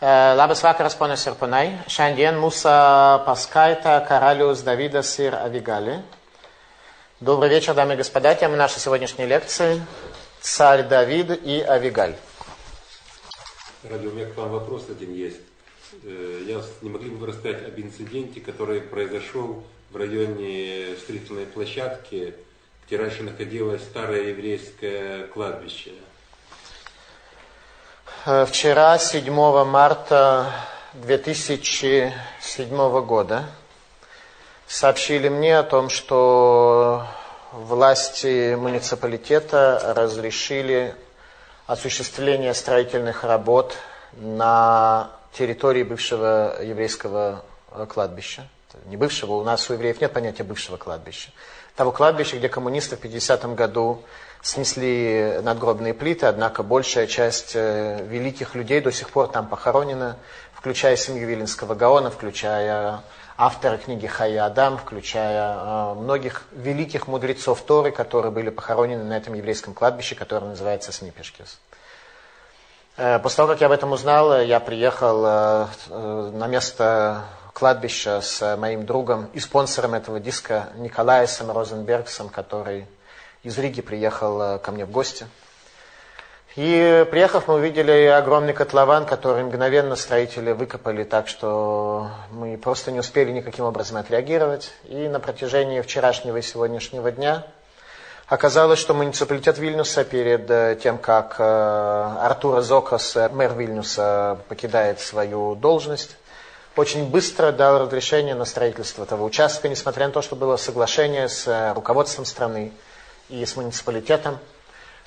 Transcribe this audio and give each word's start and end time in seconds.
Labas 0.00 0.62
vakaras, 0.62 0.94
ponas 0.94 1.24
ir 1.26 1.34
ponai. 1.34 1.72
Šiandien 1.90 2.36
mūsų 2.38 2.70
paskaita 3.26 3.96
Karalius 4.06 4.62
Давида 4.62 5.02
Сир 5.02 5.34
Авигали. 5.34 6.02
Добрый 7.18 7.50
вечер, 7.50 7.74
дамы 7.74 7.94
и 7.94 7.96
господа. 7.96 8.36
Тема 8.36 8.54
нашей 8.54 8.78
сегодняшней 8.78 9.26
лекции– 9.26 9.82
Царь 10.40 10.84
Давид 10.84 11.32
и 11.44 11.60
Авигаль. 11.60 12.14
Ради, 13.82 14.06
у 14.06 14.12
меня 14.12 14.26
к 14.26 14.36
вам 14.36 14.50
вопрос 14.50 14.86
один 14.88 15.12
есть. 15.12 15.40
Э, 16.04 16.42
Я 16.46 16.62
не 16.80 16.90
могли 16.90 17.10
бы 17.10 17.26
рассказать 17.26 17.66
об 17.66 17.76
инциденте, 17.80 18.40
который 18.40 18.80
произошел 18.80 19.64
в 19.90 19.96
районе 19.96 20.94
строительной 21.02 21.46
площадки, 21.46 22.34
где 22.86 22.96
раньше 22.98 23.24
находилось 23.24 23.82
старое 23.82 24.28
еврейское 24.28 25.26
кладбище. 25.26 25.90
Э, 28.26 28.44
Вчера, 28.46 28.98
7 28.98 29.32
марта 29.64 30.50
2007 30.94 33.00
года, 33.04 33.44
сообщили 34.66 35.28
мне 35.28 35.58
о 35.58 35.62
том, 35.62 35.88
что 35.88 37.06
власти 37.52 38.56
муниципалитета 38.56 39.94
разрешили 39.96 40.96
осуществление 41.66 42.54
строительных 42.54 43.22
работ 43.22 43.76
на 44.12 45.12
территории 45.32 45.84
бывшего 45.84 46.60
еврейского 46.60 47.44
э, 47.70 47.86
кладбища. 47.88 48.48
Не 48.86 48.96
бывшего, 48.96 49.34
у 49.34 49.44
нас 49.44 49.70
у 49.70 49.74
евреев 49.74 50.00
нет 50.00 50.12
понятия 50.12 50.42
бывшего 50.42 50.76
кладбища. 50.76 51.30
Того 51.76 51.92
кладбища, 51.92 52.36
где 52.36 52.48
коммунисты 52.48 52.96
в 52.96 53.00
50-м 53.00 53.54
году 53.54 54.02
снесли 54.42 55.40
надгробные 55.42 55.94
плиты, 55.94 56.26
однако 56.26 56.62
большая 56.62 57.06
часть 57.06 57.52
э, 57.54 58.04
великих 58.06 58.54
людей 58.54 58.80
до 58.80 58.92
сих 58.92 59.10
пор 59.10 59.28
там 59.28 59.48
похоронена, 59.48 60.16
включая 60.54 60.96
семью 60.96 61.28
Виленского 61.28 61.74
Гаона, 61.74 62.10
включая 62.10 63.02
автора 63.36 63.76
книги 63.76 64.06
Хая 64.06 64.44
Адам, 64.46 64.78
включая 64.78 65.56
э, 65.56 65.94
многих 65.94 66.44
великих 66.52 67.06
мудрецов 67.08 67.60
Торы, 67.62 67.90
которые 67.90 68.32
были 68.32 68.50
похоронены 68.50 69.04
на 69.04 69.16
этом 69.16 69.34
еврейском 69.34 69.74
кладбище, 69.74 70.14
которое 70.14 70.46
называется 70.46 70.92
Снипешкис. 70.92 71.58
Э, 72.96 73.18
После 73.18 73.36
того, 73.36 73.48
как 73.48 73.60
я 73.60 73.66
об 73.66 73.72
этом 73.72 73.92
узнал, 73.92 74.40
я 74.42 74.60
приехал 74.60 75.68
на 75.90 76.46
место 76.46 77.24
кладбища 77.52 78.20
с 78.20 78.56
моим 78.56 78.86
другом 78.86 79.28
и 79.32 79.40
спонсором 79.40 79.94
этого 79.94 80.20
диска 80.20 80.68
Николаем 80.76 81.50
Розенбергсом, 81.50 82.28
который 82.28 82.86
из 83.42 83.58
Риги 83.58 83.80
приехал 83.80 84.40
э, 84.40 84.58
ко 84.58 84.72
мне 84.72 84.84
в 84.84 84.90
гости. 84.90 85.26
И 86.56 87.06
приехав, 87.10 87.46
мы 87.46 87.54
увидели 87.54 88.06
огромный 88.06 88.52
котлован, 88.52 89.06
который 89.06 89.44
мгновенно 89.44 89.94
строители 89.94 90.50
выкопали 90.50 91.04
так, 91.04 91.28
что 91.28 92.10
мы 92.32 92.56
просто 92.56 92.90
не 92.90 92.98
успели 92.98 93.30
никаким 93.30 93.64
образом 93.64 93.98
отреагировать. 93.98 94.72
И 94.84 95.06
на 95.08 95.20
протяжении 95.20 95.80
вчерашнего 95.80 96.38
и 96.38 96.42
сегодняшнего 96.42 97.12
дня 97.12 97.46
оказалось, 98.26 98.80
что 98.80 98.92
муниципалитет 98.92 99.58
Вильнюса 99.58 100.02
перед 100.02 100.50
э, 100.50 100.76
тем, 100.82 100.98
как 100.98 101.36
э, 101.38 101.44
Артура 102.22 102.60
Зокос, 102.60 103.14
мэр 103.30 103.54
Вильнюса, 103.54 104.38
покидает 104.48 104.98
свою 104.98 105.54
должность, 105.54 106.16
очень 106.74 107.08
быстро 107.08 107.52
дал 107.52 107.78
разрешение 107.78 108.34
на 108.34 108.44
строительство 108.44 109.04
этого 109.04 109.24
участка, 109.24 109.68
несмотря 109.68 110.06
на 110.06 110.12
то, 110.12 110.22
что 110.22 110.34
было 110.34 110.56
соглашение 110.56 111.28
с 111.28 111.72
руководством 111.74 112.24
страны 112.24 112.72
и 113.28 113.44
с 113.44 113.56
муниципалитетом, 113.56 114.38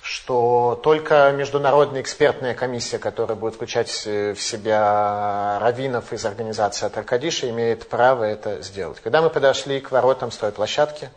что 0.01 0.79
только 0.83 1.31
международная 1.31 2.01
экспертная 2.01 2.55
комиссия, 2.55 2.97
которая 2.97 3.37
будет 3.37 3.55
включать 3.55 3.89
в 3.89 4.35
себя 4.35 5.59
раввинов 5.59 6.11
из 6.11 6.25
организации 6.25 6.87
Атаркадиша, 6.87 7.49
имеет 7.49 7.87
право 7.87 8.23
это 8.23 8.61
сделать. 8.61 8.99
Когда 9.01 9.21
мы 9.21 9.29
подошли 9.29 9.79
к 9.79 9.91
воротам 9.91 10.31
стройплощадки, 10.31 11.09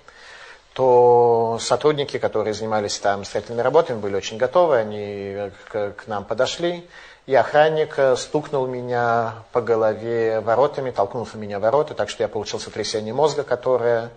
то 0.75 1.56
сотрудники, 1.60 2.19
которые 2.19 2.53
занимались 2.53 2.98
там 2.98 3.25
строительными 3.25 3.62
работами, 3.62 4.00
были 4.00 4.16
очень 4.16 4.37
готовы, 4.37 4.76
они 4.76 5.50
к, 5.70 5.93
к 5.93 6.06
нам 6.09 6.25
подошли, 6.25 6.87
и 7.26 7.34
охранник 7.34 7.94
э, 7.97 8.16
стукнул 8.16 8.66
меня 8.66 9.34
по 9.53 9.62
голове 9.62 10.41
воротами, 10.41 10.91
толкнул 10.91 11.26
меня 11.34 11.59
ворота, 11.59 11.94
так 11.94 12.10
что 12.10 12.22
я 12.25 12.28
получил 12.28 12.60
сотрясение 12.60 13.14
мозга, 13.14 13.44
которое 13.44 14.10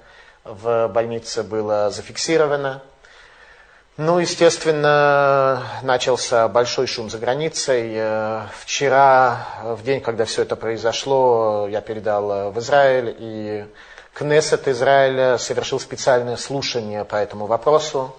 в 0.47 0.87
больнице 0.87 1.43
было 1.43 1.89
зафиксировано. 1.89 2.81
Ну, 3.97 4.19
естественно, 4.19 5.63
начался 5.81 6.47
большой 6.47 6.85
шум 6.85 7.09
за 7.09 7.17
границей. 7.17 7.93
Э, 7.95 8.41
Вчера, 8.61 9.47
в 9.63 9.83
день, 9.83 10.01
когда 10.01 10.25
все 10.25 10.43
это 10.43 10.55
произошло, 10.55 11.67
я 11.67 11.81
передал 11.81 12.31
э, 12.31 12.49
в 12.51 12.59
Израиль, 12.59 13.15
и 13.17 13.65
Кнессет 14.13 14.67
Израиля 14.67 15.39
совершил 15.39 15.79
специальное 15.79 16.37
слушание 16.37 17.05
по 17.05 17.15
этому 17.15 17.47
вопросу, 17.47 18.15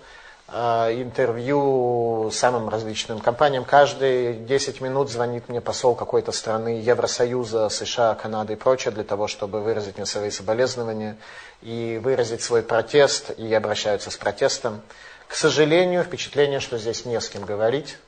интервью 0.51 2.31
самым 2.33 2.71
различным 2.71 3.21
компаниям. 3.21 3.65
Каждые 3.65 4.33
10 4.33 4.81
минут 4.81 5.11
звонит 5.11 5.49
мне 5.49 5.61
посол 5.61 5.95
какой-то 5.95 6.33
страны 6.33 6.81
Евросоюза, 6.83 7.69
США, 7.69 8.15
Канады 8.15 8.55
и 8.55 8.57
прочее, 8.57 8.93
для 8.93 9.05
того, 9.05 9.27
чтобы 9.27 9.61
выразить 9.61 9.97
мне 9.97 10.07
свои 10.07 10.31
соболезнования 10.31 11.19
и 11.61 12.01
выразить 12.03 12.43
свой 12.43 12.63
протест, 12.63 13.31
и 13.37 13.53
обращаются 13.53 14.11
с 14.11 14.17
протестом. 14.17 14.81
К 15.27 15.35
сожалению, 15.35 16.03
впечатление, 16.03 16.61
что 16.61 16.79
здесь 16.79 17.05
не 17.05 17.21
с 17.21 17.29
кем 17.29 17.45
говорить. 17.45 17.99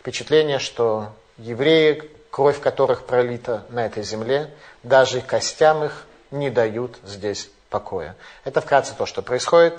Впечатление, 0.00 0.58
что 0.58 1.12
евреи, 1.36 2.10
кровь 2.30 2.60
которых 2.60 3.04
пролита 3.04 3.64
на 3.68 3.84
этой 3.84 4.02
земле, 4.02 4.50
даже 4.82 5.20
костям 5.20 5.84
их 5.84 6.06
не 6.30 6.48
дают 6.48 6.96
здесь 7.04 7.50
покоя. 7.68 8.16
Это 8.44 8.62
вкратце 8.62 8.94
то, 8.96 9.04
что 9.04 9.20
происходит. 9.20 9.74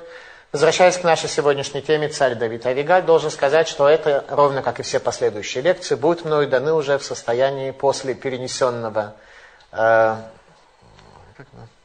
Возвращаясь 0.56 0.96
к 0.96 1.04
нашей 1.04 1.28
сегодняшней 1.28 1.82
теме, 1.82 2.08
царь 2.08 2.36
Давид 2.36 2.66
Авигаль 2.66 3.04
должен 3.04 3.30
сказать, 3.30 3.68
что 3.68 3.90
это, 3.90 4.24
ровно 4.30 4.62
как 4.62 4.80
и 4.80 4.84
все 4.84 5.02
последующие 5.02 5.62
лекции, 5.62 5.96
будут 5.96 6.24
мною 6.24 6.48
даны 6.48 6.72
уже 6.72 6.98
в 6.98 7.04
состоянии 7.04 7.72
после 7.72 8.14
перенесенного, 8.14 9.16
э, 9.74 10.16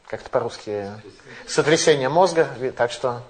как 0.07 0.21
это 0.21 0.29
по-русски, 0.29 0.89
сотрясения 1.45 2.07
мозга. 2.07 2.47
Так 2.77 2.93
что 2.93 3.23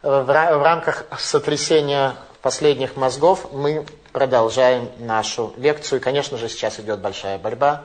в, 0.00 0.24
в 0.24 0.62
рамках 0.62 1.04
сотрясения 1.18 2.14
последних 2.40 2.96
мозгов 2.96 3.52
мы 3.52 3.84
продолжаем 4.12 4.90
нашу 4.96 5.52
лекцию. 5.58 5.98
И, 5.98 6.02
конечно 6.02 6.38
же, 6.38 6.48
сейчас 6.48 6.80
идет 6.80 7.00
большая 7.00 7.36
борьба 7.36 7.84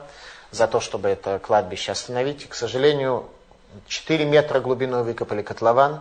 за 0.50 0.66
то, 0.66 0.80
чтобы 0.80 1.10
это 1.10 1.40
кладбище 1.40 1.92
остановить. 1.92 2.44
И, 2.44 2.48
к 2.48 2.54
сожалению, 2.54 3.26
4 3.86 4.24
метра 4.24 4.60
глубиной 4.60 5.02
выкопали 5.02 5.42
котлован, 5.42 6.00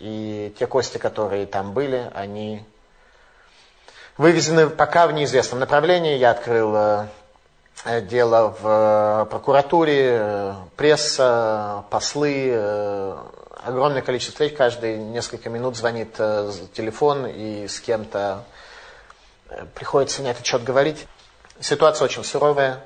и 0.00 0.54
те 0.58 0.66
кости, 0.66 0.98
которые 0.98 1.46
там 1.46 1.72
были, 1.72 2.10
они 2.14 2.64
вывезены 4.16 4.68
пока 4.68 5.06
в 5.06 5.12
неизвестном 5.12 5.60
направлении. 5.60 6.16
Я 6.16 6.30
открыл 6.30 6.74
э, 6.74 7.06
дело 8.02 8.56
в 8.60 8.66
э, 8.66 9.26
прокуратуре, 9.30 10.18
э, 10.18 10.54
пресса, 10.76 11.84
послы, 11.90 12.56
огромное 13.62 14.02
количество 14.02 14.32
встреч, 14.32 14.56
каждые 14.56 14.96
несколько 14.96 15.50
минут 15.50 15.76
звонит 15.76 16.14
телефон 16.72 17.26
и 17.26 17.68
с 17.68 17.78
кем-то 17.80 18.44
приходится 19.74 20.22
на 20.22 20.28
этот 20.28 20.46
счет 20.46 20.64
говорить. 20.64 21.06
Ситуация 21.60 22.06
очень 22.06 22.24
суровая. 22.24 22.82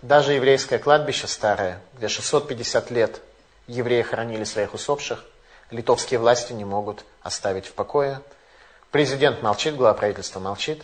Даже 0.00 0.32
еврейское 0.32 0.80
кладбище 0.80 1.28
старое, 1.28 1.80
где 1.96 2.08
650 2.08 2.90
лет 2.90 3.20
евреи 3.68 4.02
хоронили 4.02 4.42
своих 4.42 4.74
усопших, 4.74 5.24
литовские 5.72 6.20
власти 6.20 6.52
не 6.52 6.64
могут 6.64 7.04
оставить 7.22 7.66
в 7.66 7.72
покое. 7.72 8.20
Президент 8.90 9.42
молчит, 9.42 9.74
глава 9.74 9.94
правительства 9.94 10.38
молчит. 10.38 10.82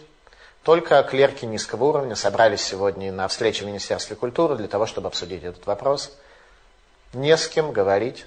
Только 0.65 1.03
клерки 1.03 1.44
низкого 1.44 1.84
уровня 1.84 2.17
собрались 2.17 2.62
сегодня 2.62 3.12
на 3.12 3.29
встрече 3.29 3.64
в 3.64 3.69
Министерстве 3.69 4.17
культуры 4.17 4.56
для 4.56 4.67
того, 4.67 4.87
чтобы 4.87 5.08
обсудить 5.08 5.44
этот 5.44 5.67
вопрос. 5.67 6.17
Не 7.12 7.37
с 7.37 7.46
кем 7.49 7.73
говорить. 7.73 8.26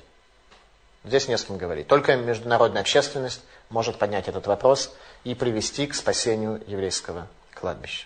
Здесь 1.03 1.27
не 1.27 1.37
с 1.37 1.43
кем 1.43 1.57
говорить. 1.57 1.87
Только 1.87 2.15
международная 2.15 2.81
общественность 2.81 3.41
может 3.69 3.97
поднять 3.97 4.27
этот 4.27 4.47
вопрос 4.47 4.93
и 5.23 5.33
привести 5.33 5.87
к 5.87 5.95
спасению 5.95 6.61
еврейского 6.67 7.27
кладбища. 7.53 8.05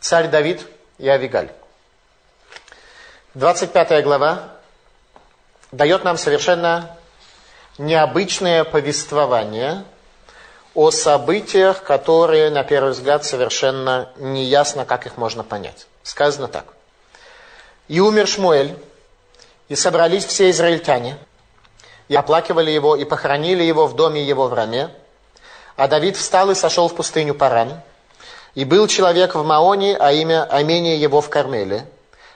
Царь 0.00 0.28
Давид 0.28 0.64
и 0.98 1.08
Авигаль. 1.08 1.50
25 3.34 4.04
глава 4.04 4.54
дает 5.72 6.04
нам 6.04 6.16
совершенно 6.16 6.97
необычное 7.78 8.64
повествование 8.64 9.84
о 10.74 10.90
событиях, 10.90 11.82
которые, 11.82 12.50
на 12.50 12.64
первый 12.64 12.92
взгляд, 12.92 13.24
совершенно 13.24 14.10
неясно, 14.16 14.84
как 14.84 15.06
их 15.06 15.16
можно 15.16 15.42
понять. 15.42 15.86
Сказано 16.02 16.48
так. 16.48 16.74
«И 17.88 18.00
умер 18.00 18.28
Шмуэль, 18.28 18.76
и 19.68 19.76
собрались 19.76 20.24
все 20.24 20.50
израильтяне, 20.50 21.18
и 22.08 22.16
оплакивали 22.16 22.70
его, 22.70 22.96
и 22.96 23.04
похоронили 23.04 23.62
его 23.62 23.86
в 23.86 23.94
доме 23.94 24.22
его 24.22 24.48
в 24.48 24.54
Раме. 24.54 24.90
А 25.76 25.88
Давид 25.88 26.16
встал 26.16 26.50
и 26.50 26.54
сошел 26.54 26.88
в 26.88 26.94
пустыню 26.94 27.34
Паран, 27.34 27.80
И 28.54 28.64
был 28.64 28.88
человек 28.88 29.34
в 29.34 29.44
Маоне, 29.44 29.96
а 29.96 30.12
имя, 30.12 30.44
а 30.50 30.62
имение 30.62 31.00
его 31.00 31.20
в 31.20 31.28
Кармеле. 31.28 31.86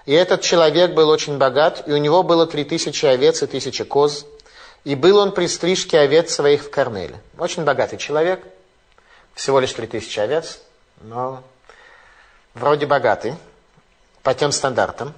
И 0.04 0.12
этот 0.12 0.42
человек 0.42 0.92
был 0.92 1.08
очень 1.08 1.38
богат, 1.38 1.82
и 1.86 1.92
у 1.92 1.96
него 1.96 2.22
было 2.22 2.46
три 2.46 2.64
тысячи 2.64 3.06
овец 3.06 3.42
и 3.42 3.46
тысяча 3.46 3.84
коз. 3.84 4.26
И 4.84 4.94
был 4.94 5.18
он 5.18 5.32
при 5.32 5.46
стрижке 5.46 5.98
овец 6.00 6.34
своих 6.34 6.64
в 6.64 6.70
Кармеле. 6.70 7.20
Очень 7.38 7.64
богатый 7.64 7.98
человек, 7.98 8.44
всего 9.34 9.60
лишь 9.60 9.72
три 9.72 9.86
тысячи 9.86 10.18
овец, 10.18 10.60
но 11.00 11.42
вроде 12.54 12.86
богатый, 12.86 13.34
по 14.22 14.34
тем 14.34 14.52
стандартам. 14.52 15.14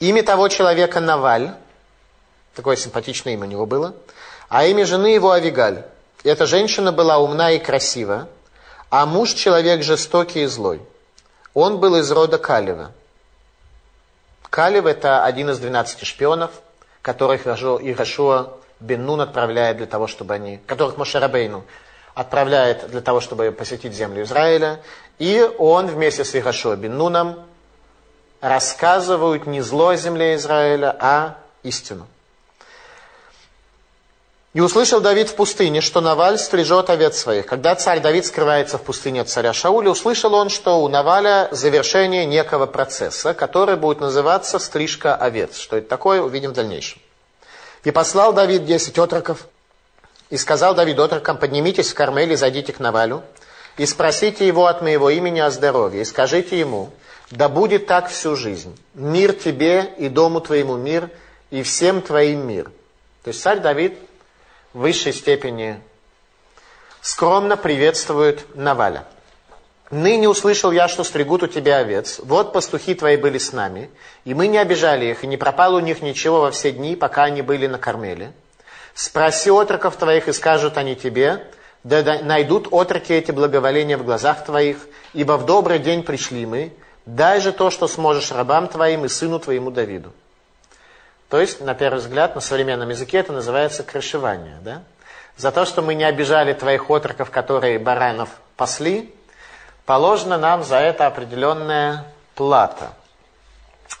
Имя 0.00 0.22
того 0.22 0.48
человека 0.48 1.00
Наваль, 1.00 1.54
такое 2.54 2.76
симпатичное 2.76 3.34
имя 3.34 3.44
у 3.44 3.50
него 3.50 3.66
было, 3.66 3.94
а 4.48 4.64
имя 4.64 4.84
жены 4.86 5.08
его 5.08 5.30
Авигаль. 5.30 5.84
Эта 6.24 6.46
женщина 6.46 6.92
была 6.92 7.18
умна 7.18 7.52
и 7.52 7.58
красива, 7.58 8.28
а 8.90 9.06
муж 9.06 9.32
человек 9.32 9.82
жестокий 9.82 10.42
и 10.42 10.46
злой. 10.46 10.80
Он 11.54 11.78
был 11.78 11.96
из 11.96 12.10
рода 12.10 12.38
Калева. 12.38 12.92
Калев– 14.50 14.86
это 14.86 15.24
один 15.24 15.50
из 15.50 15.58
12 15.58 16.06
шпионов, 16.06 16.50
которых 17.08 17.46
Ирашуа 17.46 18.58
бен 18.80 19.08
отправляет 19.18 19.78
для 19.78 19.86
того, 19.86 20.08
чтобы 20.08 20.34
они, 20.34 20.60
которых 20.66 20.98
Мошерабейну 20.98 21.64
отправляет 22.14 22.90
для 22.90 23.00
того, 23.00 23.20
чтобы 23.20 23.50
посетить 23.50 23.94
землю 23.94 24.24
Израиля. 24.24 24.82
И 25.18 25.50
он 25.56 25.86
вместе 25.86 26.22
с 26.22 26.36
Ирашуа 26.36 26.76
бен 26.76 27.00
рассказывают 28.42 29.46
не 29.46 29.62
зло 29.62 29.94
земле 29.94 30.34
Израиля, 30.34 30.94
а 31.00 31.38
истину. 31.62 32.06
И 34.58 34.60
услышал 34.60 35.00
Давид 35.00 35.28
в 35.28 35.36
пустыне, 35.36 35.80
что 35.80 36.00
Наваль 36.00 36.36
стрижет 36.36 36.90
овец 36.90 37.16
своих. 37.16 37.46
Когда 37.46 37.76
царь 37.76 38.00
Давид 38.00 38.26
скрывается 38.26 38.76
в 38.76 38.82
пустыне 38.82 39.20
от 39.20 39.28
царя 39.28 39.52
Шауля, 39.52 39.90
услышал 39.90 40.34
он, 40.34 40.48
что 40.48 40.82
у 40.82 40.88
Наваля 40.88 41.46
завершение 41.52 42.26
некого 42.26 42.66
процесса, 42.66 43.34
который 43.34 43.76
будет 43.76 44.00
называться 44.00 44.58
стрижка 44.58 45.14
овец. 45.14 45.56
Что 45.58 45.76
это 45.76 45.88
такое, 45.88 46.20
увидим 46.20 46.50
в 46.50 46.54
дальнейшем. 46.54 47.00
И 47.84 47.92
послал 47.92 48.32
Давид 48.32 48.66
десять 48.66 48.98
отроков, 48.98 49.46
и 50.28 50.36
сказал 50.36 50.74
Давид 50.74 50.98
отрокам, 50.98 51.36
поднимитесь 51.36 51.92
в 51.92 51.94
Кармель 51.94 52.32
и 52.32 52.34
зайдите 52.34 52.72
к 52.72 52.80
Навалю, 52.80 53.22
и 53.76 53.86
спросите 53.86 54.44
его 54.44 54.66
от 54.66 54.82
моего 54.82 55.08
имени 55.08 55.38
о 55.38 55.52
здоровье, 55.52 56.02
и 56.02 56.04
скажите 56.04 56.58
ему, 56.58 56.90
да 57.30 57.48
будет 57.48 57.86
так 57.86 58.08
всю 58.08 58.34
жизнь. 58.34 58.76
Мир 58.94 59.34
тебе 59.34 59.94
и 59.98 60.08
дому 60.08 60.40
твоему 60.40 60.74
мир, 60.74 61.10
и 61.52 61.62
всем 61.62 62.02
твоим 62.02 62.44
мир. 62.44 62.64
То 63.22 63.28
есть 63.28 63.40
царь 63.40 63.60
Давид 63.60 63.96
высшей 64.72 65.12
степени 65.12 65.80
скромно 67.00 67.56
приветствует 67.56 68.44
Наваля. 68.54 69.04
Ныне 69.90 70.28
услышал 70.28 70.70
я, 70.70 70.86
что 70.86 71.02
стригут 71.02 71.42
у 71.42 71.46
тебя 71.46 71.78
овец. 71.78 72.20
Вот 72.22 72.52
пастухи 72.52 72.94
твои 72.94 73.16
были 73.16 73.38
с 73.38 73.52
нами, 73.52 73.90
и 74.24 74.34
мы 74.34 74.46
не 74.46 74.58
обижали 74.58 75.06
их, 75.06 75.24
и 75.24 75.26
не 75.26 75.38
пропало 75.38 75.76
у 75.76 75.80
них 75.80 76.02
ничего 76.02 76.42
во 76.42 76.50
все 76.50 76.72
дни, 76.72 76.94
пока 76.94 77.24
они 77.24 77.40
были 77.40 77.66
на 77.66 77.78
кормеле. 77.78 78.32
Спроси 78.94 79.50
отроков 79.50 79.96
твоих, 79.96 80.28
и 80.28 80.32
скажут 80.32 80.76
они 80.76 80.94
тебе, 80.94 81.46
да 81.84 82.20
найдут 82.22 82.68
отроки 82.70 83.12
эти 83.12 83.30
благоволения 83.30 83.96
в 83.96 84.04
глазах 84.04 84.44
твоих, 84.44 84.76
ибо 85.14 85.38
в 85.38 85.46
добрый 85.46 85.78
день 85.78 86.02
пришли 86.02 86.44
мы, 86.44 86.72
дай 87.06 87.40
же 87.40 87.52
то, 87.52 87.70
что 87.70 87.88
сможешь 87.88 88.30
рабам 88.30 88.68
твоим 88.68 89.06
и 89.06 89.08
сыну 89.08 89.38
твоему 89.38 89.70
Давиду. 89.70 90.12
То 91.28 91.40
есть, 91.40 91.60
на 91.60 91.74
первый 91.74 91.98
взгляд, 91.98 92.34
на 92.34 92.40
современном 92.40 92.88
языке 92.88 93.18
это 93.18 93.32
называется 93.32 93.82
крышевание. 93.82 94.56
Да? 94.62 94.82
За 95.36 95.52
то, 95.52 95.64
что 95.66 95.82
мы 95.82 95.94
не 95.94 96.04
обижали 96.04 96.52
твоих 96.52 96.90
отроков, 96.90 97.30
которые 97.30 97.78
баранов 97.78 98.30
пасли, 98.56 99.14
положена 99.84 100.38
нам 100.38 100.64
за 100.64 100.76
это 100.76 101.06
определенная 101.06 102.04
плата. 102.34 102.92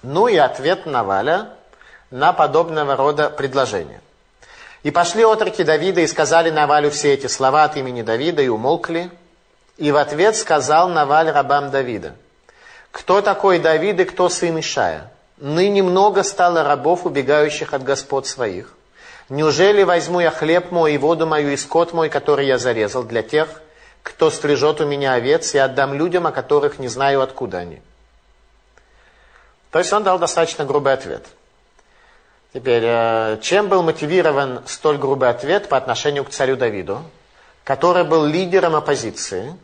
Ну 0.02 0.26
и 0.26 0.36
ответ 0.36 0.86
Наваля 0.86 1.50
на 2.10 2.32
подобного 2.32 2.96
рода 2.96 3.28
предложение. 3.28 4.00
И 4.82 4.90
пошли 4.90 5.24
отроки 5.24 5.64
Давида 5.64 6.00
и 6.00 6.06
сказали 6.06 6.50
Навалю 6.50 6.90
все 6.90 7.12
эти 7.12 7.26
слова 7.26 7.64
от 7.64 7.76
имени 7.76 8.02
Давида 8.02 8.42
и 8.42 8.48
умолкли. 8.48 9.10
И 9.76 9.92
в 9.92 9.96
ответ 9.96 10.34
сказал 10.34 10.88
Наваль 10.88 11.30
рабам 11.30 11.70
Давида, 11.70 12.14
кто 12.90 13.20
такой 13.20 13.58
Давид 13.58 14.00
и 14.00 14.04
кто 14.04 14.28
сын 14.28 14.58
Ишая? 14.58 15.10
Ныне 15.40 15.82
много 15.82 16.24
стало 16.24 16.64
рабов, 16.64 17.06
убегающих 17.06 17.72
от 17.72 17.84
господ 17.84 18.26
своих. 18.26 18.74
Неужели 19.28 19.84
возьму 19.84 20.20
я 20.20 20.30
хлеб 20.30 20.72
мой 20.72 20.94
и 20.94 20.98
воду 20.98 21.26
мою 21.26 21.50
и 21.50 21.56
скот 21.56 21.92
мой, 21.92 22.08
который 22.08 22.46
я 22.46 22.58
зарезал, 22.58 23.04
для 23.04 23.22
тех, 23.22 23.48
кто 24.02 24.30
стрижет 24.30 24.80
у 24.80 24.86
меня 24.86 25.12
овец, 25.12 25.54
и 25.54 25.58
отдам 25.58 25.94
людям, 25.94 26.26
о 26.26 26.32
которых 26.32 26.78
не 26.78 26.88
знаю, 26.88 27.20
откуда 27.20 27.58
они? 27.58 27.80
То 29.70 29.78
есть 29.78 29.92
он 29.92 30.02
дал 30.02 30.18
достаточно 30.18 30.64
грубый 30.64 30.94
ответ. 30.94 31.26
Теперь, 32.54 32.82
э, 32.84 33.38
чем 33.42 33.68
был 33.68 33.82
мотивирован 33.82 34.62
столь 34.66 34.96
грубый 34.96 35.28
ответ 35.28 35.68
по 35.68 35.76
отношению 35.76 36.24
к 36.24 36.30
царю 36.30 36.56
Давиду, 36.56 37.02
который 37.64 38.04
был 38.04 38.24
лидером 38.24 38.74
оппозиции 38.74 39.54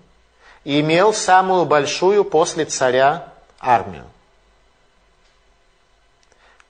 и 0.65 0.81
имел 0.81 1.15
самую 1.15 1.65
большую 1.65 2.25
после 2.25 2.67
царя 2.67 3.31
армию? 3.59 4.05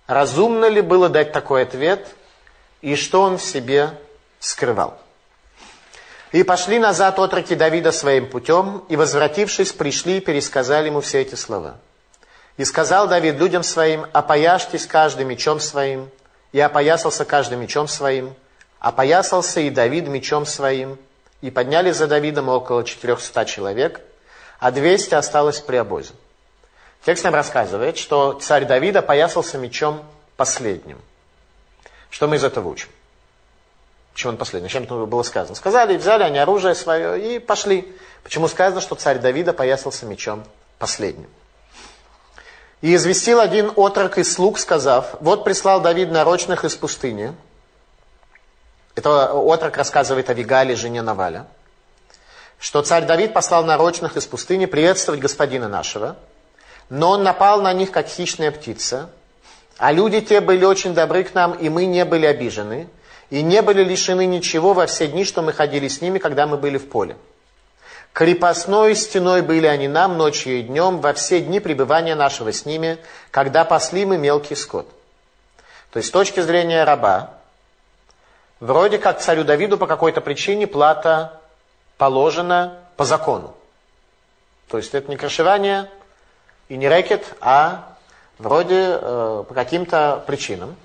Разумно 0.07 0.67
ли 0.67 0.83
было 0.83 1.09
дать 1.09 1.33
такой 1.33 1.63
ответ, 1.63 2.09
и 2.83 2.95
что 2.95 3.23
он 3.23 3.39
в 3.39 3.43
себе 3.43 3.91
скрывал? 4.39 4.99
И 6.33 6.43
пошли 6.43 6.79
назад 6.79 7.19
отроки 7.19 7.55
Давида 7.55 7.93
своим 7.93 8.29
путем, 8.29 8.85
и, 8.89 8.97
возвратившись, 8.97 9.73
пришли 9.73 10.19
и 10.19 10.21
пересказали 10.21 10.89
ему 10.89 11.01
все 11.01 11.23
эти 11.23 11.37
слова. 11.37 11.77
И 12.57 12.65
сказал 12.65 13.09
Давид 13.09 13.37
людям 13.37 13.63
своим, 13.63 14.07
опояжьтесь 14.13 14.87
каждым 14.87 15.29
мечом 15.29 15.59
своим, 15.59 16.11
и 16.53 16.61
опоясался 16.61 17.25
каждым 17.25 17.61
мечом 17.61 17.89
своим, 17.89 18.35
опоясался 18.81 19.61
и 19.61 19.71
Давид 19.71 20.07
мечом 20.09 20.45
своим, 20.45 20.99
и 21.41 21.51
подняли 21.51 21.93
за 21.93 22.07
Давидом 22.07 22.49
около 22.49 22.85
400 22.85 23.45
человек, 23.47 24.01
а 24.59 24.71
200 24.71 25.15
осталось 25.15 25.61
при 25.61 25.77
обозе. 25.77 26.13
Текст 27.05 27.23
нам 27.25 27.35
рассказывает, 27.35 27.99
что 27.99 28.33
царь 28.33 28.65
Давид 28.65 28.97
опоясался 28.97 29.59
мечом 29.59 30.03
последним. 30.39 30.99
Что 32.09 32.29
мы 32.29 32.37
из 32.37 32.45
этого 32.45 32.69
учим? 32.69 32.89
Почему 34.15 34.33
он 34.33 34.39
последний? 34.39 34.71
Чем 34.71 34.85
это 34.85 34.95
было 35.05 35.23
сказано? 35.23 35.55
Сказали, 35.55 35.99
взяли 35.99 36.23
они 36.23 36.39
оружие 36.39 36.75
свое 36.75 37.37
и 37.37 37.39
пошли. 37.39 37.95
Почему 38.23 38.49
сказано, 38.49 38.81
что 38.81 38.95
царь 38.95 39.19
Давида 39.19 39.53
поясался 39.53 40.07
мечом 40.07 40.45
последним? 40.79 41.29
И 42.81 42.95
известил 42.95 43.41
один 43.41 43.73
отрок 43.77 44.17
из 44.17 44.33
слуг, 44.33 44.59
сказав, 44.59 45.17
вот 45.21 45.45
прислал 45.45 45.83
Давид 45.83 46.11
нарочных 46.11 46.65
из 46.65 46.75
пустыни. 46.75 47.35
Это 48.95 49.33
отрок 49.35 49.77
рассказывает 49.77 50.31
о 50.31 50.35
Вигале, 50.35 50.75
жене 50.75 51.03
Наваля. 51.03 51.47
Что 52.59 52.81
царь 52.81 53.05
Давид 53.05 53.35
послал 53.35 53.65
нарочных 53.65 54.17
из 54.17 54.25
пустыни 54.25 54.65
приветствовать 54.65 55.21
господина 55.21 55.69
нашего– 55.69 56.17
но 56.89 57.11
он 57.11 57.23
напал 57.23 57.63
на 57.63 57.73
них, 57.73 57.91
как 57.91 58.07
хищная 58.07 58.51
птица. 58.51 59.11
А 59.79 59.93
люди 59.93 60.21
те 60.21 60.41
были 60.41 60.65
очень 60.65 60.95
добры 60.95 61.25
к 61.25 61.35
нам, 61.35 61.53
и 61.53 61.69
мы 61.69 61.87
не 61.87 62.05
были 62.05 62.27
обижены, 62.27 62.89
и 63.31 63.43
не 63.43 63.63
были 63.63 63.83
лишены 63.83 64.27
ничего 64.27 64.73
во 64.73 64.87
все 64.87 65.09
дни, 65.09 65.25
что 65.25 65.43
мы 65.43 65.53
ходили 65.53 65.89
с 65.89 66.01
ними, 66.01 66.19
когда 66.19 66.47
мы 66.47 66.57
были 66.57 66.79
в 66.79 66.89
поле. 66.89 67.17
Крепостной 68.13 68.95
стеной 68.95 69.43
были 69.43 69.67
они 69.67 69.89
нам 69.89 70.17
ночью 70.17 70.61
и 70.61 70.63
днем 70.63 71.01
во 71.01 71.13
все 71.15 71.41
дни 71.41 71.59
пребывания 71.59 72.15
нашего 72.15 72.53
с 72.53 72.65
ними, 72.65 72.99
когда 73.33 73.65
пасли 73.65 74.07
мы 74.07 74.19
мелкий 74.19 74.55
скот. 74.55 74.89
То 75.91 75.99
есть 75.99 76.11
с 76.11 76.13
точки 76.13 76.39
зрения 76.41 76.85
раба, 76.85 77.31
вроде 78.61 78.99
как 78.99 79.21
царю 79.21 79.43
Давиду 79.43 79.79
по 79.79 79.89
какой-то 79.89 80.21
причине 80.21 80.69
плата 80.69 81.41
положена 81.99 82.79
по 82.97 83.05
закону. 83.05 83.55
То 84.69 84.77
есть 84.79 84.95
это 84.95 85.11
не 85.11 85.17
крышевание, 85.17 85.91
и 86.69 86.77
не 86.77 86.89
рэкет, 86.89 87.37
а 87.41 87.97
вроде 88.39 88.99
э, 89.01 89.45
по 89.49 89.55
каким-то 89.55 90.23
причинам. 90.27 90.77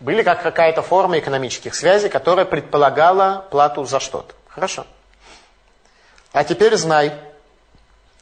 Были 0.00 0.22
как 0.22 0.42
какая-то 0.42 0.82
форма 0.82 1.18
экономических 1.18 1.74
связей, 1.74 2.08
которая 2.08 2.44
предполагала 2.44 3.46
плату 3.50 3.84
за 3.84 4.00
что-то. 4.00 4.34
Хорошо. 4.48 4.86
А 6.32 6.44
теперь 6.44 6.76
знай 6.76 7.12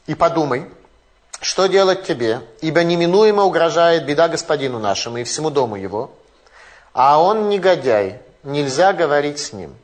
и 0.07 0.15
подумай, 0.15 0.69
что 1.41 1.67
делать 1.67 2.05
тебе, 2.05 2.43
ибо 2.61 2.83
неминуемо 2.83 3.45
угрожает 3.45 4.05
беда 4.05 4.29
господину 4.29 4.79
нашему 4.79 5.19
и 5.19 5.25
всему 5.25 5.51
дому 5.51 5.77
его, 5.77 6.13
а 6.93 7.23
он 7.23 7.49
негодяй, 7.49 8.21
нельзя 8.43 8.93
говорить 8.93 9.39
с 9.39 9.53
ним. 9.53 9.75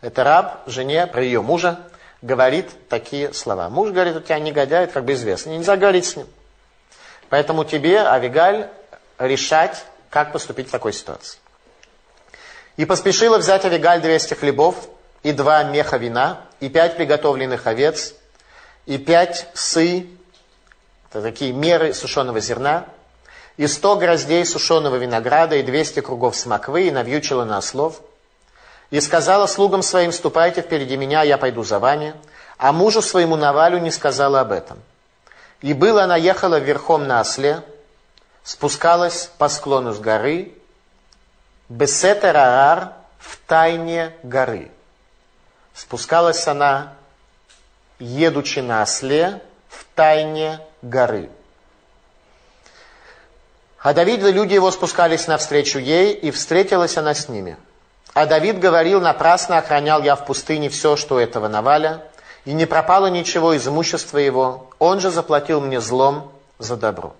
Это 0.00 0.24
раб 0.24 0.62
жене 0.66 1.06
про 1.06 1.22
ее 1.22 1.42
мужа, 1.42 1.78
говорит 2.22 2.70
такие 2.88 3.34
слова. 3.34 3.68
Муж 3.68 3.90
говорит, 3.90 4.16
у 4.16 4.20
тебя 4.20 4.38
негодяй, 4.38 4.84
это 4.84 4.94
как 4.94 5.04
бы 5.04 5.12
известно, 5.12 5.50
нельзя 5.50 5.76
говорить 5.76 6.06
с 6.06 6.16
ним. 6.16 6.26
Поэтому 7.28 7.64
тебе, 7.64 7.98
Авигаль, 8.00 8.68
решать, 9.18 9.84
как 10.08 10.32
поступить 10.32 10.68
в 10.68 10.70
такой 10.70 10.92
ситуации. 10.92 11.38
И 12.76 12.84
поспешила 12.84 13.38
взять 13.38 13.64
Авигаль 13.64 14.00
200 14.00 14.34
хлебов 14.34 14.88
и 15.22 15.32
два 15.32 15.62
меха 15.64 15.96
вина, 15.96 16.40
и 16.60 16.68
пять 16.68 16.96
приготовленных 16.96 17.66
овец, 17.66 18.14
и 18.86 18.98
пять 18.98 19.48
сы, 19.54 20.06
это 21.10 21.22
такие 21.22 21.52
меры 21.52 21.92
сушеного 21.92 22.40
зерна, 22.40 22.86
и 23.56 23.66
сто 23.66 23.96
гроздей 23.96 24.44
сушеного 24.46 24.96
винограда, 24.96 25.56
и 25.56 25.62
двести 25.62 26.00
кругов 26.00 26.36
смоквы, 26.36 26.88
и 26.88 26.90
навьючила 26.90 27.44
на 27.44 27.58
ослов. 27.58 28.00
И 28.92 29.00
сказала 29.00 29.46
слугам 29.46 29.82
своим, 29.82 30.12
ступайте 30.12 30.60
впереди 30.60 30.98
меня, 30.98 31.22
я 31.22 31.38
пойду 31.38 31.64
за 31.64 31.78
вами. 31.78 32.14
А 32.58 32.72
мужу 32.72 33.00
своему 33.00 33.36
Навалю 33.36 33.78
не 33.78 33.90
сказала 33.90 34.40
об 34.40 34.52
этом. 34.52 34.78
И 35.62 35.72
было 35.72 36.04
она 36.04 36.16
ехала 36.16 36.58
верхом 36.58 37.06
на 37.06 37.20
осле, 37.20 37.62
спускалась 38.44 39.30
по 39.38 39.48
склону 39.48 39.94
с 39.94 39.98
горы, 39.98 40.52
Бесетерарар 41.70 42.92
в 43.18 43.38
тайне 43.46 44.12
горы. 44.22 44.70
Спускалась 45.72 46.46
она, 46.46 46.92
едучи 47.98 48.58
на 48.58 48.82
осле, 48.82 49.40
в 49.70 49.86
тайне 49.94 50.60
горы. 50.82 51.30
А 53.78 53.94
Давид 53.94 54.22
и 54.22 54.32
люди 54.32 54.52
его 54.52 54.70
спускались 54.70 55.28
навстречу 55.28 55.78
ей, 55.78 56.12
и 56.12 56.30
встретилась 56.30 56.98
она 56.98 57.14
с 57.14 57.30
ними. 57.30 57.56
А 58.14 58.26
Давид 58.26 58.58
говорил, 58.58 59.00
напрасно 59.00 59.58
охранял 59.58 60.02
я 60.02 60.16
в 60.16 60.26
пустыне 60.26 60.68
все, 60.68 60.96
что 60.96 61.18
этого 61.18 61.48
Наваля, 61.48 62.02
и 62.44 62.52
не 62.52 62.66
пропало 62.66 63.06
ничего 63.06 63.54
из 63.54 63.66
имущества 63.66 64.18
его, 64.18 64.68
он 64.78 65.00
же 65.00 65.10
заплатил 65.10 65.60
мне 65.60 65.80
злом 65.80 66.30
за 66.58 66.76
добро. 66.76 67.14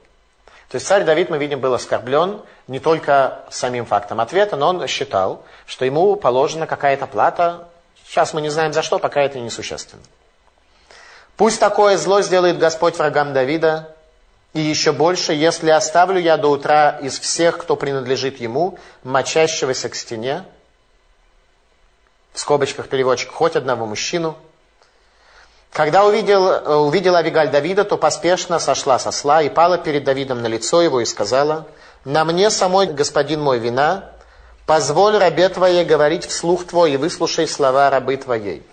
То 0.68 0.76
есть 0.76 0.87
царь 0.87 1.04
Давид, 1.04 1.30
мы 1.30 1.38
видим, 1.38 1.61
был 1.61 1.75
оскорблен 1.75 2.40
не 2.66 2.78
только 2.78 3.40
самим 3.50 3.87
фактом 3.87 4.20
ответа, 4.20 4.56
но 4.56 4.68
он 4.68 4.87
считал, 4.87 5.42
что 5.66 5.84
ему 5.84 6.16
положена 6.16 6.66
какая-то 6.66 7.06
плата. 7.06 7.68
Сейчас 8.06 8.34
мы 8.34 8.40
не 8.40 8.50
знаем 8.50 8.72
за 8.72 8.82
что, 8.82 8.99
пока 8.99 9.22
это 9.22 9.38
несущественно. 9.38 10.02
Пусть 11.37 11.61
такое 11.61 11.96
зло 11.96 12.20
сделает 12.20 12.58
Господь 12.58 12.96
врагам 12.96 13.32
Давида, 13.32 13.94
и 14.52 14.61
еще 14.61 14.92
больше, 14.92 15.32
если 15.32 15.70
оставлю 15.70 16.20
я 16.20 16.37
до 16.37 16.49
утра 16.49 16.99
из 17.00 17.18
всех, 17.18 17.58
кто 17.58 17.76
принадлежит 17.76 18.40
ему, 18.40 18.78
мочащегося 19.02 19.88
к 19.88 19.94
стене, 19.94 20.44
в 22.33 22.41
скобочках 22.41 22.89
переводчик, 22.89 23.31
хоть 23.31 23.57
одного 23.57 23.87
мужчину. 23.87 24.37
Когда 25.73 26.05
увидел, 26.05 26.87
увидела 26.87 27.19
Авигаль 27.19 27.51
Давида, 27.51 27.85
то 27.85 27.97
поспешно 27.97 28.59
сошла 28.59 28.99
со 28.99 29.11
сла 29.11 29.43
и 29.43 29.49
пала 29.49 29.79
перед 29.79 30.05
Давидом 30.05 30.43
на 30.43 30.47
лицо 30.47 30.83
его 30.83 31.01
и 31.01 31.05
сказала, 31.05 31.67
«На 32.05 32.25
мне 32.25 32.51
самой, 32.51 32.87
господин 32.87 33.41
мой, 33.41 33.59
вина, 33.59 34.11
позволь 34.67 35.17
рабе 35.17 35.49
твоей 35.49 35.85
говорить 35.85 36.27
вслух 36.27 36.67
твой 36.67 36.93
и 36.93 36.97
выслушай 36.97 37.49
слова 37.49 37.89
рабы 37.91 38.17
твоей». 38.17 38.67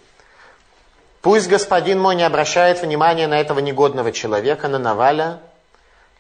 Пусть 1.21 1.49
господин 1.49 1.99
мой 1.99 2.15
не 2.15 2.23
обращает 2.23 2.81
внимания 2.81 3.27
на 3.27 3.39
этого 3.39 3.59
негодного 3.59 4.11
человека, 4.11 4.67
на 4.69 4.79
Наваля, 4.79 5.39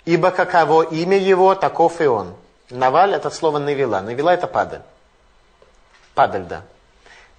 ибо 0.05 0.31
каково 0.31 0.83
имя 0.83 1.17
его, 1.17 1.55
таков 1.55 2.01
и 2.01 2.05
он. 2.05 2.35
Наваль 2.69 3.13
это 3.13 3.29
слово 3.29 3.59
навела. 3.59 4.01
Навела 4.01 4.33
это 4.33 4.47
падаль. 4.47 4.81
Падаль, 6.13 6.43
да. 6.43 6.63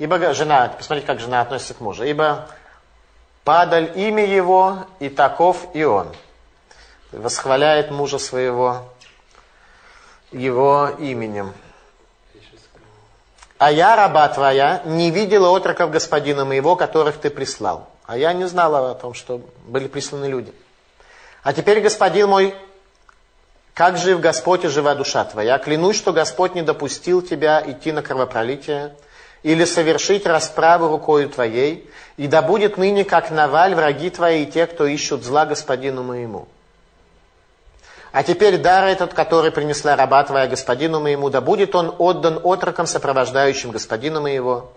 Ибо 0.00 0.33
жена, 0.33 0.73
посмотрите, 0.78 1.07
как 1.07 1.21
жена 1.21 1.42
относится 1.42 1.75
к 1.75 1.80
мужу. 1.80 2.04
Ибо 2.04 2.49
падаль 3.45 3.92
имя 3.97 4.25
его, 4.25 4.87
и 4.99 5.11
таков 5.11 5.69
и 5.75 5.85
он. 5.85 6.09
Восхваляет 7.12 7.90
мужа 7.90 8.19
своего 8.19 8.88
его 10.33 10.88
именем. 10.99 11.52
А 13.59 13.71
я, 13.71 13.95
раба 13.95 14.26
твоя, 14.28 14.80
не 14.87 15.11
видела 15.11 15.54
отроков 15.54 15.90
господина 15.90 16.47
моего, 16.47 16.76
которых 16.76 17.19
ты 17.19 17.28
прислал. 17.28 17.90
А 18.07 18.16
я 18.16 18.33
не 18.33 18.49
знала 18.49 18.92
о 18.92 18.95
том, 18.95 19.12
что 19.12 19.42
были 19.66 19.87
присланы 19.87 20.25
люди. 20.25 20.54
А 21.42 21.52
теперь, 21.52 21.83
господин 21.83 22.30
мой, 22.30 22.54
как 23.75 23.99
жив 23.99 24.21
Господь 24.21 24.64
и 24.64 24.69
жива 24.69 24.95
душа 24.95 25.26
твоя? 25.26 25.59
Клянусь, 25.59 25.99
что 25.99 26.14
Господь 26.14 26.54
не 26.54 26.62
допустил 26.62 27.21
тебя 27.21 27.62
идти 27.66 27.92
на 27.92 28.00
кровопролитие 28.00 28.95
или 29.42 29.64
совершить 29.64 30.26
расправу 30.26 30.88
рукою 30.88 31.28
твоей, 31.28 31.88
и 32.16 32.26
да 32.26 32.42
будет 32.42 32.76
ныне, 32.76 33.04
как 33.04 33.30
Наваль, 33.30 33.75
враги 33.75 34.11
твои 34.11 34.44
и 34.44 34.47
те, 34.47 34.66
кто 34.66 34.87
ищут 34.87 35.25
зла 35.25 35.47
господину 35.47 36.02
моему. 36.02 36.49
А 38.12 38.23
теперь 38.23 38.59
дар 38.59 38.85
этот, 38.85 39.14
который 39.14 39.52
принесла 39.52 39.97
раба 39.97 40.25
твоя 40.25 40.47
господину 40.47 41.00
моему, 41.00 41.30
да 41.30 41.40
будет 41.40 41.75
он 41.75 41.94
отдан 41.99 42.40
отрокам, 42.42 42.87
сопровождающим 42.87 43.70
господина 43.70 44.20
моего. 44.20 44.73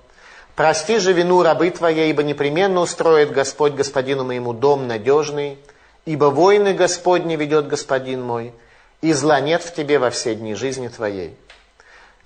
Прости 0.55 0.99
же 0.99 1.13
вину 1.13 1.41
рабы 1.41 1.71
твоей, 1.71 2.11
ибо 2.11 2.21
непременно 2.21 2.79
устроит 2.81 3.31
Господь 3.31 3.73
господину 3.73 4.23
моему 4.23 4.53
дом 4.53 4.87
надежный, 4.87 5.57
Ибо 6.05 6.25
войны 6.25 6.73
Господни 6.73 7.35
ведет 7.35 7.67
Господин 7.67 8.21
мой, 8.21 8.53
и 9.01 9.13
зла 9.13 9.39
нет 9.39 9.63
в 9.63 9.73
тебе 9.73 9.99
во 9.99 10.09
все 10.09 10.35
дни 10.35 10.53
жизни 10.53 10.89
твоей. 10.89 11.35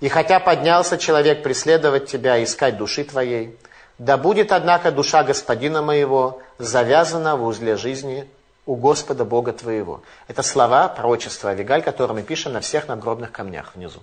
И 0.00 0.08
хотя 0.08 0.38
поднялся 0.38 0.96
человек 0.96 1.42
преследовать 1.42 2.06
тебя 2.06 2.42
искать 2.42 2.76
души 2.76 3.04
твоей, 3.04 3.58
да 3.98 4.16
будет, 4.16 4.52
однако, 4.52 4.92
душа 4.92 5.24
Господина 5.24 5.82
моего 5.82 6.40
завязана 6.58 7.36
в 7.36 7.44
узле 7.44 7.76
жизни 7.76 8.28
у 8.64 8.76
Господа 8.76 9.24
Бога 9.24 9.52
твоего. 9.52 10.02
Это 10.28 10.42
слова 10.42 10.88
пророчества 10.88 11.50
Авигаль, 11.50 11.82
которые 11.82 12.14
мы 12.14 12.22
пишем 12.22 12.52
на 12.52 12.60
всех 12.60 12.86
надгробных 12.86 13.32
камнях 13.32 13.74
внизу. 13.74 14.02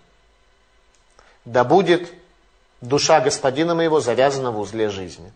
Да 1.45 1.63
будет 1.63 2.11
душа 2.81 3.21
Господина 3.21 3.73
моего 3.73 4.01
завязана 4.01 4.51
в 4.51 4.59
узле 4.59 4.89
жизни. 4.89 5.31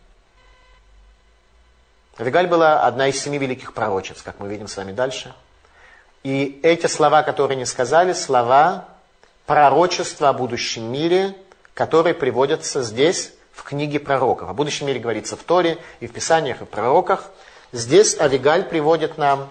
Авигаль 2.18 2.48
была 2.48 2.82
одна 2.82 3.08
из 3.08 3.22
семи 3.22 3.38
великих 3.38 3.74
пророчеств, 3.74 4.24
как 4.24 4.40
мы 4.40 4.50
видим 4.50 4.68
с 4.68 4.76
вами 4.76 4.92
дальше. 4.92 5.34
И 6.24 6.60
эти 6.64 6.88
слова, 6.88 7.24
которые 7.24 7.56
не 7.56 7.66
сказали, 7.66 8.12
слова 8.12 8.89
пророчества 9.50 10.30
о 10.30 10.34
будущем 10.34 10.84
мире, 10.92 11.36
которые 11.74 12.14
приводятся 12.14 12.84
здесь, 12.84 13.34
в 13.52 13.64
книге 13.64 14.00
пророков. 14.00 14.48
О 14.48 14.54
будущем 14.54 14.88
мире 14.88 15.00
говорится 15.00 15.36
в 15.36 15.44
Торе, 15.44 15.80
и 16.00 16.08
в 16.08 16.14
Писаниях, 16.14 16.62
и 16.62 16.66
в 16.66 16.70
пророках. 16.70 17.26
Здесь 17.72 18.18
Авигаль 18.20 18.64
приводит 18.64 19.18
нам, 19.18 19.50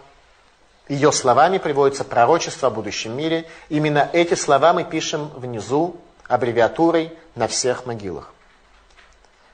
ее 0.88 1.12
словами 1.12 1.59
приводится 1.59 2.05
пророчество 2.05 2.69
о 2.69 2.71
будущем 2.71 3.14
мире. 3.17 3.45
Именно 3.69 4.09
эти 4.12 4.35
слова 4.35 4.73
мы 4.73 4.85
пишем 4.85 5.28
внизу 5.37 5.97
аббревиатурой 6.28 7.12
на 7.35 7.49
всех 7.49 7.85
могилах. 7.85 8.31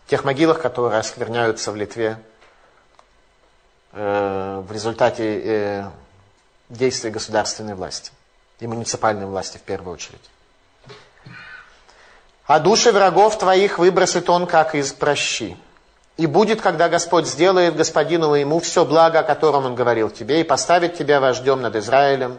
Тех 0.07 0.25
могилах, 0.25 0.61
которые 0.61 1.01
оскверняются 1.01 1.73
в 1.73 1.77
Литве 1.77 2.19
Э, 3.97 4.61
в 4.67 4.73
результате 4.73 5.41
э, 5.41 5.91
действий 6.69 7.11
государственной 7.11 7.77
власти 7.77 8.11
и 8.59 8.67
муниципальной 8.67 9.25
власти 9.25 9.59
в 9.59 9.61
первую 9.61 9.95
очередь. 9.95 10.31
А 12.47 12.61
души 12.61 12.93
врагов 12.93 13.39
твоих 13.39 13.79
выбросит 13.79 14.29
он, 14.29 14.47
как 14.47 14.75
из 14.75 14.93
прощи. 14.93 15.57
И 16.17 16.27
будет, 16.27 16.61
когда 16.61 16.89
Господь 16.89 17.27
сделает 17.27 17.75
господину 17.75 18.29
моему 18.31 18.61
все 18.61 18.85
благо, 18.85 19.21
о 19.21 19.25
котором 19.25 19.65
он 19.65 19.75
говорил 19.75 20.11
тебе, 20.11 20.41
и 20.41 20.45
поставит 20.45 20.97
тебя 20.97 21.21
вождем 21.21 21.63
над 21.63 21.75
Израилем, 21.77 22.39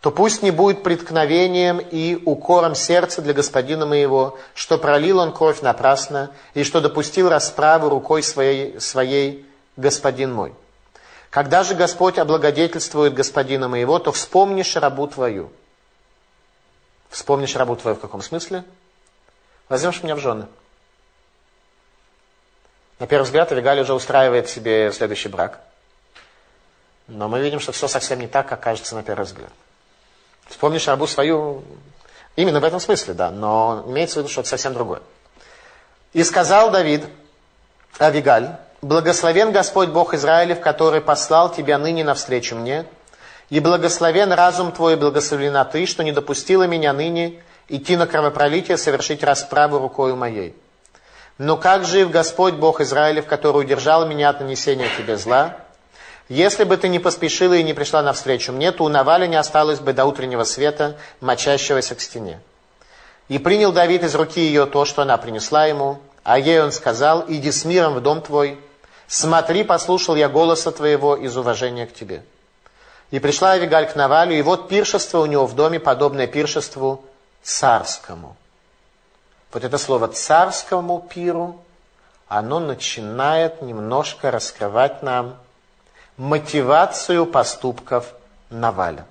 то 0.00 0.10
пусть 0.10 0.42
не 0.42 0.50
будет 0.50 0.82
преткновением 0.82 1.78
и 1.78 2.20
укором 2.26 2.74
сердца 2.74 3.22
для 3.22 3.32
господина 3.32 3.86
моего, 3.86 4.38
что 4.54 4.78
пролил 4.78 5.18
он 5.18 5.32
кровь 5.32 5.62
напрасно, 5.62 6.30
и 6.54 6.64
что 6.64 6.80
допустил 6.80 7.28
расправу 7.28 7.88
рукой 7.88 8.22
своей, 8.22 8.78
своей 8.80 9.46
господин 9.76 10.34
мой. 10.34 10.52
Когда 11.30 11.64
же 11.64 11.74
Господь 11.74 12.18
облагодетельствует 12.18 13.14
господина 13.14 13.68
моего, 13.68 13.98
то 13.98 14.12
вспомнишь 14.12 14.76
рабу 14.76 15.06
твою. 15.06 15.50
Вспомнишь 17.08 17.56
рабу 17.56 17.76
твою 17.76 17.96
в 17.96 18.00
каком 18.00 18.22
смысле? 18.22 18.64
Возьмешь 19.68 20.02
меня 20.02 20.14
в 20.14 20.20
жены. 20.20 20.46
На 22.98 23.06
первый 23.06 23.24
взгляд, 23.24 23.52
Авигаль 23.52 23.80
уже 23.80 23.92
устраивает 23.92 24.48
себе 24.48 24.90
следующий 24.92 25.28
брак. 25.28 25.60
Но 27.08 27.28
мы 27.28 27.40
видим, 27.40 27.60
что 27.60 27.72
все 27.72 27.88
совсем 27.88 28.20
не 28.20 28.26
так, 28.26 28.48
как 28.48 28.60
кажется 28.60 28.94
на 28.94 29.02
первый 29.02 29.24
взгляд. 29.24 29.50
Вспомнишь 30.48 30.86
рабу 30.88 31.06
свою, 31.06 31.62
именно 32.36 32.60
в 32.60 32.64
этом 32.64 32.80
смысле, 32.80 33.14
да, 33.14 33.30
но 33.30 33.84
имеется 33.86 34.16
в 34.16 34.18
виду 34.18 34.28
что-то 34.28 34.48
совсем 34.48 34.72
другое. 34.72 35.02
И 36.12 36.22
сказал 36.24 36.70
Давид, 36.70 37.04
Авигаль, 38.00 38.56
Благословен 38.82 39.52
Господь 39.52 39.88
Бог 39.88 40.14
Израилев, 40.14 40.60
который 40.60 41.00
послал 41.00 41.52
тебя 41.52 41.78
ныне 41.78 42.04
навстречу 42.04 42.54
мне, 42.54 42.86
и 43.48 43.60
благословен 43.60 44.32
разум 44.32 44.70
твой, 44.70 44.94
и 44.94 44.96
благословена 44.96 45.64
ты, 45.64 45.86
что 45.86 46.04
не 46.04 46.12
допустила 46.12 46.64
меня 46.68 46.92
ныне 46.92 47.42
идти 47.68 47.96
на 47.96 48.06
кровопролитие, 48.06 48.76
совершить 48.76 49.22
расправу 49.22 49.78
рукою 49.78 50.16
моей. 50.16 50.54
Но 51.38 51.56
как 51.56 51.84
жив 51.84 52.10
Господь 52.10 52.54
Бог 52.54 52.80
Израилев, 52.80 53.26
который 53.26 53.60
удержал 53.60 54.06
меня 54.06 54.30
от 54.30 54.40
нанесения 54.40 54.88
тебе 54.96 55.16
зла? 55.16 55.56
Если 56.28 56.64
бы 56.64 56.76
ты 56.76 56.88
не 56.88 56.98
поспешила 56.98 57.54
и 57.54 57.62
не 57.62 57.74
пришла 57.74 58.02
навстречу 58.02 58.52
мне, 58.52 58.72
то 58.72 58.84
у 58.84 58.88
Навали 58.88 59.26
не 59.26 59.36
осталось 59.36 59.80
бы 59.80 59.92
до 59.92 60.06
утреннего 60.06 60.44
света, 60.44 60.96
мочащегося 61.20 61.94
к 61.94 62.00
стене. 62.00 62.40
И 63.28 63.38
принял 63.38 63.72
Давид 63.72 64.02
из 64.02 64.14
руки 64.14 64.40
ее 64.40 64.66
то, 64.66 64.84
что 64.84 65.02
она 65.02 65.16
принесла 65.18 65.66
ему, 65.66 65.98
а 66.24 66.38
ей 66.38 66.60
он 66.60 66.72
сказал, 66.72 67.24
иди 67.28 67.52
с 67.52 67.64
миром 67.64 67.94
в 67.94 68.00
дом 68.00 68.22
твой, 68.22 68.58
Смотри, 69.08 69.62
послушал 69.62 70.16
я 70.16 70.28
голоса 70.28 70.72
твоего 70.72 71.14
из 71.14 71.36
уважения 71.36 71.86
к 71.86 71.94
тебе. 71.94 72.22
И 73.12 73.20
пришла 73.20 73.52
Авигаль 73.52 73.86
к 73.86 73.94
Навалю, 73.94 74.34
и 74.34 74.42
вот 74.42 74.68
пиршество 74.68 75.20
у 75.20 75.26
него 75.26 75.46
в 75.46 75.54
доме, 75.54 75.78
подобное 75.78 76.26
пиршеству 76.26 77.04
царскому. 77.46 78.36
Вот 79.52 79.64
это 79.64 79.78
слово 79.78 80.08
царскому 80.08 81.00
пиру, 81.00 81.62
оно 82.28 82.58
начинает 82.58 83.62
немножко 83.62 84.32
раскрывать 84.32 85.02
нам 85.02 85.38
мотивацию 86.16 87.24
поступков 87.24 88.12
Наваля. 88.50 89.06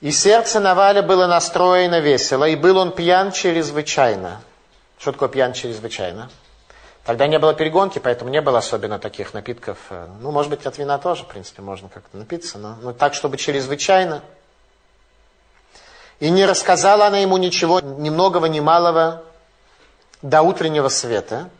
И 0.00 0.10
сердце 0.10 0.58
Наваля 0.58 1.02
было 1.02 1.26
настроено 1.26 2.00
весело, 2.00 2.48
и 2.48 2.56
был 2.56 2.78
он 2.78 2.92
пьян 2.92 3.30
чрезвычайно. 3.30 4.40
Что 4.98 5.12
такое 5.12 5.28
пьян 5.28 5.52
чрезвычайно? 5.52 6.30
Тогда 7.04 7.26
не 7.26 7.38
было 7.38 7.52
перегонки, 7.52 7.98
поэтому 7.98 8.30
не 8.30 8.40
было 8.40 8.58
особенно 8.58 8.98
таких 8.98 9.34
напитков. 9.34 9.76
Ну, 10.20 10.30
может 10.30 10.50
быть, 10.50 10.64
от 10.64 10.78
вина 10.78 10.98
тоже, 10.98 11.24
в 11.24 11.26
принципе, 11.26 11.60
можно 11.60 11.88
как-то 11.90 12.16
напиться, 12.16 12.56
но, 12.56 12.76
но 12.80 12.92
так, 12.94 13.12
чтобы 13.12 13.36
чрезвычайно. 13.36 14.22
И 16.18 16.30
не 16.30 16.46
рассказала 16.46 17.06
она 17.06 17.18
ему 17.18 17.36
ничего, 17.36 17.80
ни 17.80 18.08
многого, 18.08 18.46
ни 18.48 18.60
малого, 18.60 19.22
до 20.22 20.40
утреннего 20.40 20.88
света. 20.88 21.50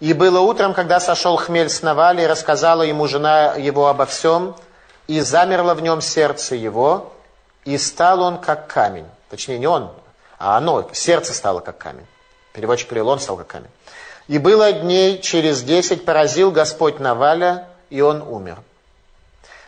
И 0.00 0.14
было 0.14 0.40
утром, 0.40 0.72
когда 0.72 1.00
сошел 1.00 1.36
хмель 1.36 1.68
с 1.68 1.82
Навали, 1.82 2.22
и 2.22 2.26
рассказала 2.26 2.82
ему 2.82 3.06
жена 3.08 3.54
его 3.56 3.88
обо 3.88 4.06
всем, 4.06 4.56
и 5.06 5.20
замерло 5.20 5.74
в 5.74 5.82
нем 5.82 6.00
сердце 6.00 6.54
его, 6.54 7.12
и 7.66 7.76
стал 7.76 8.22
он 8.22 8.38
как 8.38 8.68
камень. 8.68 9.06
Точнее, 9.28 9.58
не 9.58 9.66
он, 9.66 9.90
а 10.38 10.56
оно, 10.56 10.88
сердце 10.94 11.34
стало 11.34 11.60
как 11.60 11.76
камень. 11.76 12.06
Переводчик 12.54 12.88
перевел, 12.88 13.08
он 13.08 13.20
стал 13.20 13.36
как 13.36 13.48
камень. 13.48 13.70
И 14.28 14.38
было 14.38 14.72
дней 14.72 15.20
через 15.20 15.62
десять 15.62 16.04
поразил 16.04 16.50
Господь 16.50 17.00
Наваля, 17.00 17.68
и 17.88 18.02
он 18.02 18.22
умер. 18.22 18.58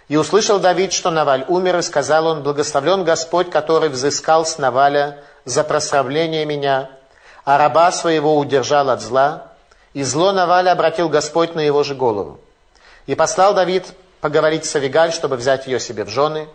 И 0.09 0.17
услышал 0.17 0.59
Давид, 0.59 0.93
что 0.93 1.11
Наваль 1.11 1.45
умер, 1.49 1.79
и 1.79 1.83
сказал 1.83 2.27
он, 2.27 2.43
благословлен 2.43 3.05
Господь, 3.05 3.51
который 3.51 3.89
взыскал 3.89 4.45
с 4.45 4.59
Наваля 4.59 5.19
за 5.45 5.65
прославление 5.65 6.45
меня, 6.45 6.91
а 7.45 7.57
раба 7.57 7.91
своего 7.93 8.37
удержал 8.37 8.91
от 8.91 9.01
зла, 9.01 9.47
и 9.95 10.03
зло 10.03 10.33
Наваля 10.33 10.73
обратил 10.73 11.09
Господь 11.09 11.55
на 11.55 11.61
его 11.61 11.83
же 11.83 11.95
голову. 11.95 12.39
И 13.07 13.15
послал 13.15 13.55
Давид 13.55 13.87
поговорить 14.21 14.67
с 14.67 14.77
Авигаль, 14.77 15.13
чтобы 15.13 15.37
взять 15.37 15.67
ее 15.67 15.81
себе 15.81 16.05
в 16.05 16.09
жены. 16.09 16.49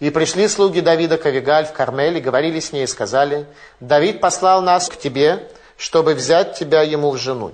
И 0.00 0.10
пришли 0.10 0.48
слуги 0.48 0.80
Давида 0.80 1.18
к 1.18 1.26
Авигаль 1.26 1.66
в 1.66 1.72
Кармель, 1.72 2.16
и 2.16 2.20
говорили 2.20 2.58
с 2.58 2.72
ней, 2.72 2.84
и 2.84 2.88
сказали, 2.88 3.46
Давид 3.80 4.20
послал 4.20 4.62
нас 4.62 4.88
к 4.88 4.96
тебе, 4.96 5.46
чтобы 5.76 6.14
взять 6.14 6.58
тебя 6.58 6.82
ему 6.82 7.10
в 7.10 7.16
жену. 7.18 7.52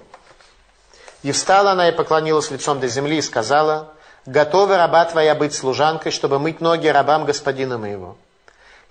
И 1.22 1.32
встала 1.32 1.72
она 1.72 1.88
и 1.88 1.92
поклонилась 1.92 2.50
лицом 2.50 2.80
до 2.80 2.88
земли 2.88 3.18
и 3.18 3.22
сказала, 3.22 3.92
«Готова 4.26 4.76
раба 4.76 5.04
твоя 5.04 5.34
быть 5.34 5.54
служанкой, 5.54 6.12
чтобы 6.12 6.38
мыть 6.38 6.60
ноги 6.60 6.86
рабам 6.88 7.24
господина 7.24 7.78
моего». 7.78 8.16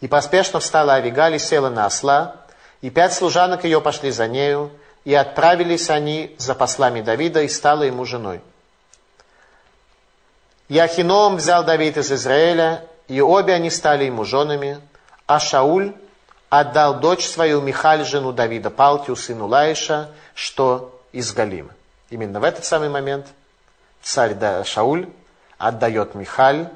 И 0.02 0.08
поспешно 0.08 0.60
встала 0.60 0.96
Авигаль 0.96 1.36
и 1.36 1.40
села 1.40 1.70
на 1.70 1.86
осла, 1.86 2.36
и 2.82 2.90
пять 2.90 3.14
служанок 3.14 3.64
ее 3.64 3.82
пошли 3.82 4.12
за 4.12 4.28
нею, 4.28 4.72
и 5.04 5.14
отправились 5.14 5.90
они 5.90 6.36
за 6.38 6.56
послами 6.56 7.02
Давида, 7.02 7.44
и 7.44 7.50
стала 7.50 7.84
ему 7.84 8.06
женой. 8.06 8.42
Яхином 10.68 11.38
взял 11.38 11.64
Давид 11.64 11.98
из 11.98 12.12
Израиля, 12.12 12.86
и 13.08 13.22
обе 13.22 13.54
они 13.54 13.72
стали 13.72 14.06
ему 14.06 14.24
женами, 14.24 14.80
а 15.26 15.40
Шауль 15.40 15.94
отдал 16.50 17.00
дочь 17.00 17.28
свою 17.28 17.62
Михаль, 17.62 18.06
жену 18.06 18.32
Давида, 18.32 18.70
Палтию, 18.70 19.16
сыну 19.16 19.48
Лаиша, 19.48 20.10
что 20.34 21.00
из 21.12 21.32
Галима. 21.34 21.72
Именно 22.10 22.40
в 22.40 22.44
этот 22.44 22.66
самый 22.66 22.90
момент 22.90 23.28
царь 24.02 24.36
Шауль 24.66 25.08
отдает 25.58 26.16
Михаль, 26.16 26.70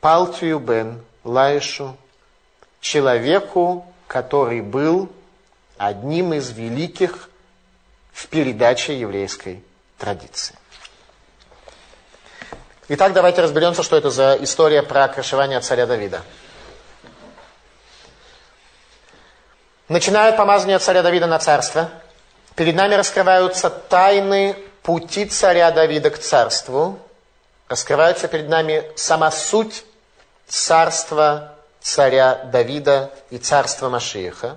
Палтию 0.00 0.58
бен 0.58 1.00
Лаишу, 1.22 1.96
человеку, 2.80 3.86
который 4.06 4.60
был 4.60 5.10
одним 5.78 6.34
из 6.34 6.50
великих 6.50 7.30
в 8.12 8.28
передаче 8.28 8.98
еврейской 8.98 9.64
традиции. 9.98 10.56
Итак, 12.88 13.14
давайте 13.14 13.40
разберемся, 13.40 13.82
что 13.82 13.96
это 13.96 14.10
за 14.10 14.36
история 14.40 14.82
про 14.82 15.08
крышевание 15.08 15.60
царя 15.60 15.86
Давида. 15.86 16.22
Начинают 19.88 20.38
помазание 20.38 20.78
царя 20.78 21.02
Давида 21.02 21.26
на 21.26 21.38
царство. 21.38 21.90
Перед 22.54 22.74
нами 22.74 22.94
раскрываются 22.94 23.68
тайны 23.68 24.56
пути 24.82 25.26
царя 25.26 25.70
Давида 25.70 26.08
к 26.08 26.18
царству. 26.18 26.98
Раскрывается 27.68 28.26
перед 28.28 28.48
нами 28.48 28.84
сама 28.96 29.30
суть 29.30 29.84
царства 30.46 31.52
царя 31.82 32.46
Давида 32.50 33.10
и 33.28 33.36
царства 33.36 33.90
Машииха. 33.90 34.56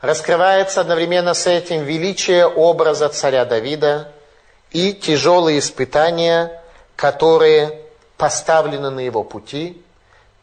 Раскрывается 0.00 0.80
одновременно 0.80 1.34
с 1.34 1.48
этим 1.48 1.82
величие 1.82 2.46
образа 2.46 3.08
царя 3.08 3.44
Давида 3.44 4.12
и 4.70 4.92
тяжелые 4.92 5.58
испытания, 5.58 6.62
которые 6.94 7.80
поставлены 8.16 8.90
на 8.90 9.00
его 9.00 9.24
пути, 9.24 9.82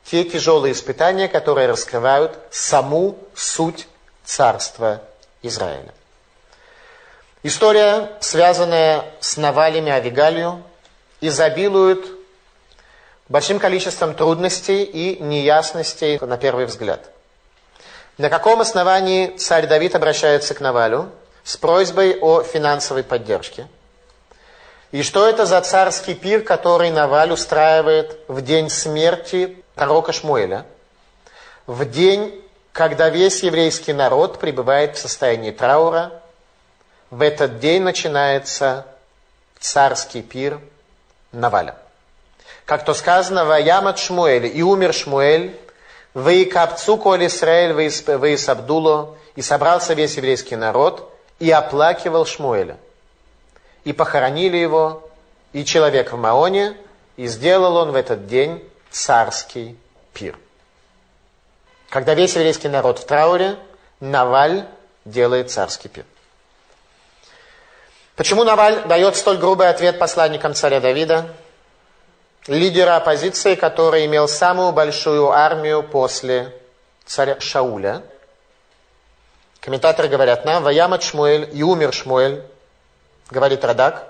те 0.09 0.23
тяжелые 0.23 0.71
испытания, 0.71 1.27
которые 1.27 1.67
раскрывают 1.67 2.37
саму 2.49 3.17
суть 3.35 3.87
царства 4.23 5.01
Израиля. 5.41 5.93
История, 7.43 8.11
связанная 8.21 9.05
с 9.19 9.37
Навалями 9.37 9.91
Авигалью, 9.91 10.63
изобилует 11.19 12.05
большим 13.27 13.59
количеством 13.59 14.13
трудностей 14.13 14.83
и 14.83 15.21
неясностей 15.21 16.17
на 16.19 16.37
первый 16.37 16.65
взгляд. 16.65 17.09
На 18.17 18.29
каком 18.29 18.61
основании 18.61 19.35
царь 19.37 19.67
Давид 19.67 19.93
обращается 19.93 20.53
к 20.53 20.61
Навалю 20.61 21.09
с 21.43 21.57
просьбой 21.57 22.17
о 22.19 22.43
финансовой 22.43 23.03
поддержке? 23.03 23.67
И 24.91 25.03
что 25.03 25.27
это 25.27 25.45
за 25.45 25.59
царский 25.61 26.15
пир, 26.15 26.43
который 26.43 26.91
Наваль 26.91 27.33
устраивает 27.33 28.17
в 28.29 28.41
день 28.41 28.69
смерти 28.69 29.63
пророка 29.77 30.11
Шмуэля, 30.11 30.65
в 31.67 31.85
день, 31.85 32.43
когда 32.73 33.09
весь 33.09 33.43
еврейский 33.43 33.93
народ 33.93 34.39
пребывает 34.39 34.97
в 34.97 34.99
состоянии 34.99 35.51
траура, 35.51 36.11
в 37.11 37.21
этот 37.21 37.59
день 37.59 37.83
начинается 37.83 38.85
царский 39.59 40.21
пир 40.21 40.59
Наваля. 41.31 41.77
Как 42.65 42.83
то 42.83 42.93
сказано, 42.93 43.45
«Ваямат 43.45 43.99
Шмуэль, 43.99 44.47
и 44.47 44.61
умер 44.61 44.93
Шмуэль, 44.93 45.57
«Ваикапцу 46.13 46.97
коль 46.97 47.27
Исраэль 47.27 47.73
ваис 47.73 48.49
Абдуло», 48.49 49.15
и 49.35 49.41
собрался 49.41 49.93
весь 49.93 50.17
еврейский 50.17 50.55
народ, 50.55 51.13
и 51.39 51.51
оплакивал 51.51 52.25
Шмуэля. 52.25 52.77
И 53.83 53.93
похоронили 53.93 54.57
его, 54.57 55.07
и 55.53 55.63
человек 55.63 56.11
в 56.11 56.17
Маоне, 56.17 56.75
и 57.15 57.27
сделал 57.27 57.77
он 57.77 57.91
в 57.91 57.95
этот 57.95 58.27
день 58.27 58.67
царский 58.97 59.77
пир. 60.13 60.37
Когда 61.89 62.15
весь 62.15 62.35
еврейский 62.35 62.67
народ 62.67 62.99
в 62.99 63.05
трауре, 63.05 63.57
Наваль 63.99 64.65
делает 65.05 65.51
царский 65.51 65.87
пир. 65.87 66.05
Почему 68.15 68.43
Наваль 68.43 68.87
дает 68.87 69.15
столь 69.15 69.37
грубый 69.37 69.69
ответ 69.69 69.99
посланникам 69.99 70.55
царя 70.55 70.79
Давида, 70.79 71.31
лидера 72.47 72.95
оппозиции, 72.95 73.53
который 73.53 74.07
имел 74.07 74.27
самую 74.27 74.71
большую 74.71 75.29
армию 75.29 75.83
после 75.83 76.53
царя 77.05 77.39
Шауля? 77.39 78.01
Комментаторы 79.59 80.07
говорят 80.07 80.43
нам, 80.43 80.63
«Ваямат 80.63 81.03
Шмуэль, 81.03 81.49
и 81.53 81.61
умер 81.61 81.93
Шмуэль», 81.93 82.43
говорит 83.29 83.63
Радак, 83.63 84.07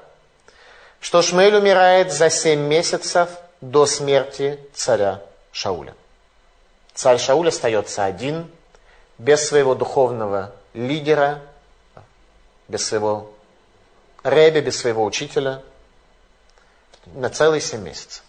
что 1.02 1.22
Шмуэль 1.22 1.56
умирает 1.56 2.14
за 2.14 2.30
семь 2.30 2.62
месяцев 2.62 3.30
до 3.62 3.86
смерти 3.86 4.60
царя 4.74 5.22
Шауля. 5.52 5.96
Царь 6.94 7.20
Шауль 7.20 7.50
остается 7.50 8.06
один, 8.06 8.52
без 9.18 9.48
своего 9.48 9.76
духовного 9.76 10.54
лидера, 10.74 11.42
без 12.68 12.86
своего 12.86 13.32
ребе, 14.24 14.62
без 14.62 14.80
своего 14.80 15.04
учителя, 15.04 15.62
на 17.06 17.30
целые 17.30 17.62
семь 17.62 17.82
месяцев. 17.82 18.24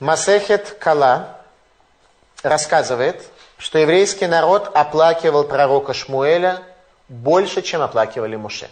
Масехет 0.00 0.76
Кала 0.80 1.38
рассказывает, 2.42 3.22
что 3.58 3.78
еврейский 3.78 4.26
народ 4.26 4.70
оплакивал 4.74 5.44
пророка 5.44 5.94
Шмуэля 5.94 6.62
больше, 7.08 7.62
чем 7.62 7.82
оплакивали 7.82 8.34
Муше. 8.34 8.70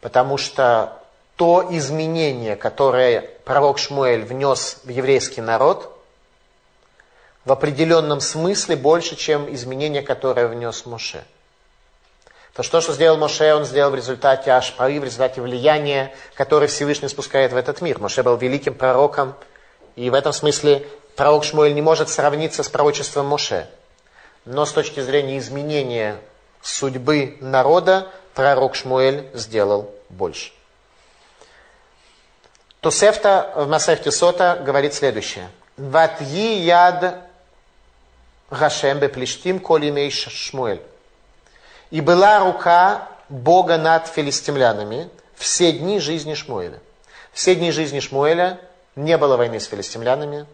Потому 0.00 0.38
что 0.38 1.02
то 1.38 1.68
изменение, 1.70 2.56
которое 2.56 3.20
пророк 3.44 3.78
Шмуэль 3.78 4.24
внес 4.24 4.78
в 4.82 4.88
еврейский 4.88 5.40
народ, 5.40 5.96
в 7.44 7.52
определенном 7.52 8.20
смысле 8.20 8.74
больше, 8.74 9.14
чем 9.14 9.54
изменения, 9.54 10.02
которые 10.02 10.48
внес 10.48 10.84
Моше. 10.84 11.22
То, 12.54 12.64
что, 12.64 12.80
что 12.80 12.92
сделал 12.92 13.16
Моше, 13.18 13.54
он 13.54 13.64
сделал 13.64 13.92
в 13.92 13.94
результате 13.94 14.50
ашпары, 14.50 14.98
в 14.98 15.04
результате 15.04 15.40
влияния, 15.40 16.12
которое 16.34 16.66
Всевышний 16.66 17.06
спускает 17.06 17.52
в 17.52 17.56
этот 17.56 17.80
мир. 17.82 18.00
Моше 18.00 18.24
был 18.24 18.36
великим 18.36 18.74
пророком, 18.74 19.36
и 19.94 20.10
в 20.10 20.14
этом 20.14 20.32
смысле 20.32 20.88
пророк 21.14 21.44
Шмуэль 21.44 21.72
не 21.72 21.82
может 21.82 22.08
сравниться 22.08 22.64
с 22.64 22.68
пророчеством 22.68 23.26
Моше. 23.26 23.68
Но 24.44 24.66
с 24.66 24.72
точки 24.72 24.98
зрения 24.98 25.38
изменения 25.38 26.16
судьбы 26.62 27.36
народа, 27.40 28.08
пророк 28.34 28.74
Шмуэль 28.74 29.30
сделал 29.34 29.94
больше. 30.08 30.57
Тусефта 32.80 33.52
в 33.56 33.68
Масефте 33.68 34.12
Сота 34.12 34.62
говорит 34.64 34.94
следующее. 34.94 35.48
Ватьи 35.76 36.58
яд 36.58 37.24
Гашем 38.50 39.00
беплештим 39.00 39.58
колимей 39.58 40.10
Шмуэль. 40.10 40.80
И 41.90 42.00
была 42.00 42.38
рука 42.38 43.08
Бога 43.28 43.78
над 43.78 44.06
филистимлянами 44.06 45.10
все 45.34 45.72
дни 45.72 45.98
жизни 45.98 46.34
Шмуэля. 46.34 46.78
Все 47.32 47.56
дни 47.56 47.72
жизни 47.72 48.00
Шмуэля 48.00 48.60
не 48.94 49.18
было 49.18 49.36
войны 49.36 49.58
с 49.58 49.66
филистимлянами. 49.66 50.46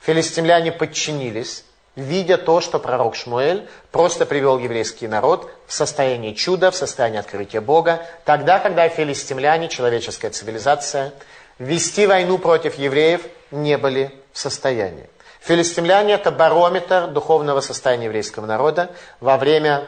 Филистимляне 0.00 0.70
подчинились, 0.70 1.64
видя 1.96 2.38
то, 2.38 2.60
что 2.60 2.78
пророк 2.78 3.16
Шмуэль 3.16 3.68
просто 3.90 4.24
привел 4.24 4.58
еврейский 4.58 5.08
народ 5.08 5.50
в 5.66 5.72
состояние 5.72 6.34
чуда, 6.34 6.70
в 6.70 6.76
состояние 6.76 7.20
открытия 7.20 7.60
Бога, 7.60 8.06
тогда, 8.24 8.60
когда 8.60 8.88
филистимляне, 8.88 9.68
человеческая 9.68 10.30
цивилизация, 10.30 11.12
вести 11.58 12.06
войну 12.06 12.38
против 12.38 12.78
евреев 12.78 13.22
не 13.50 13.78
были 13.78 14.14
в 14.32 14.38
состоянии. 14.38 15.08
Филистимляне– 15.40 16.12
это 16.14 16.30
барометр 16.30 17.06
духовного 17.08 17.60
состояния 17.60 18.06
еврейского 18.06 18.46
народа 18.46 18.90
во 19.20 19.36
время 19.36 19.86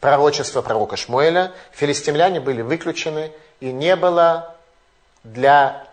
пророчества 0.00 0.62
пророка 0.62 0.96
Шмуэля. 0.96 1.52
Филистимляне 1.72 2.40
были 2.40 2.62
выключены, 2.62 3.32
и 3.60 3.72
не 3.72 3.94
было 3.96 4.56
для 5.24 5.86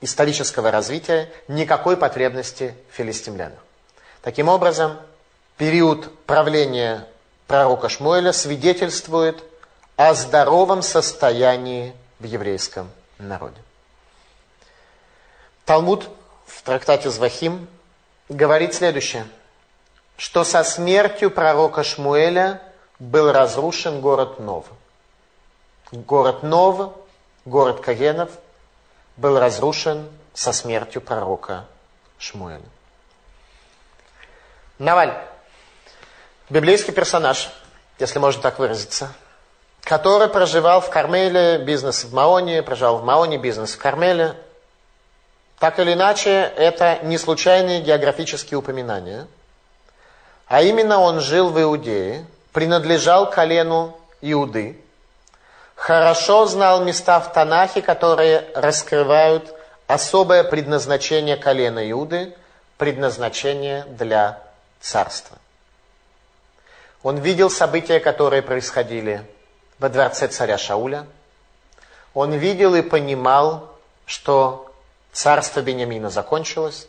исторического 0.00 0.70
развития 0.70 1.30
никакой 1.46 1.96
потребности 1.96 2.74
в 2.90 2.96
филистимлянах. 2.96 3.58
Таким 4.22 4.48
образом, 4.48 4.96
период 5.56 6.12
правления 6.26 7.06
пророка 7.46 7.88
Шмуэля 7.88 8.32
свидетельствует 8.32 9.42
о 9.96 10.14
здоровом 10.14 10.82
состоянии 10.82 11.94
в 12.18 12.24
еврейском 12.24 12.90
народе. 13.18 13.56
Талмуд 15.68 16.08
в 16.46 16.62
трактате 16.62 17.10
Звахим 17.10 17.68
говорит 18.30 18.72
следующее, 18.72 19.26
что 20.16 20.42
со 20.42 20.64
смертью 20.64 21.30
пророка 21.30 21.84
Шмуэля 21.84 22.62
был 22.98 23.30
разрушен 23.30 24.00
город 24.00 24.40
Нов. 24.40 24.64
Город 25.92 26.42
Нов, 26.42 26.94
город 27.44 27.82
Кагенов, 27.82 28.30
был 29.18 29.38
разрушен 29.38 30.08
со 30.32 30.54
смертью 30.54 31.02
пророка 31.02 31.66
Шмуэля. 32.16 32.64
Наваль, 34.78 35.22
библейский 36.48 36.94
персонаж, 36.94 37.50
если 37.98 38.18
можно 38.18 38.40
так 38.40 38.58
выразиться, 38.58 39.12
который 39.82 40.28
проживал 40.28 40.80
в 40.80 40.88
Кармеле, 40.88 41.58
бизнес 41.58 42.04
в 42.04 42.14
Маоне, 42.14 42.62
проживал 42.62 43.00
в 43.00 43.04
Маоне, 43.04 43.36
бизнес 43.36 43.74
в 43.74 43.78
Кармеле. 43.78 44.34
Так 45.58 45.80
или 45.80 45.94
иначе, 45.94 46.30
это 46.30 47.00
не 47.02 47.18
случайные 47.18 47.80
географические 47.80 48.58
упоминания. 48.58 49.26
А 50.46 50.62
именно 50.62 51.00
он 51.00 51.20
жил 51.20 51.50
в 51.50 51.60
Иудее, 51.60 52.24
принадлежал 52.52 53.28
колену 53.28 53.98
Иуды, 54.20 54.80
хорошо 55.74 56.46
знал 56.46 56.84
места 56.84 57.20
в 57.20 57.32
Танахе, 57.32 57.82
которые 57.82 58.46
раскрывают 58.54 59.54
особое 59.86 60.44
предназначение 60.44 61.36
колена 61.36 61.90
Иуды, 61.90 62.34
предназначение 62.78 63.84
для 63.88 64.40
царства. 64.80 65.38
Он 67.02 67.18
видел 67.18 67.50
события, 67.50 68.00
которые 68.00 68.42
происходили 68.42 69.24
во 69.78 69.88
дворце 69.88 70.28
царя 70.28 70.56
Шауля. 70.56 71.06
Он 72.14 72.32
видел 72.32 72.74
и 72.74 72.82
понимал, 72.82 73.72
что 74.06 74.67
царство 75.18 75.60
Бениамина 75.62 76.10
закончилось. 76.10 76.86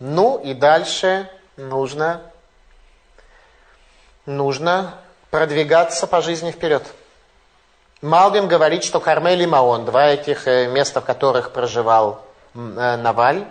Ну 0.00 0.36
и 0.36 0.52
дальше 0.52 1.30
нужно, 1.56 2.20
нужно 4.26 4.94
продвигаться 5.30 6.08
по 6.08 6.22
жизни 6.22 6.50
вперед. 6.50 6.82
Малбим 8.02 8.48
говорит, 8.48 8.82
что 8.82 8.98
Кармель 8.98 9.42
и 9.42 9.46
Маон, 9.46 9.84
два 9.84 10.08
этих 10.08 10.48
э, 10.48 10.66
места, 10.66 11.00
в 11.00 11.04
которых 11.04 11.52
проживал 11.52 12.24
э, 12.54 12.58
Наваль, 12.96 13.46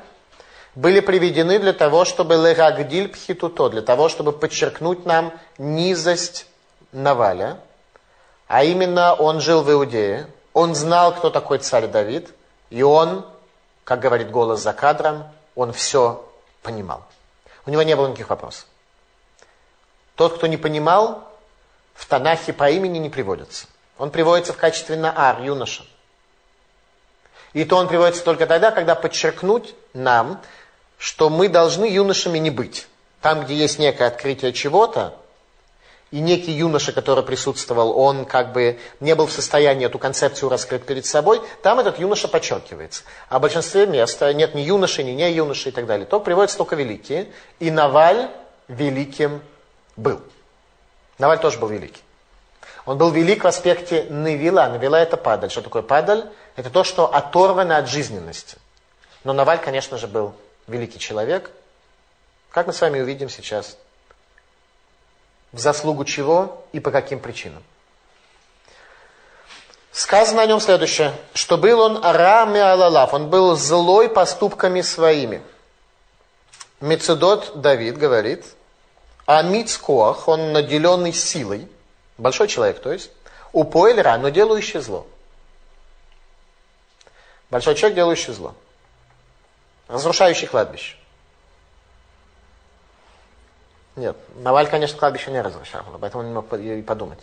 были 0.76 1.00
приведены 1.00 1.58
для 1.58 1.72
того, 1.72 2.04
чтобы 2.04 2.36
лерагдиль 2.36 3.08
пхитуто, 3.08 3.70
для 3.70 3.82
того, 3.82 4.10
чтобы 4.10 4.34
подчеркнуть 4.34 5.06
нам 5.06 5.32
низость 5.58 6.48
Наваля. 6.92 7.60
А 8.50 8.66
именно 8.66 9.14
он 9.14 9.40
жил 9.40 9.64
в 9.64 9.72
Иудее, 9.72 10.28
он 10.52 10.76
знал, 10.76 11.16
кто 11.16 11.30
такой 11.30 11.60
царь 11.60 11.88
Давид, 11.88 12.34
и 12.70 12.84
он, 12.84 13.26
как 13.86 14.00
говорит 14.02 14.32
голос 14.32 14.62
за 14.62 14.74
кадром, 14.74 15.24
он 15.56 15.71
все 15.71 16.28
понимал. 16.62 17.06
У 17.65 17.69
него 17.69 17.84
не 17.84 17.95
было 17.95 18.08
никаких 18.08 18.30
вопросов. 18.30 18.65
Тот, 20.15 20.36
кто 20.36 20.48
не 20.48 20.58
понимал, 20.58 21.24
в 21.93 22.06
Танахе 22.08 22.52
по 22.52 22.69
имени 22.69 22.98
не 22.98 23.10
приводится. 23.10 23.67
Он 23.98 24.12
приводится 24.12 24.52
в 24.52 24.58
качестве 24.58 24.98
наар, 24.98 25.41
юноша. 25.41 25.86
И 27.54 27.63
то 27.63 27.78
он 27.78 27.88
приводится 27.88 28.24
только 28.24 28.48
тогда, 28.48 28.71
когда 28.71 28.95
подчеркнуть 28.95 29.76
нам, 29.93 30.41
что 30.98 31.30
мы 31.30 31.48
должны 31.48 31.86
юношами 31.86 32.39
не 32.39 32.50
быть. 32.50 32.88
Там, 33.21 33.45
где 33.45 33.56
есть 33.56 33.80
некое 33.80 34.08
открытие 34.08 34.52
чего-то, 34.52 35.17
и 36.12 36.20
некий 36.20 36.52
юноша, 36.52 36.91
который 36.91 37.24
присутствовал, 37.24 37.98
он 37.98 38.26
как 38.26 38.54
бы 38.54 38.80
не 39.00 39.15
был 39.15 39.26
в 39.26 39.32
состоянии 39.32 39.86
эту 39.86 40.00
концепцию 40.00 40.50
раскрыть 40.50 40.86
перед 40.86 41.06
собой, 41.06 41.41
там 41.63 41.80
этот 41.80 42.00
юноша 42.00 42.28
подчеркивается. 42.28 43.04
А 43.28 43.39
в 43.39 43.41
большинстве 43.41 43.88
мест 43.88 44.22
нет 44.22 44.56
ни 44.56 44.62
юноши, 44.62 45.04
ни 45.04 45.12
не 45.12 45.32
юноши 45.32 45.70
и 45.70 45.72
так 45.72 45.86
далее. 45.86 46.06
То 46.06 46.20
приводятся 46.20 46.58
только 46.58 46.76
великие. 46.76 47.32
И 47.60 47.72
Наваль 47.72 48.30
великим 48.68 49.41
был. 49.98 50.22
Наваль 51.18 51.39
тоже 51.39 51.60
был 51.60 51.70
великий. 51.70 52.02
Он 52.86 52.98
был 52.98 53.10
велик 53.10 53.44
в 53.44 53.48
аспекте 53.48 54.06
Невила. 54.10 54.70
Невила 54.70 54.98
это 54.98 55.18
падаль. 55.18 55.50
Что 55.50 55.62
такое 55.62 55.82
падаль? 55.82 56.30
Это 56.56 56.70
то, 56.70 56.84
что 56.84 57.13
оторвано 57.13 57.78
от 57.78 57.89
жизненности. 57.89 58.58
Но 59.24 59.34
Наваль, 59.34 59.60
конечно 59.60 59.98
же, 59.98 60.08
был 60.08 60.34
великий 60.68 61.00
человек, 61.00 61.52
как 62.52 62.68
мы 62.68 62.74
с 62.74 62.82
вами 62.82 63.02
увидим 63.02 63.28
сейчас, 63.28 63.78
в 65.56 65.60
заслугу 65.60 66.06
чего 66.06 66.63
и 66.74 66.80
по 66.80 66.91
каким 66.91 67.20
причинам. 67.20 67.63
Сказано 69.91 70.41
о 70.41 70.46
нем 70.46 70.60
следующее, 70.60 71.13
что 71.34 71.58
был 71.58 71.80
он 71.80 72.04
рами 72.04 72.60
алалав, 72.60 73.13
он 73.13 73.30
был 73.30 73.56
злой 73.56 74.10
поступками 74.10 74.82
своими. 74.82 75.41
Мецедот 76.82 77.62
Давид 77.62 77.98
говорит, 77.98 78.46
а 79.26 79.41
Мицкоах, 79.41 80.28
он 80.28 80.52
наделенный 80.52 81.13
силой, 81.13 81.68
большой 82.18 82.48
человек, 82.50 82.82
то 82.82 82.91
есть, 82.91 83.10
упоэль 83.54 84.02
ра, 84.02 84.18
но 84.18 84.30
делающий 84.30 84.82
зло. 84.82 85.08
Большой 87.50 87.76
человек, 87.76 87.96
делающий 87.96 88.34
зло 88.34 88.54
разрушающий 89.88 90.48
кладбище. 90.48 90.96
Нет, 93.96 94.18
Наваль, 94.36 94.68
конечно, 94.68 94.98
кладбище 94.98 95.32
не 95.32 95.42
разрушал, 95.42 95.82
поэтому 96.00 96.24
он 96.24 96.30
не 96.30 96.36
мог 96.36 96.54
и 96.54 96.82
подумать. 96.82 97.20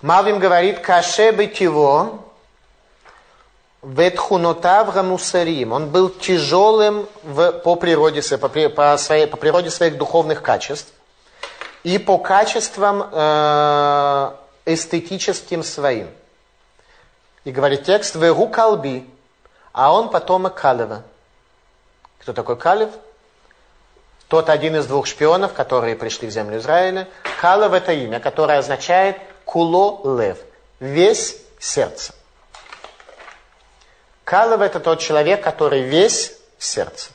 Малвим 0.00 0.38
говорит, 0.38 0.80
каше 0.80 1.32
быть 1.32 1.60
его, 1.60 2.24
ветхунотав 3.82 4.94
рамусарим. 4.94 5.72
Он 5.72 5.88
был 5.88 6.08
тяжелым 6.08 7.08
в, 7.22 7.52
по, 7.52 7.76
природе, 7.76 8.22
по, 8.38 8.48
по, 8.48 8.96
своей, 8.96 9.26
по 9.26 9.36
природе 9.36 9.70
своих 9.70 9.98
духовных 9.98 10.42
качеств 10.42 10.92
и 11.82 11.98
по 11.98 12.18
качествам 12.18 13.08
э, 13.10 14.32
эстетическим 14.66 15.64
своим. 15.64 16.08
И 17.44 17.50
говорит 17.50 17.84
текст, 17.84 18.14
вегу 18.14 18.48
калби, 18.48 19.04
а 19.72 19.92
он 19.92 20.10
потомок 20.10 20.54
Калева. 20.54 21.02
Кто 22.20 22.32
такой 22.32 22.56
Калев? 22.56 22.90
Тот 24.32 24.48
один 24.48 24.76
из 24.76 24.86
двух 24.86 25.06
шпионов, 25.06 25.52
которые 25.52 25.94
пришли 25.94 26.26
в 26.26 26.30
землю 26.30 26.56
Израиля. 26.56 27.06
Калев 27.42 27.74
это 27.74 27.92
имя, 27.92 28.18
которое 28.18 28.60
означает 28.60 29.18
куло 29.44 30.00
лев, 30.18 30.38
весь 30.80 31.36
сердце. 31.58 32.14
Калев 34.24 34.62
это 34.62 34.80
тот 34.80 35.00
человек, 35.00 35.44
который 35.44 35.82
весь 35.82 36.34
сердце. 36.58 37.10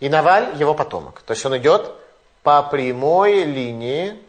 И 0.00 0.08
Наваль 0.08 0.56
его 0.56 0.74
потомок. 0.74 1.22
То 1.24 1.30
есть 1.30 1.46
он 1.46 1.56
идет 1.58 1.92
по 2.42 2.60
прямой 2.64 3.44
линии 3.44 4.20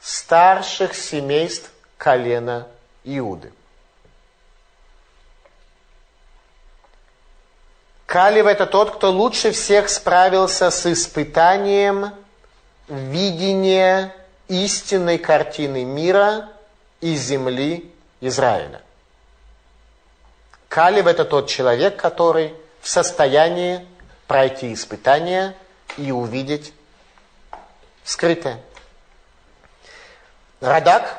старших 0.00 0.92
семейств 0.92 1.70
колена 1.98 2.66
Иуды. 3.04 3.52
Калив 8.14 8.46
это 8.46 8.66
тот, 8.66 8.94
кто 8.94 9.10
лучше 9.10 9.50
всех 9.50 9.88
справился 9.88 10.70
с 10.70 10.86
испытанием 10.86 12.12
видения 12.86 14.14
истинной 14.46 15.18
картины 15.18 15.84
мира 15.84 16.48
и 17.00 17.16
земли 17.16 17.92
Израиля. 18.20 18.82
Калиб 20.68 21.08
это 21.08 21.24
тот 21.24 21.48
человек, 21.48 21.96
который 21.96 22.54
в 22.80 22.88
состоянии 22.88 23.84
пройти 24.28 24.72
испытание 24.72 25.56
и 25.96 26.12
увидеть 26.12 26.72
скрытое. 28.04 28.60
Радак 30.60 31.18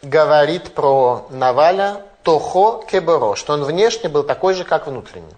говорит 0.00 0.72
про 0.72 1.26
Наваля 1.28 2.00
Тохо 2.22 2.86
Кеберо, 2.86 3.34
что 3.34 3.52
он 3.52 3.64
внешне 3.64 4.08
был 4.08 4.22
такой 4.22 4.54
же, 4.54 4.64
как 4.64 4.86
внутренний. 4.86 5.36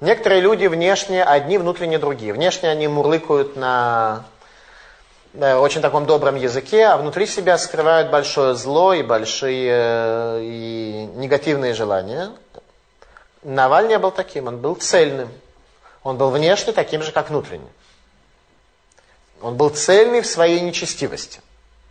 Некоторые 0.00 0.40
люди 0.42 0.66
внешне 0.66 1.24
одни, 1.24 1.56
внутренне 1.56 1.98
другие. 1.98 2.32
Внешне 2.32 2.68
они 2.68 2.86
мурлыкают 2.86 3.56
на 3.56 4.24
очень 5.38 5.80
таком 5.80 6.06
добром 6.06 6.36
языке, 6.36 6.86
а 6.86 6.96
внутри 6.96 7.26
себя 7.26 7.58
скрывают 7.58 8.10
большое 8.10 8.54
зло 8.54 8.94
и 8.94 9.02
большие 9.02 9.70
э, 9.70 10.40
и 10.42 11.10
негативные 11.14 11.74
желания. 11.74 12.30
Наваль 13.42 13.88
не 13.88 13.98
был 13.98 14.10
таким, 14.10 14.46
он 14.48 14.58
был 14.58 14.76
цельным. 14.76 15.28
Он 16.02 16.16
был 16.16 16.30
внешне 16.30 16.72
таким 16.72 17.02
же, 17.02 17.12
как 17.12 17.30
внутренне. 17.30 17.68
Он 19.42 19.56
был 19.56 19.70
цельный 19.70 20.22
в 20.22 20.26
своей 20.26 20.60
нечестивости, 20.60 21.40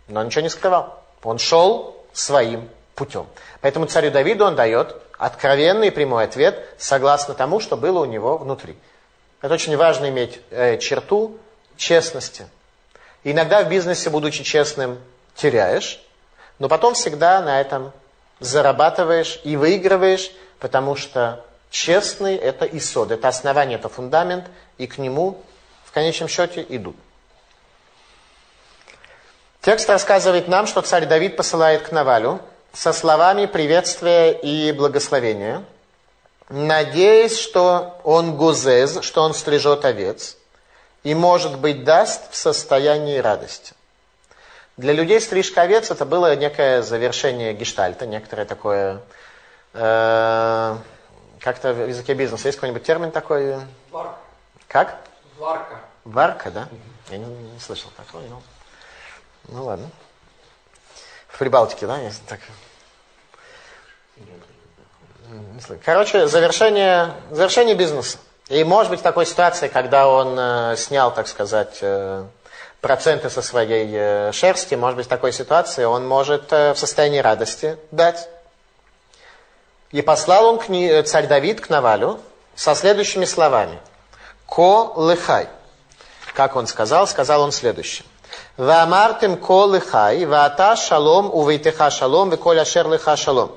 но 0.08 0.22
ничего 0.22 0.42
не 0.42 0.48
скрывал. 0.48 1.02
Он 1.22 1.38
шел 1.38 1.96
своим 2.12 2.68
путем. 2.94 3.26
Поэтому 3.60 3.86
царю 3.86 4.10
Давиду 4.10 4.44
он 4.44 4.56
дает 4.56 4.96
откровенный 5.18 5.90
прямой 5.90 6.24
ответ, 6.24 6.66
согласно 6.78 7.34
тому, 7.34 7.60
что 7.60 7.76
было 7.76 8.00
у 8.00 8.04
него 8.04 8.38
внутри. 8.38 8.76
Это 9.40 9.54
очень 9.54 9.76
важно 9.76 10.08
иметь 10.08 10.40
э, 10.50 10.78
черту 10.78 11.38
честности. 11.76 12.46
Иногда 13.24 13.62
в 13.62 13.68
бизнесе, 13.68 14.10
будучи 14.10 14.44
честным, 14.44 14.98
теряешь, 15.34 16.00
но 16.58 16.68
потом 16.68 16.94
всегда 16.94 17.40
на 17.40 17.60
этом 17.60 17.92
зарабатываешь 18.40 19.40
и 19.44 19.56
выигрываешь, 19.56 20.30
потому 20.58 20.96
что 20.96 21.44
честный– 21.70 22.36
это 22.36 22.66
исод, 22.66 23.10
это 23.10 23.28
основание, 23.28 23.78
это 23.78 23.88
фундамент, 23.88 24.46
и 24.78 24.86
к 24.86 24.98
нему 24.98 25.42
в 25.84 25.92
конечном 25.92 26.28
счете 26.28 26.64
идут. 26.68 26.96
Текст 29.60 29.88
рассказывает 29.88 30.48
нам, 30.48 30.66
что 30.66 30.80
царь 30.82 31.06
Давид 31.06 31.36
посылает 31.36 31.82
к 31.82 31.92
Навалю 31.92 32.40
со 32.76 32.92
словами 32.92 33.46
приветствия 33.46 34.32
и 34.32 34.70
благословения, 34.72 35.64
надеясь, 36.50 37.38
что 37.38 37.98
он 38.04 38.36
гузез, 38.36 39.00
что 39.02 39.22
он 39.22 39.34
стрижет 39.34 39.84
овец– 39.84 40.36
и, 41.06 41.14
может 41.14 41.60
быть, 41.60 41.84
даст 41.84 42.32
в 42.32 42.34
состоянии 42.34 43.18
радости. 43.18 43.74
Для 44.76 44.92
людей 44.92 45.20
стрижка 45.20 45.62
овец 45.62 45.92
это 45.92 46.04
было 46.04 46.34
некое 46.34 46.82
завершение 46.82 47.54
гештальта, 47.54 48.06
некоторое 48.06 48.44
такое, 48.44 49.00
э, 49.72 50.76
как-то 51.38 51.74
в 51.74 51.88
языке 51.88 52.14
бизнеса 52.14 52.48
есть 52.48 52.58
какой-нибудь 52.58 52.82
термин 52.82 53.12
такой? 53.12 53.54
Варка. 53.92 54.16
Как? 54.66 54.98
Варка. 55.38 55.80
Варка, 56.04 56.50
да? 56.50 56.68
Я 57.10 57.18
не, 57.18 57.52
не 57.52 57.60
слышал 57.60 57.92
такого. 57.96 58.22
Ну, 58.22 58.42
ну 59.46 59.64
ладно. 59.64 59.88
В 61.28 61.38
Прибалтике, 61.38 61.86
да, 61.86 61.98
есть 61.98 62.26
так. 62.26 62.40
Короче, 65.84 66.26
завершение, 66.26 67.12
завершение 67.30 67.74
бизнеса. 67.74 68.18
И 68.48 68.62
может 68.64 68.90
быть 68.90 69.02
такой 69.02 69.26
ситуации, 69.26 69.68
когда 69.68 70.08
он 70.08 70.36
э, 70.38 70.76
снял, 70.76 71.12
так 71.12 71.26
сказать, 71.26 71.78
э, 71.80 72.24
проценты 72.80 73.30
со 73.30 73.42
своей 73.42 73.88
э, 73.92 74.32
шерсти, 74.32 74.76
может 74.76 74.96
быть 74.96 75.08
такой 75.08 75.32
ситуации 75.32 75.84
он 75.84 76.06
может 76.06 76.52
э, 76.52 76.72
в 76.72 76.78
состоянии 76.78 77.18
радости 77.18 77.76
дать. 77.90 78.28
И 79.90 80.02
послал 80.02 80.46
он 80.46 80.58
к 80.58 80.68
ней, 80.68 81.02
царь 81.02 81.26
Давид 81.26 81.60
к 81.60 81.70
Навалю 81.70 82.20
со 82.54 82.74
следующими 82.74 83.24
словами. 83.24 83.78
Ко 84.48 84.92
лыхай. 84.94 85.48
Как 86.34 86.54
он 86.54 86.68
сказал? 86.68 87.08
Сказал 87.08 87.42
он 87.42 87.50
следующее. 87.50 88.06
Ваамартим 88.56 89.36
ко 89.36 89.64
лыхай, 89.64 90.24
ваата 90.24 90.76
шалом, 90.76 91.34
увейтеха 91.34 91.90
шалом, 91.90 92.30
виколя 92.30 92.64
шер 92.64 92.86
лыха 92.86 93.16
шалом. 93.16 93.52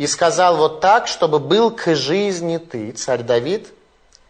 И 0.00 0.06
сказал 0.06 0.56
вот 0.56 0.80
так, 0.80 1.06
чтобы 1.06 1.38
был 1.38 1.70
к 1.70 1.94
жизни 1.94 2.56
ты, 2.56 2.92
царь 2.92 3.22
Давид, 3.22 3.68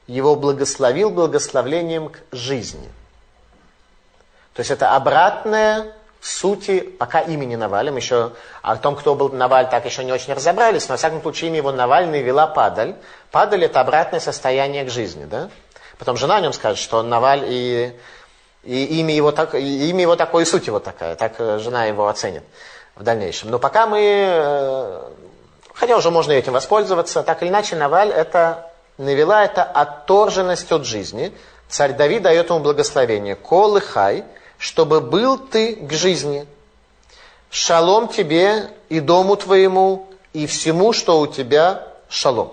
его 0.09 0.35
благословил 0.35 1.11
благословлением 1.11 2.09
к 2.09 2.19
жизни. 2.33 2.89
То 4.55 4.63
есть 4.63 4.73
это 4.73 4.97
обратное 4.97 5.95
сути, 6.21 6.81
пока 6.81 7.21
имени 7.21 7.55
Наваль, 7.55 7.93
мы 7.93 8.01
еще 8.01 8.33
о 8.63 8.75
том, 8.75 8.97
кто 8.97 9.15
был 9.15 9.29
Наваль, 9.29 9.71
так 9.71 9.85
еще 9.85 10.03
не 10.03 10.11
очень 10.11 10.35
разобрались, 10.35 10.89
но, 10.89 10.95
во 10.95 10.97
всяком 10.97 11.23
случае, 11.23 11.51
имя 11.51 11.59
его 11.59 11.71
Навальный 11.71 12.21
вела 12.21 12.49
Падаль. 12.49 12.97
Падаль– 13.31 13.63
это 13.67 13.81
обратное 13.81 14.19
состояние 14.19 14.85
к 14.85 14.91
жизни, 14.91 15.25
да? 15.25 15.51
Потом 16.01 16.17
жена 16.17 16.39
о 16.39 16.41
нем 16.41 16.53
скажет, 16.53 16.81
что 16.81 16.99
он 16.99 17.09
Наваль, 17.09 17.45
и, 17.47 17.97
и, 18.65 18.99
имя, 18.99 19.15
его 19.15 19.31
так, 19.31 19.55
и 19.55 19.89
имя 19.91 20.03
его 20.03 20.17
такое, 20.17 20.43
и 20.43 20.49
суть 20.49 20.67
его 20.67 20.81
такая, 20.81 21.15
так 21.15 21.35
э, 21.39 21.59
жена 21.59 21.85
его 21.85 22.09
оценит 22.09 22.43
в 22.97 23.05
дальнейшем. 23.05 23.51
Но 23.51 23.61
пока 23.61 23.87
мы, 23.87 24.01
э, 24.03 25.11
хотя 25.81 25.97
уже 25.97 26.11
можно 26.11 26.33
этим 26.33 26.53
воспользоваться, 26.53 27.23
так 27.23 27.43
или 27.43 27.49
иначе, 27.49 27.75
Наваль– 27.75 28.11
это 28.13 28.71
навела 28.99 29.43
это 29.43 29.65
отторженность 29.65 30.71
от 30.71 30.85
жизни. 30.85 31.33
Царь 31.71 31.95
Давид 31.95 32.23
дает 32.23 32.51
ему 32.51 32.61
благословение. 32.61 33.35
Кол 33.35 33.79
и 33.79 33.81
хай, 33.81 34.25
чтобы 34.59 35.01
был 35.01 35.39
ты 35.39 35.77
к 35.77 35.93
жизни. 35.93 36.47
Шалом 37.51 38.09
тебе 38.09 38.71
и 38.91 39.01
дому 39.01 39.37
твоему, 39.37 40.07
и 40.35 40.47
всему, 40.47 40.93
что 40.93 41.19
у 41.19 41.27
тебя 41.27 41.89
шалом. 42.11 42.53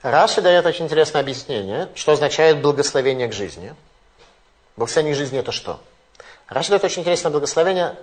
Раши 0.00 0.40
дает 0.40 0.64
очень 0.64 0.86
интересное 0.86 1.20
объяснение, 1.20 1.90
что 1.94 2.12
означает 2.12 2.62
благословение 2.62 3.28
к 3.28 3.34
жизни. 3.34 3.74
Благословение 4.76 5.14
к 5.14 5.18
жизни 5.18 5.38
это 5.38 5.52
что? 5.52 5.80
Раши 6.48 6.70
дает 6.70 6.82
очень 6.82 7.02
интересное 7.02 7.30
благословение, 7.30 7.96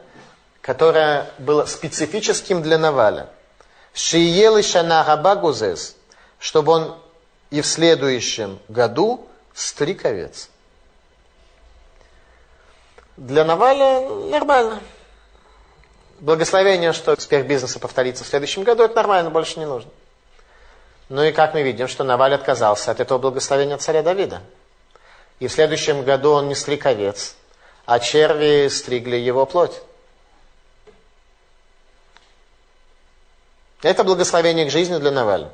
которое 0.68 1.32
было 1.38 1.66
специфическим 1.66 2.62
для 2.62 2.78
Наваля. 2.78 3.30
Шиелы 3.94 4.62
шана 4.62 5.02
габагузес, 5.06 5.96
чтобы 6.40 6.74
он 6.74 6.98
и 7.52 7.62
в 7.62 7.66
следующем 7.66 8.60
году 8.68 9.26
стриг 9.54 10.04
овец. 10.04 10.50
Для 13.16 13.46
Наваля 13.46 14.10
нормально. 14.30 14.82
Благословение, 16.20 16.92
что 16.92 17.14
успех 17.14 17.48
бизнеса 17.48 17.80
повторится 17.80 18.26
в 18.26 18.28
следующем 18.28 18.64
году, 18.64 18.84
это 18.84 18.96
нормально, 18.96 19.30
больше 19.30 19.60
не 19.60 19.66
нужно. 19.66 19.90
Ну 21.08 21.24
и 21.24 21.32
как 21.32 21.54
мы 21.54 21.62
видим, 21.62 21.88
что 21.88 22.04
Наваль 22.04 22.34
отказался 22.34 22.92
от 22.92 23.00
этого 23.00 23.18
благословения 23.20 23.78
царя 23.78 24.04
Давида. 24.04 24.42
И 25.40 25.48
в 25.48 25.52
следующем 25.54 26.04
году 26.04 26.32
он 26.32 26.50
не 26.50 26.56
стриг 26.56 26.86
овец, 26.86 27.36
а 27.86 28.00
черви 28.00 28.68
стригли 28.68 29.16
его 29.16 29.46
плоть. 29.46 29.82
Это 33.82 34.04
благословение 34.04 34.66
к 34.66 34.72
жизни 34.72 34.98
для 34.98 35.12
Наваля. 35.12 35.52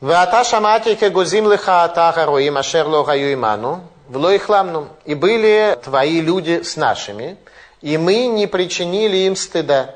Вата 0.00 0.44
шамати 0.44 0.94
кегузим 0.94 1.50
лиха 1.50 1.84
атаха 1.84 2.24
роим 2.26 2.56
ашер 2.56 2.86
ло 2.86 3.04
гаю 3.04 3.34
иману, 3.34 3.86
вло 4.08 4.34
ихламну. 4.34 4.88
И 5.04 5.14
были 5.14 5.78
твои 5.82 6.20
люди 6.20 6.62
с 6.62 6.76
нашими, 6.76 7.36
и 7.82 7.98
мы 7.98 8.26
не 8.26 8.46
причинили 8.46 9.18
им 9.18 9.36
стыда. 9.36 9.94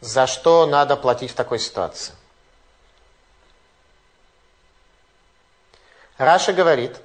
За 0.00 0.26
что 0.26 0.66
надо 0.66 0.96
платить 0.96 1.30
в 1.30 1.34
такой 1.34 1.58
ситуации? 1.58 2.12
Раша 6.18 6.52
говорит, 6.52 6.96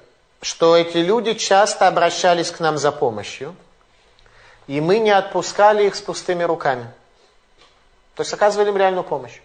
что 0.42 0.76
эти 0.76 0.98
люди 0.98 1.32
часто 1.34 1.88
обращались 1.88 2.50
к 2.50 2.60
нам 2.60 2.76
за 2.76 2.92
помощью, 2.92 3.56
и 4.70 4.80
мы 4.80 5.00
не 5.00 5.10
отпускали 5.10 5.88
их 5.88 5.96
с 5.96 6.00
пустыми 6.00 6.44
руками. 6.44 6.86
То 8.14 8.20
есть 8.20 8.32
оказывали 8.32 8.68
им 8.68 8.76
реальную 8.76 9.02
помощь 9.02 9.40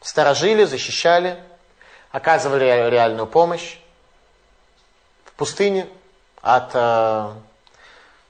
сторожили, 0.00 0.64
защищали, 0.64 1.40
оказывали 2.10 2.64
реальную 2.90 3.28
помощь 3.28 3.78
в 5.24 5.32
пустыне 5.34 5.86
от 6.42 6.72
э, 6.74 7.32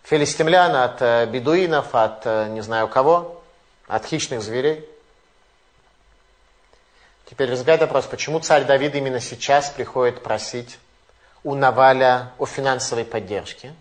филистимлян, 0.02 0.76
от 0.76 1.00
э, 1.00 1.24
бедуинов, 1.24 1.94
от 1.94 2.26
э, 2.26 2.48
не 2.50 2.60
знаю 2.60 2.86
кого, 2.88 3.42
от 3.86 4.04
хищных 4.04 4.42
зверей. 4.42 4.86
Теперь 7.30 7.48
возникает 7.48 7.80
вопрос, 7.80 8.04
почему 8.04 8.40
царь 8.40 8.64
Давид 8.64 8.94
именно 8.94 9.20
сейчас 9.20 9.70
приходит 9.70 10.22
просить 10.22 10.78
у 11.44 11.54
Наваля 11.54 12.32
о 12.36 12.44
финансовой 12.44 13.06
поддержке? 13.06 13.72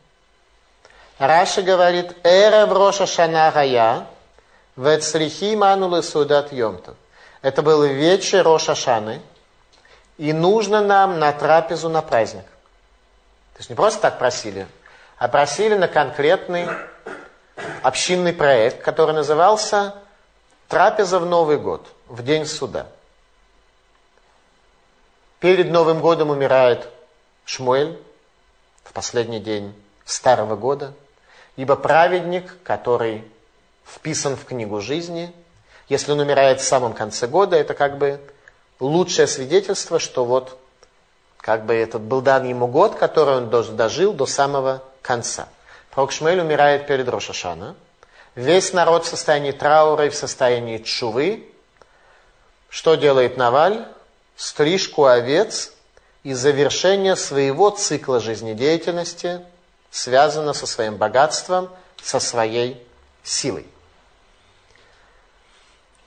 Раша 1.19 1.61
говорит, 1.61 2.15
«Эра 2.23 2.65
в 2.65 2.73
Роша 2.73 3.05
Шана 3.05 3.51
Гая, 3.51 4.07
вецрихи 4.75 5.55
манулы 5.55 6.01
судат 6.01 6.51
йомтов». 6.51 6.95
Это 7.41 7.61
был 7.61 7.83
вечер 7.83 8.43
Роша 8.43 8.73
Шаны, 8.73 9.21
и 10.17 10.33
нужно 10.33 10.81
нам 10.81 11.19
на 11.19 11.31
трапезу 11.31 11.89
на 11.89 12.01
праздник. 12.01 12.45
То 13.53 13.59
есть 13.59 13.69
не 13.69 13.75
просто 13.75 14.01
так 14.01 14.17
просили, 14.17 14.67
а 15.17 15.27
просили 15.27 15.75
на 15.75 15.87
конкретный 15.87 16.67
общинный 17.83 18.33
проект, 18.33 18.81
который 18.81 19.13
назывался 19.13 19.95
«Трапеза 20.67 21.19
в 21.19 21.25
Новый 21.25 21.57
год, 21.57 21.85
в 22.07 22.23
день 22.23 22.45
суда». 22.45 22.87
Перед 25.39 25.69
Новым 25.69 25.99
годом 25.99 26.29
умирает 26.29 26.87
Шмуэль 27.45 28.01
в 28.83 28.93
последний 28.93 29.39
день 29.39 29.75
Старого 30.05 30.55
года, 30.55 30.93
ибо 31.55 31.75
праведник, 31.75 32.55
который 32.63 33.23
вписан 33.85 34.35
в 34.35 34.45
книгу 34.45 34.81
жизни, 34.81 35.33
если 35.89 36.11
он 36.11 36.19
умирает 36.19 36.61
в 36.61 36.63
самом 36.63 36.93
конце 36.93 37.27
года, 37.27 37.55
это 37.55 37.73
как 37.73 37.97
бы 37.97 38.19
лучшее 38.79 39.27
свидетельство, 39.27 39.99
что 39.99 40.25
вот 40.25 40.57
как 41.37 41.65
бы 41.65 41.73
этот 41.73 42.01
был 42.01 42.21
дан 42.21 42.47
ему 42.47 42.67
год, 42.67 42.95
который 42.95 43.37
он 43.37 43.49
дожил 43.49 44.13
до 44.13 44.25
самого 44.25 44.81
конца. 45.01 45.47
Пророк 45.91 46.11
Шмуэль 46.11 46.39
умирает 46.39 46.87
перед 46.87 47.07
Рошашана. 47.07 47.75
Весь 48.35 48.73
народ 48.73 49.05
в 49.05 49.09
состоянии 49.09 49.51
траура 49.51 50.05
и 50.05 50.09
в 50.09 50.15
состоянии 50.15 50.79
чувы. 50.79 51.45
Что 52.69 52.95
делает 52.95 53.37
Наваль? 53.37 53.85
стрижку 54.35 55.05
овец 55.05 55.73
и 56.23 56.33
завершение 56.33 57.15
своего 57.15 57.69
цикла 57.69 58.19
жизнедеятельности 58.19 59.41
связано 59.93 60.53
со 60.53 60.65
своим 60.65 60.97
богатством, 60.97 61.69
со 62.01 62.19
своей 62.19 62.85
силой. 63.23 63.67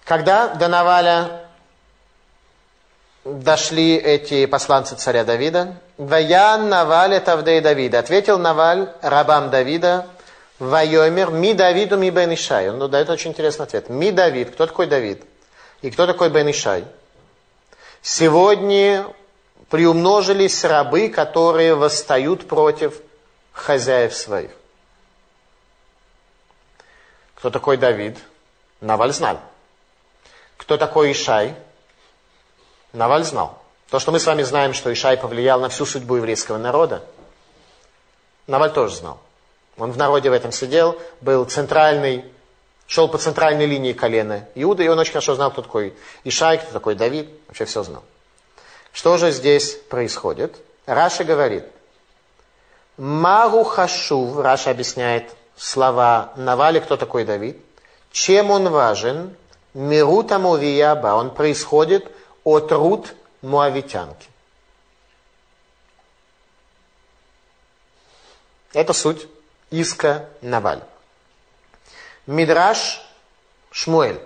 Когда 0.05 0.49
до 0.49 0.67
Наваля 0.67 1.47
дошли 3.25 3.97
эти 3.97 4.47
посланцы 4.47 4.97
царя 4.97 5.25
Давида, 5.25 5.77
«Ваян 5.99 6.69
Наваль 6.69 7.21
Тавдей 7.21 7.61
Давида», 7.61 8.01
ответил 8.01 8.39
Наваль 8.39 8.93
рабам 9.03 9.51
Давида, 9.51 10.09
«Вайомер 10.59 11.31
ми 11.31 11.55
Давиду 11.55 11.97
ми 11.97 12.11
Бен 12.11 12.35
Ишай». 12.35 12.69
Он 12.69 12.91
дает 12.91 13.09
очень 13.09 13.31
интересный 13.31 13.67
ответ. 13.67 13.89
Ми 13.89 14.11
Давид, 14.11 14.51
кто 14.51 14.67
такой 14.67 14.87
Давид? 14.87 15.23
И 15.83 15.91
кто 15.93 16.07
такой 16.07 16.31
Бен 16.31 16.51
Ишай? 16.51 16.85
Сегодня 18.03 19.07
приумножились 19.71 20.65
рабы, 20.65 21.09
которые 21.09 21.75
восстают 21.75 22.49
против 22.49 23.01
хозяев 23.57 24.15
своих. 24.15 24.51
Кто 27.35 27.51
такой 27.51 27.77
Давид? 27.77 28.19
Наваль 28.81 29.13
знал. 29.13 29.41
Кто 30.57 30.77
такой 30.77 31.13
Ишай? 31.13 31.55
Наваль 32.93 33.25
знал. 33.25 33.61
То, 33.89 33.99
что 33.99 34.13
мы 34.13 34.21
с 34.21 34.27
вами 34.27 34.43
знаем, 34.43 34.75
что 34.75 34.93
Ишай 34.93 35.17
повлиял 35.17 35.61
на 35.61 35.69
всю 35.69 35.87
судьбу 35.87 36.17
еврейского 36.17 36.59
народа, 36.59 37.03
Наваль 38.47 38.73
тоже 38.73 38.97
знал. 38.97 39.19
Он 39.79 39.91
в 39.91 39.97
народе 39.97 40.31
в 40.31 40.33
этом 40.33 40.53
сидел, 40.53 41.01
был 41.21 41.45
центральный, 41.47 42.25
шел 42.87 43.09
по 43.09 43.19
центральной 43.19 43.67
линии 43.67 43.93
колена 43.93 44.49
Иуда, 44.55 44.83
и 44.83 44.89
он 44.89 44.99
очень 44.99 45.13
хорошо 45.13 45.35
знал, 45.35 45.51
кто 45.51 45.63
такой 45.63 45.95
Ишай, 46.25 46.59
кто 46.59 46.73
такой 46.73 46.95
Давид, 46.95 47.29
вообще 47.49 47.65
все 47.65 47.83
знал. 47.83 48.05
Что 48.93 49.17
же 49.19 49.31
здесь 49.31 49.75
происходит? 49.89 50.57
Раши 50.87 51.25
говорит, 51.25 51.65
מה 52.97 53.63
הוא 53.65 53.90
חשוב, 53.90 54.41
Раши 54.41 54.71
объясняет 54.71 55.35
слова 55.57 56.33
Навали, 56.37 56.81
кто 56.81 56.97
такой 56.97 57.25
Давид, 57.25 57.61
чем 58.11 58.51
он 58.51 58.71
важен, 58.71 59.37
מרות 59.75 60.39
המואביה 60.39 60.88
בא, 60.88 61.09
он 61.09 61.35
происходит 61.35 62.11
от 62.45 62.73
Рут 62.73 63.15
Муавитянки. 63.43 64.29
Это 68.73 68.93
суть 68.95 69.27
иска 69.71 70.29
Наваль. 70.41 70.83
Мидраш 72.27 73.03
Шмуэль. 73.71 74.21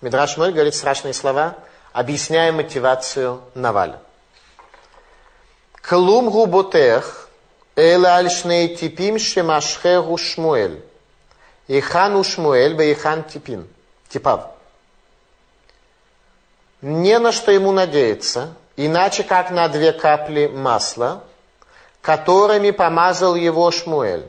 Мидраш 0.00 0.34
Шмуэль 0.34 0.52
говорит 0.52 0.74
страшные 0.74 1.12
слова, 1.12 1.56
объясняя 1.92 2.52
мотивацию 2.52 3.42
Наваля. 3.54 4.00
Клум 5.82 6.30
губотех 6.30 7.27
эла 7.78 8.16
альшней 8.16 8.74
типим 8.74 9.20
шемашхегу 9.20 10.16
Шмуэль. 10.18 10.82
Ихану 11.68 12.24
Шмуэль 12.24 12.74
бейхан 12.74 13.22
типин. 13.22 13.68
Типав. 14.08 14.50
Не 16.82 17.20
на 17.20 17.30
что 17.30 17.52
ему 17.52 17.70
надеяться, 17.70 18.54
иначе 18.76 19.22
как 19.22 19.50
на 19.52 19.68
две 19.68 19.92
капли 19.92 20.48
масла, 20.48 21.22
которыми 22.00 22.72
помазал 22.72 23.36
его 23.36 23.70
Шмуэль. 23.70 24.28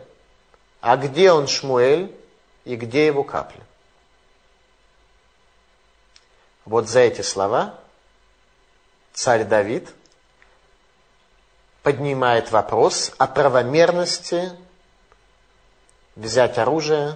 А 0.81 0.95
где 0.95 1.31
он 1.31 1.47
Шмуэль 1.47 2.15
и 2.65 2.75
где 2.75 3.07
его 3.07 3.23
капли? 3.23 3.61
Вот 6.65 6.87
за 6.87 6.99
эти 6.99 7.21
слова 7.21 7.73
царь 9.13 9.43
Давид 9.43 9.89
поднимает 11.83 12.51
вопрос 12.51 13.11
о 13.17 13.27
правомерности 13.27 14.51
взять 16.15 16.57
оружие. 16.57 17.15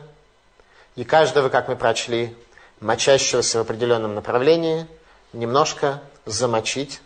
И 0.95 1.03
каждого, 1.03 1.49
как 1.49 1.67
мы 1.67 1.75
прочли, 1.75 2.37
мочащегося 2.79 3.57
в 3.59 3.61
определенном 3.61 4.15
направлении, 4.15 4.87
немножко 5.33 6.01
замочить, 6.25 7.01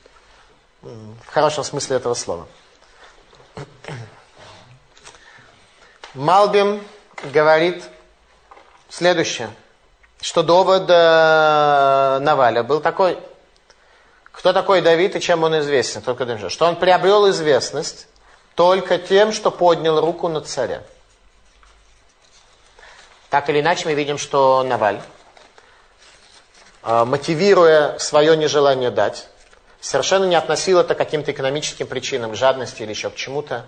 в 0.81 1.27
хорошем 1.27 1.63
смысле 1.63 1.95
этого 1.97 2.13
слова. 2.13 2.47
Малбим 6.13 6.81
говорит 7.31 7.83
следующее, 8.89 9.49
что 10.21 10.43
довод 10.43 10.87
Наваля 10.87 12.63
был 12.63 12.81
такой, 12.81 13.17
кто 14.37 14.53
такой 14.53 14.81
Давид 14.81 15.15
и 15.15 15.19
чем 15.19 15.41
он 15.41 15.57
известен, 15.61 16.03
только 16.03 16.47
что 16.49 16.67
он 16.67 16.75
приобрел 16.75 17.27
известность 17.31 18.05
только 18.53 18.99
тем, 18.99 19.33
что 19.33 19.49
поднял 19.49 19.99
руку 19.99 20.27
на 20.27 20.41
царя. 20.41 20.83
Так 23.31 23.49
или 23.49 23.61
иначе 23.61 23.87
мы 23.87 23.95
видим, 23.95 24.19
что 24.19 24.61
Наваль, 24.61 25.01
э, 26.83 27.03
мотивируя 27.05 27.97
свое 27.97 28.37
нежелание 28.37 28.91
дать, 28.91 29.27
совершенно 29.81 30.25
не 30.25 30.35
относил 30.35 30.79
это 30.79 30.93
к 30.93 30.99
каким-то 30.99 31.31
экономическим 31.31 31.87
причинам, 31.87 32.33
к 32.33 32.35
жадности 32.35 32.83
или 32.83 32.91
еще 32.91 33.09
к 33.09 33.15
чему-то, 33.15 33.65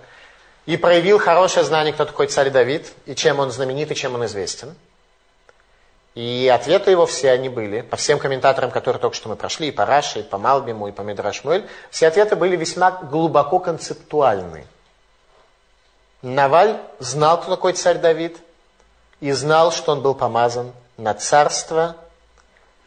и 0.67 0.77
проявил 0.77 1.17
хорошее 1.17 1.65
знание, 1.65 1.93
кто 1.93 2.05
такой 2.05 2.27
царь 2.27 2.51
Давид, 2.51 2.93
и 3.08 3.15
чем 3.15 3.39
он 3.39 3.51
знаменит, 3.51 3.89
и 3.89 3.95
чем 3.95 4.13
он 4.13 4.25
известен. 4.25 4.75
И 6.19 6.51
ответы 6.53 6.91
его 6.91 7.05
все 7.05 7.32
они 7.32 7.47
были, 7.47 7.79
по 7.79 7.95
всем 7.95 8.19
комментаторам, 8.19 8.71
которые 8.71 8.99
только 8.99 9.15
что 9.15 9.29
мы 9.29 9.38
прошли, 9.38 9.69
и 9.69 9.71
по 9.71 9.86
Раши, 9.86 10.19
и 10.19 10.23
по 10.23 10.38
Малбиму, 10.38 10.89
и 10.89 10.91
по 10.91 11.01
Медрашмуэль, 11.01 11.65
все 11.91 12.08
ответы 12.08 12.36
были 12.36 12.58
весьма 12.58 12.91
глубоко 12.91 13.60
концептуальны. 13.60 14.67
Наваль 16.21 16.77
знал, 16.99 17.39
кто 17.39 17.55
такой 17.55 17.71
царь 17.71 17.99
Давид, 17.99 18.38
и 19.21 19.32
знал, 19.32 19.71
что 19.71 19.93
он 19.93 20.01
был 20.01 20.13
помазан 20.13 20.73
на 20.97 21.13
царство, 21.13 21.96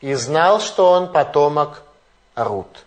и 0.02 0.12
знал, 0.12 0.60
что 0.60 0.90
он 0.90 1.10
потомок 1.10 1.84
Рут. 2.34 2.84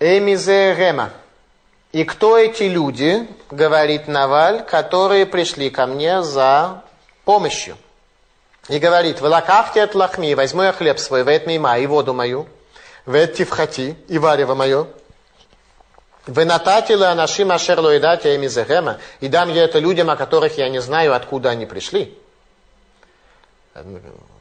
Эмизе 0.00 0.74
Рема. 0.74 1.12
И 1.96 2.04
кто 2.04 2.36
эти 2.36 2.64
люди, 2.64 3.26
говорит 3.50 4.06
Наваль, 4.06 4.62
которые 4.66 5.24
пришли 5.24 5.70
ко 5.70 5.86
мне 5.86 6.22
за 6.22 6.82
помощью? 7.24 7.78
И 8.68 8.78
говорит, 8.78 9.22
«Велакахте 9.22 9.82
от 9.82 9.94
лахми, 9.94 10.34
возьму 10.34 10.60
я 10.64 10.72
хлеб 10.72 10.98
свой, 10.98 11.22
вет 11.22 11.46
мима, 11.46 11.78
и 11.78 11.86
воду 11.86 12.12
мою, 12.12 12.48
вет 13.06 13.32
тифхати, 13.32 13.96
и 14.08 14.18
варево 14.18 14.54
мое, 14.54 14.88
вы 16.26 16.44
нататили 16.44 17.02
анашим 17.02 17.50
ашерло 17.50 17.94
и 17.94 17.98
дать 17.98 18.26
мизехема, 18.26 18.98
и 19.20 19.28
дам 19.28 19.48
я 19.48 19.64
это 19.64 19.78
людям, 19.78 20.10
о 20.10 20.16
которых 20.16 20.58
я 20.58 20.68
не 20.68 20.82
знаю, 20.82 21.14
откуда 21.14 21.48
они 21.48 21.64
пришли. 21.64 22.14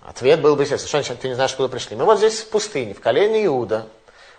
Ответ 0.06 0.42
был 0.42 0.58
бы, 0.58 0.66
что 0.66 1.16
ты 1.16 1.30
не 1.30 1.36
знаешь, 1.36 1.52
откуда 1.52 1.70
пришли. 1.70 1.96
Мы 1.96 2.04
вот 2.04 2.18
здесь 2.18 2.42
в 2.42 2.50
пустыне, 2.50 2.94
в 2.94 3.00
колене 3.00 3.46
Иуда, 3.46 3.88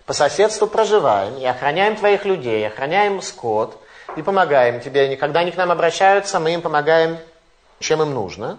по 0.06 0.12
соседству 0.12 0.66
проживаем 0.68 1.36
и 1.36 1.44
охраняем 1.44 1.96
твоих 1.96 2.24
людей, 2.24 2.66
охраняем 2.66 3.20
скот 3.20 3.82
и 4.16 4.22
помогаем 4.22 4.80
тебе. 4.80 5.12
И 5.12 5.16
когда 5.16 5.40
они 5.40 5.50
к 5.50 5.56
нам 5.56 5.72
обращаются, 5.72 6.38
мы 6.38 6.54
им 6.54 6.62
помогаем, 6.62 7.18
чем 7.80 8.00
им 8.02 8.14
нужно. 8.14 8.58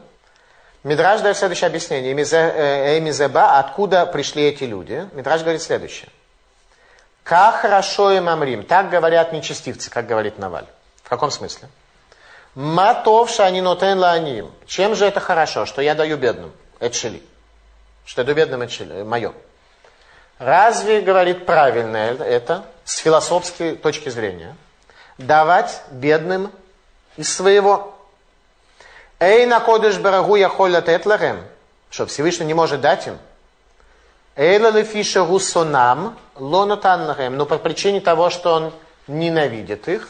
Мидраж 0.83 1.21
дает 1.21 1.37
следующее 1.37 1.67
объяснение. 1.67 2.11
Эмизеба, 2.13 3.57
откуда 3.57 4.05
пришли 4.05 4.43
эти 4.43 4.65
люди? 4.65 5.09
Мидраж 5.13 5.41
говорит 5.41 5.61
следующее. 5.61 6.09
Как 7.23 7.55
хорошо 7.55 8.11
им 8.11 8.29
амрим. 8.29 8.63
Так 8.63 8.89
говорят 8.89 9.33
нечестивцы, 9.33 9.89
как 9.89 10.05
говорит 10.05 10.37
Наваль. 10.37 10.67
В 11.03 11.09
каком 11.09 11.31
смысле? 11.31 11.69
Матов 12.55 13.29
шани 13.29 13.61
нотен 13.61 13.99
лааним. 13.99 14.51
Чем 14.65 14.95
же 14.95 15.05
это 15.05 15.19
хорошо, 15.19 15.65
что 15.65 15.81
я 15.81 15.95
даю 15.95 16.17
бедным? 16.17 16.51
Это 16.79 16.95
шили. 16.95 17.21
Что 18.05 18.21
я 18.21 18.25
даю 18.25 18.37
бедным, 18.37 18.61
это 18.61 18.71
шили, 18.71 19.03
мое. 19.03 19.33
Разве, 20.39 21.01
говорит, 21.01 21.45
правильно 21.45 21.97
это, 21.97 22.65
с 22.85 22.97
философской 22.97 23.75
точки 23.75 24.09
зрения, 24.09 24.55
давать 25.17 25.81
бедным 25.91 26.51
из 27.15 27.33
своего? 27.33 27.97
Эй, 29.19 29.47
на 29.47 29.59
кодыш 29.59 29.97
барагу 29.97 30.35
я 30.35 30.47
холят 30.47 30.89
этларем, 30.89 31.43
что 31.89 32.05
Всевышний 32.05 32.45
не 32.45 32.53
может 32.53 32.81
дать 32.81 33.07
им. 33.07 33.17
Эйла 34.35 34.69
лефиша 34.69 35.23
гусонам 35.23 36.15
лонотаннарем, 36.35 37.35
но 37.35 37.47
по 37.47 37.57
причине 37.57 37.99
того, 37.99 38.29
что 38.29 38.53
он 38.53 38.73
ненавидит 39.07 39.87
их, 39.87 40.07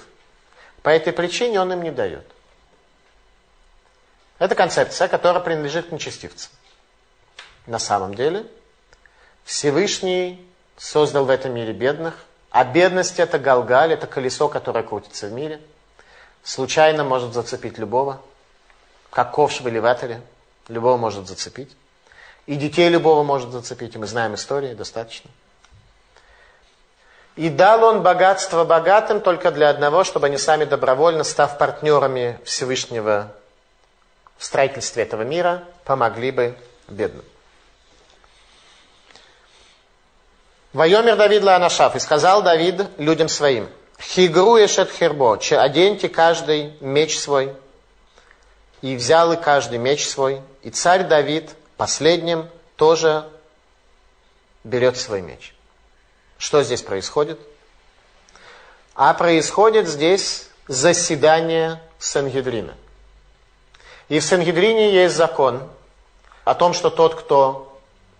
по 0.84 0.90
этой 0.90 1.14
причине 1.14 1.62
он 1.62 1.72
им 1.72 1.82
не 1.82 1.92
дает. 1.92 2.30
Это 4.40 4.56
концепция, 4.56 5.08
которая 5.08 5.42
принадлежит 5.42 5.94
нечестивцам. 5.94 6.52
На 7.66 7.80
самом 7.80 8.14
деле, 8.14 8.46
Всевышний 9.48 10.46
создал 10.76 11.24
в 11.24 11.30
этом 11.30 11.54
мире 11.54 11.72
бедных, 11.72 12.16
а 12.52 12.66
бедность 12.66 13.18
это 13.18 13.40
галгаль, 13.40 13.94
это 13.94 14.06
колесо, 14.06 14.50
которое 14.50 14.84
крутится 14.84 15.28
в 15.28 15.32
мире. 15.32 15.62
Случайно 16.44 17.06
может 17.06 17.34
зацепить 17.34 17.78
любого, 17.78 18.22
как 19.10 19.32
ковш 19.32 19.62
в 19.62 19.70
элеваторе, 19.70 20.22
любого 20.68 20.98
может 20.98 21.30
зацепить. 21.30 21.74
И 22.46 22.56
детей 22.56 22.90
любого 22.90 23.24
может 23.24 23.52
зацепить, 23.52 23.96
и 23.96 23.98
мы 23.98 24.06
знаем 24.06 24.36
истории 24.36 24.74
достаточно. 24.74 25.32
И 27.38 27.48
дал 27.48 27.86
он 27.86 28.04
богатство 28.04 28.66
богатым 28.66 29.22
только 29.22 29.52
для 29.52 29.70
одного, 29.70 30.04
чтобы 30.04 30.28
они 30.28 30.38
сами 30.38 30.66
добровольно, 30.66 31.24
став 31.24 31.58
партнерами 31.58 32.38
Всевышнего 32.44 33.32
в 34.38 34.44
строительстве 34.44 35.04
этого 35.04 35.22
мира, 35.22 35.64
помогли 35.86 36.32
бы 36.32 36.58
бедным. 36.90 37.24
Вайомер 40.74 41.16
Давид 41.16 41.44
Ланашав, 41.44 41.96
и 41.96 42.00
сказал 42.00 42.44
Давид 42.44 42.82
людям 42.98 43.30
своим, 43.30 43.70
Хигру 44.00 44.58
эшет 44.64 44.92
хербо, 44.92 45.38
оденьте 45.38 46.10
каждый 46.10 46.74
меч 46.82 47.18
свой, 47.18 47.54
и 48.82 48.96
взял 48.96 49.34
и 49.34 49.38
каждый 49.38 49.80
меч 49.80 50.08
свой, 50.08 50.42
и 50.62 50.70
царь 50.70 51.06
Давид 51.06 51.56
последним 51.78 52.48
тоже 52.76 53.28
берет 54.64 54.98
свой 54.98 55.22
меч. 55.22 55.56
Что 56.38 56.62
здесь 56.62 56.84
происходит? 56.84 57.40
А 58.94 59.14
происходит 59.14 59.88
здесь 59.88 60.50
заседание 60.68 61.82
Сангедрина. 61.98 62.76
И 64.10 64.20
в 64.20 64.24
Сангедрине 64.24 64.94
есть 64.94 65.16
закон 65.16 65.68
о 66.46 66.54
том, 66.54 66.74
что 66.74 66.90
тот, 66.90 67.16
кто 67.16 67.67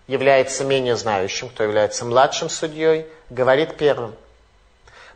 является 0.08 0.64
менее 0.64 0.96
знающим, 0.96 1.48
кто 1.50 1.62
является 1.62 2.04
младшим 2.04 2.50
судьей, 2.50 3.06
говорит 3.30 3.76
первым. 3.76 4.14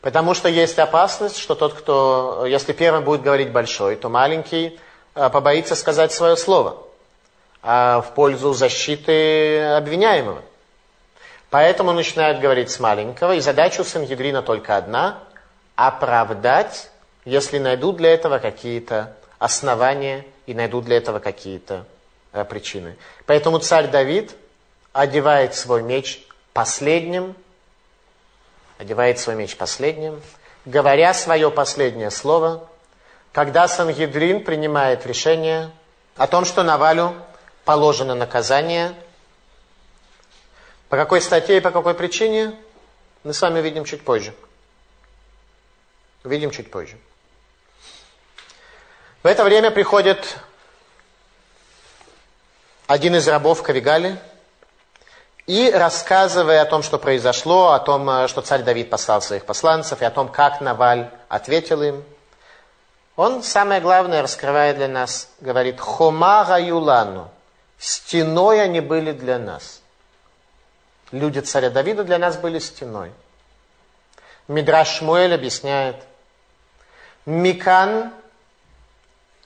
Потому 0.01 0.35
что 0.35 0.49
есть 0.49 0.79
опасность, 0.79 1.39
что 1.39 1.55
тот, 1.57 1.75
кто, 1.75 2.45
если 2.47 2.73
первым 2.73 3.05
будет 3.05 3.23
говорить 3.23 3.51
большой, 3.51 3.97
то 3.97 4.09
маленький 4.09 4.79
э, 5.15 5.31
побоится 5.31 5.75
сказать 5.75 6.13
свое 6.13 6.37
слово 6.37 6.77
а 7.63 8.01
в 8.01 8.15
пользу 8.15 8.53
защиты 8.55 9.61
обвиняемого. 9.61 10.43
Поэтому 11.49 11.93
начинают 11.93 12.41
говорить 12.41 12.71
с 12.71 12.81
маленького, 12.81 13.35
и 13.35 13.41
задача 13.41 13.83
у 13.83 13.85
Сангедрина 13.85 14.43
только 14.43 14.77
одна– 14.77 15.19
оправдать, 15.77 16.91
если 17.25 17.59
найдут 17.59 17.97
для 17.97 18.13
этого 18.13 18.39
какие-то 18.39 19.15
основания 19.39 20.25
и 20.47 20.55
найдут 20.55 20.85
для 20.85 20.97
этого 20.97 21.19
какие-то 21.19 21.85
э, 22.33 22.45
причины. 22.45 22.97
Поэтому 23.27 23.59
царь 23.59 23.89
Давид 23.89 24.35
одевает 24.93 25.55
свой 25.55 25.83
меч 25.83 26.25
последним, 26.53 27.35
одевает 28.79 29.19
свой 29.19 29.37
меч 29.37 29.57
последним, 29.57 30.21
говоря 30.65 31.15
свое 31.15 31.51
последнее 31.51 32.11
слово, 32.11 32.69
когда 33.33 33.69
Сангедрин 33.69 34.45
принимает 34.45 35.07
решение 35.07 35.71
о 36.17 36.27
том, 36.27 36.45
что 36.45 36.63
Навалю 36.63 37.15
положено 37.65 38.15
наказание. 38.15 38.95
По 40.91 40.97
какой 40.97 41.23
статье 41.23 41.57
и 41.57 41.61
по 41.61 41.71
какой 41.71 41.95
причине, 41.95 42.55
мы 43.25 43.33
с 43.33 43.41
вами 43.41 43.61
увидим 43.61 43.85
чуть 43.85 44.05
позже. 44.05 44.35
Увидим 46.23 46.51
чуть 46.51 46.71
позже. 46.71 46.99
В 49.23 49.27
это 49.27 49.43
время 49.45 49.71
приходит 49.71 50.37
один 52.87 53.17
из 53.17 53.27
рабов 53.27 53.63
Кавигали– 53.63 54.19
и 55.47 55.71
рассказывая 55.71 56.63
о 56.63 56.67
том, 56.67 56.83
что 56.83 56.99
произошло, 56.99 57.73
о 57.73 57.81
том, 57.81 58.09
э, 58.09 58.29
что 58.29 58.43
царь 58.43 58.63
Давид 58.63 58.91
послал 58.91 59.21
своих 59.23 59.45
посланцев, 59.45 60.01
и 60.01 60.05
о 60.05 60.11
том, 60.11 60.29
как 60.29 60.61
Наваль 60.61 61.11
ответил 61.29 61.83
им, 61.83 62.05
он 63.17 63.43
самое 63.43 63.81
главное 63.81 64.23
раскрывает 64.23 64.77
для 64.77 64.89
нас, 64.89 65.29
говорит, 65.41 65.81
«Хомара 65.81 66.61
юлану»– 66.61 67.31
стеной 67.79 68.63
они 68.63 68.81
были 68.81 69.13
для 69.13 69.39
нас. 69.39 69.83
Люди 71.11 71.41
царя 71.41 71.69
Давида 71.69 72.05
для 72.05 72.19
нас 72.19 72.37
были 72.37 72.59
стеной. 72.59 73.13
Мидраш 74.49 74.99
Шмуэль 74.99 75.35
объясняет, 75.35 75.97
«Микан 77.27 78.13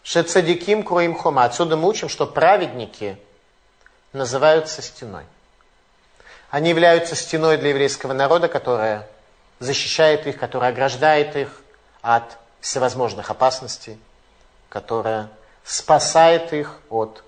шецадиким 0.03 0.85
круим 0.85 1.17
хома». 1.17 1.45
Отсюда 1.45 1.77
мы 1.77 1.89
учим, 1.89 2.09
что 2.09 2.27
праведники 2.27 3.19
называются 4.13 4.81
стеной. 4.81 5.25
Они 6.51 6.71
являются 6.71 7.15
стеной 7.15 7.57
для 7.57 7.71
еврейского 7.71 8.13
народа, 8.13 8.49
которая 8.49 9.09
защищает 9.59 10.27
их, 10.27 10.39
которая 10.39 10.71
ограждает 10.71 11.37
их 11.37 11.49
от 12.03 12.37
всевозможных 12.61 13.31
опасностей, 13.31 13.99
которая 14.69 15.29
спасает 15.65 16.53
их 16.53 16.79
от 16.89 17.23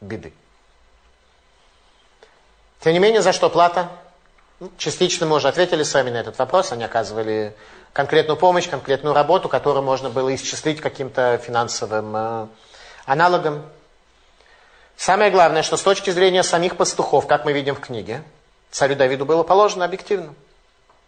беды. 0.00 0.32
Тем 2.80 2.92
не 2.92 2.98
менее, 2.98 3.22
за 3.22 3.32
что 3.32 3.50
плата? 3.50 3.88
Ну, 4.58 4.70
частично 4.78 5.26
мы 5.26 5.36
уже 5.36 5.48
ответили 5.48 5.82
с 5.82 5.92
вами 5.92 6.10
на 6.10 6.16
этот 6.16 6.38
вопрос. 6.38 6.72
Они 6.72 6.84
оказывали 6.84 7.54
конкретную 7.92 8.36
помощь, 8.36 8.68
конкретную 8.68 9.14
работу, 9.14 9.48
которую 9.48 9.82
можно 9.82 10.08
было 10.08 10.34
исчислить 10.34 10.80
каким-то 10.80 11.38
финансовым 11.38 12.16
э, 12.16 12.46
аналогом. 13.04 13.64
Самое 14.96 15.30
главное, 15.30 15.62
что 15.62 15.76
с 15.76 15.82
точки 15.82 16.10
зрения 16.10 16.42
самих 16.42 16.76
пастухов, 16.76 17.26
как 17.26 17.44
мы 17.44 17.52
видим 17.52 17.74
в 17.74 17.80
книге, 17.80 18.22
царю 18.70 18.96
Давиду 18.96 19.24
было 19.24 19.42
положено 19.42 19.84
объективно. 19.84 20.34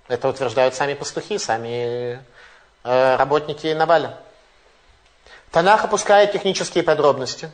Это 0.09 0.29
утверждают 0.29 0.75
сами 0.75 0.95
пастухи, 0.95 1.39
сами 1.39 2.19
э, 2.85 3.17
работники 3.17 3.67
Наваля. 3.75 4.17
Танах 5.51 5.85
опускает 5.85 6.33
технические 6.33 6.83
подробности. 6.83 7.51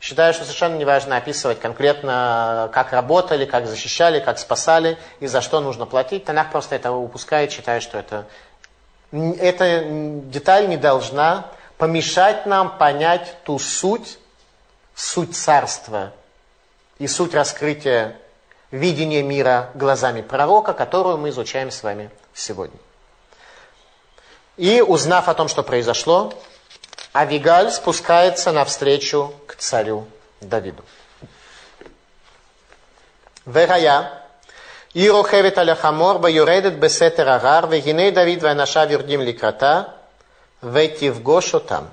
Считаю, 0.00 0.34
что 0.34 0.44
совершенно 0.44 0.76
не 0.76 0.84
важно 0.84 1.16
описывать 1.16 1.60
конкретно, 1.60 2.70
как 2.72 2.92
работали, 2.92 3.44
как 3.44 3.66
защищали, 3.66 4.18
как 4.18 4.38
спасали 4.38 4.98
и 5.20 5.26
за 5.26 5.40
что 5.40 5.60
нужно 5.60 5.86
платить. 5.86 6.24
Танах 6.24 6.50
просто 6.50 6.74
этого 6.74 6.96
упускает, 6.96 7.52
считая, 7.52 7.80
что 7.80 7.98
это, 7.98 8.26
эта 9.12 9.84
деталь 9.84 10.68
не 10.68 10.76
должна 10.76 11.46
помешать 11.78 12.46
нам 12.46 12.78
понять 12.78 13.36
ту 13.44 13.58
суть, 13.58 14.18
суть 14.94 15.36
царства 15.36 16.12
и 16.98 17.06
суть 17.06 17.34
раскрытия 17.34 18.16
видение 18.72 19.22
мира 19.22 19.70
глазами 19.74 20.22
пророка, 20.22 20.72
которую 20.72 21.18
мы 21.18 21.28
изучаем 21.28 21.70
с 21.70 21.84
вами 21.84 22.10
сегодня. 22.34 22.78
И 24.56 24.80
узнав 24.80 25.28
о 25.28 25.34
том, 25.34 25.46
что 25.46 25.62
произошло, 25.62 26.34
Авигаль 27.14 27.70
спускается 27.70 28.50
навстречу 28.50 29.32
к 29.46 29.56
царю 29.56 30.06
Давиду. 30.40 30.82
Верая, 33.44 34.24
и 34.94 35.10
рухевит 35.10 35.58
аляхамор, 35.58 36.18
баюредет 36.18 36.78
бесетер 36.78 37.28
агар, 37.28 37.68
вегиней 37.68 38.10
Давид 38.10 38.42
вайнаша 38.42 38.84
вирдим 38.84 39.20
ликрата, 39.20 39.94
ветивгошу 40.62 41.60
там. 41.60 41.90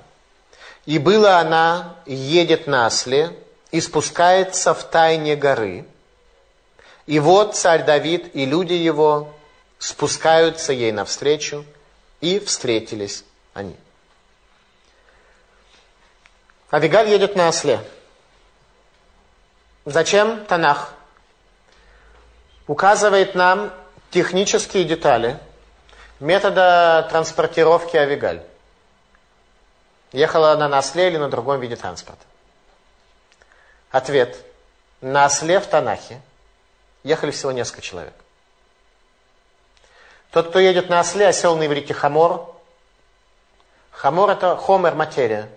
И 0.85 0.99
было 0.99 1.37
она, 1.37 1.95
едет 2.05 2.67
на 2.67 2.87
осле, 2.87 3.35
и 3.71 3.81
спускается 3.81 4.73
в 4.73 4.83
тайне 4.85 5.35
горы– 5.35 5.85
и 7.09 7.17
вот 7.17 7.55
царь 7.55 7.85
Давид 7.85 8.35
и 8.35 8.45
люди 8.45 8.73
его 8.73 9.33
спускаются 9.79 10.73
ей 10.73 10.91
навстречу, 10.91 11.65
и 12.21 12.37
встретились 12.37 13.23
они. 13.55 13.75
Авигаль 16.71 17.09
едет 17.09 17.35
на 17.35 17.47
осле. 17.47 17.83
Зачем 19.85 20.45
Танах? 20.45 20.93
Указывает 22.67 23.33
нам 23.33 23.73
технические 24.11 24.83
детали 24.83 25.39
метода 26.19 27.07
транспортировки 27.09 27.97
Авигаль. 27.97 28.43
Ехала 30.11 30.51
она 30.51 30.69
на 30.69 30.77
осле 30.77 31.07
или 31.07 31.17
на 31.17 31.27
другом 31.27 31.59
виде 31.59 31.75
транспорта? 31.75 32.23
Ответ. 33.89 34.37
На 35.01 35.25
осле 35.25 35.59
в 35.59 35.65
Танахе 35.65 36.21
ехали 37.03 37.31
всего 37.31 37.51
несколько 37.51 37.81
человек. 37.81 38.13
Тот, 40.31 40.49
кто 40.49 40.59
едет 40.59 40.89
на 40.89 40.99
осле, 40.99 41.27
осел 41.27 41.57
на 41.57 41.65
иврите 41.65 41.93
חמור. 41.93 42.55
חמור 43.91 44.29
это 44.29 44.55
חומר, 44.55 44.95
материя. 44.95 45.49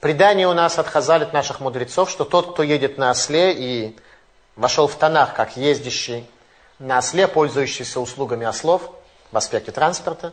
Предание 0.00 0.48
у 0.48 0.52
нас 0.52 0.78
от 0.78 0.88
Хазаль, 0.88 1.23
от 1.23 1.32
наших 1.32 1.60
мудрецов, 1.60 2.10
что 2.10 2.24
тот, 2.24 2.52
кто 2.52 2.62
едет 2.62 2.98
на 2.98 3.10
осле 3.10 3.52
и 3.52 3.96
вошел 4.56 4.88
в 4.88 4.96
Танах, 4.96 5.34
как 5.34 5.56
ездящий 5.56 6.28
на 6.78 6.98
осле, 6.98 7.28
пользующийся 7.28 8.00
услугами 8.00 8.44
ослов 8.44 8.90
в 9.32 9.36
аспекте 9.36 9.72
транспорта, 9.72 10.32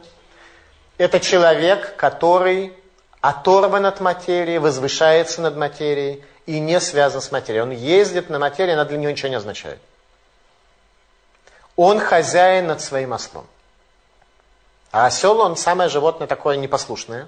это 0.98 1.20
человек, 1.20 1.96
который 1.96 2.74
оторван 3.22 3.86
от 3.86 4.02
материи, 4.02 4.58
возвышается 4.58 5.42
над 5.42 5.56
материей 5.56 6.24
и 6.46 6.60
не 6.60 6.80
связан 6.80 7.22
с 7.22 7.32
материей. 7.32 7.64
Он 7.64 7.72
ездит 7.72 8.30
на 8.30 8.40
материи, 8.40 8.74
она 8.74 8.86
для 8.86 8.98
него 8.98 9.12
ничего 9.12 9.30
не 9.30 9.36
означает. 9.36 9.80
Он 11.76 12.00
хозяин 12.00 12.68
над 12.68 12.82
своим 12.82 13.14
ослом. 13.14 13.48
А 14.92 15.08
осел, 15.08 15.40
он 15.40 15.58
самое 15.58 15.90
животное 15.90 16.28
такое 16.28 16.58
непослушное. 16.58 17.28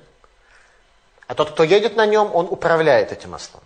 А 1.27 1.33
тот, 1.33 1.51
кто 1.51 1.63
едет 1.63 1.95
на 1.95 2.05
нем, 2.05 2.29
он 2.33 2.45
управляет 2.49 3.11
этим 3.11 3.33
ослом. 3.33 3.61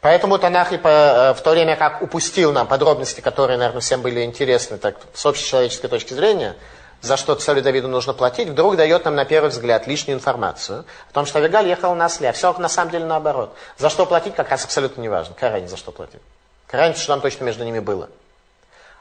Поэтому 0.00 0.38
Танах 0.38 0.72
и 0.72 0.76
по, 0.76 1.34
в 1.36 1.42
то 1.42 1.50
время 1.50 1.76
как 1.76 2.02
упустил 2.02 2.52
нам 2.52 2.66
подробности, 2.66 3.20
которые, 3.20 3.56
наверное, 3.56 3.80
всем 3.80 4.02
были 4.02 4.22
интересны 4.22 4.76
так, 4.76 4.96
с 5.14 5.26
общечеловеческой 5.26 5.90
точки 5.90 6.12
зрения, 6.12 6.56
за 7.04 7.18
что 7.18 7.34
царю 7.34 7.60
Давиду 7.60 7.86
нужно 7.86 8.14
платить, 8.14 8.48
вдруг 8.48 8.76
дает 8.76 9.04
нам 9.04 9.14
на 9.14 9.26
первый 9.26 9.50
взгляд 9.50 9.86
лишнюю 9.86 10.16
информацию 10.16 10.86
о 11.10 11.12
том, 11.12 11.26
что 11.26 11.38
Авигаль 11.38 11.68
ехал 11.68 11.94
на 11.94 12.06
осле. 12.06 12.30
А 12.30 12.32
все 12.32 12.50
на 12.54 12.70
самом 12.70 12.92
деле 12.92 13.04
наоборот. 13.04 13.54
За 13.76 13.90
что 13.90 14.06
платить, 14.06 14.34
как 14.34 14.48
раз 14.48 14.64
абсолютно 14.64 15.02
не 15.02 15.10
важно. 15.10 15.34
Какая 15.34 15.66
за 15.68 15.76
что 15.76 15.92
платить? 15.92 16.22
Какая 16.66 16.94
что 16.94 17.08
там 17.08 17.20
точно 17.20 17.44
между 17.44 17.62
ними 17.62 17.80
было. 17.80 18.08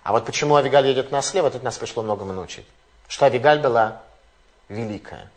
А 0.04 0.12
вот 0.12 0.26
почему 0.26 0.58
Авигаль 0.58 0.86
едет 0.86 1.12
на 1.12 1.20
осле, 1.20 1.42
вот 1.42 1.56
это 1.56 1.64
нас 1.64 1.78
пришло 1.78 2.04
многому 2.04 2.34
научить. 2.34 2.66
Что 3.08 3.26
Авигаль 3.26 3.60
была 3.60 4.02
великая. 4.68 5.32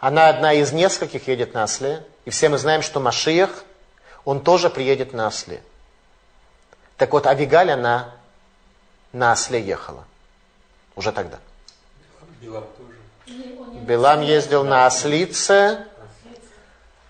Она 0.00 0.28
одна 0.28 0.52
из 0.52 0.70
нескольких 0.72 1.28
едет 1.28 1.54
на 1.54 1.64
осле. 1.64 2.04
И 2.26 2.30
все 2.30 2.50
мы 2.50 2.58
знаем, 2.58 2.82
что 2.82 3.00
Машиях, 3.00 3.64
он 4.26 4.44
тоже 4.44 4.68
приедет 4.68 5.14
на 5.14 5.28
осле. 5.28 5.62
Так 6.98 7.10
вот, 7.12 7.26
Авигаль, 7.26 7.70
она 7.70 8.10
на 9.14 9.32
осле 9.32 9.62
ехала. 9.62 10.04
Уже 10.94 11.10
тогда. 11.10 11.38
Билам 12.44 12.64
тоже. 12.76 13.80
Билам 13.86 14.20
ездил 14.20 14.64
на 14.64 14.86
ослице. 14.86 15.78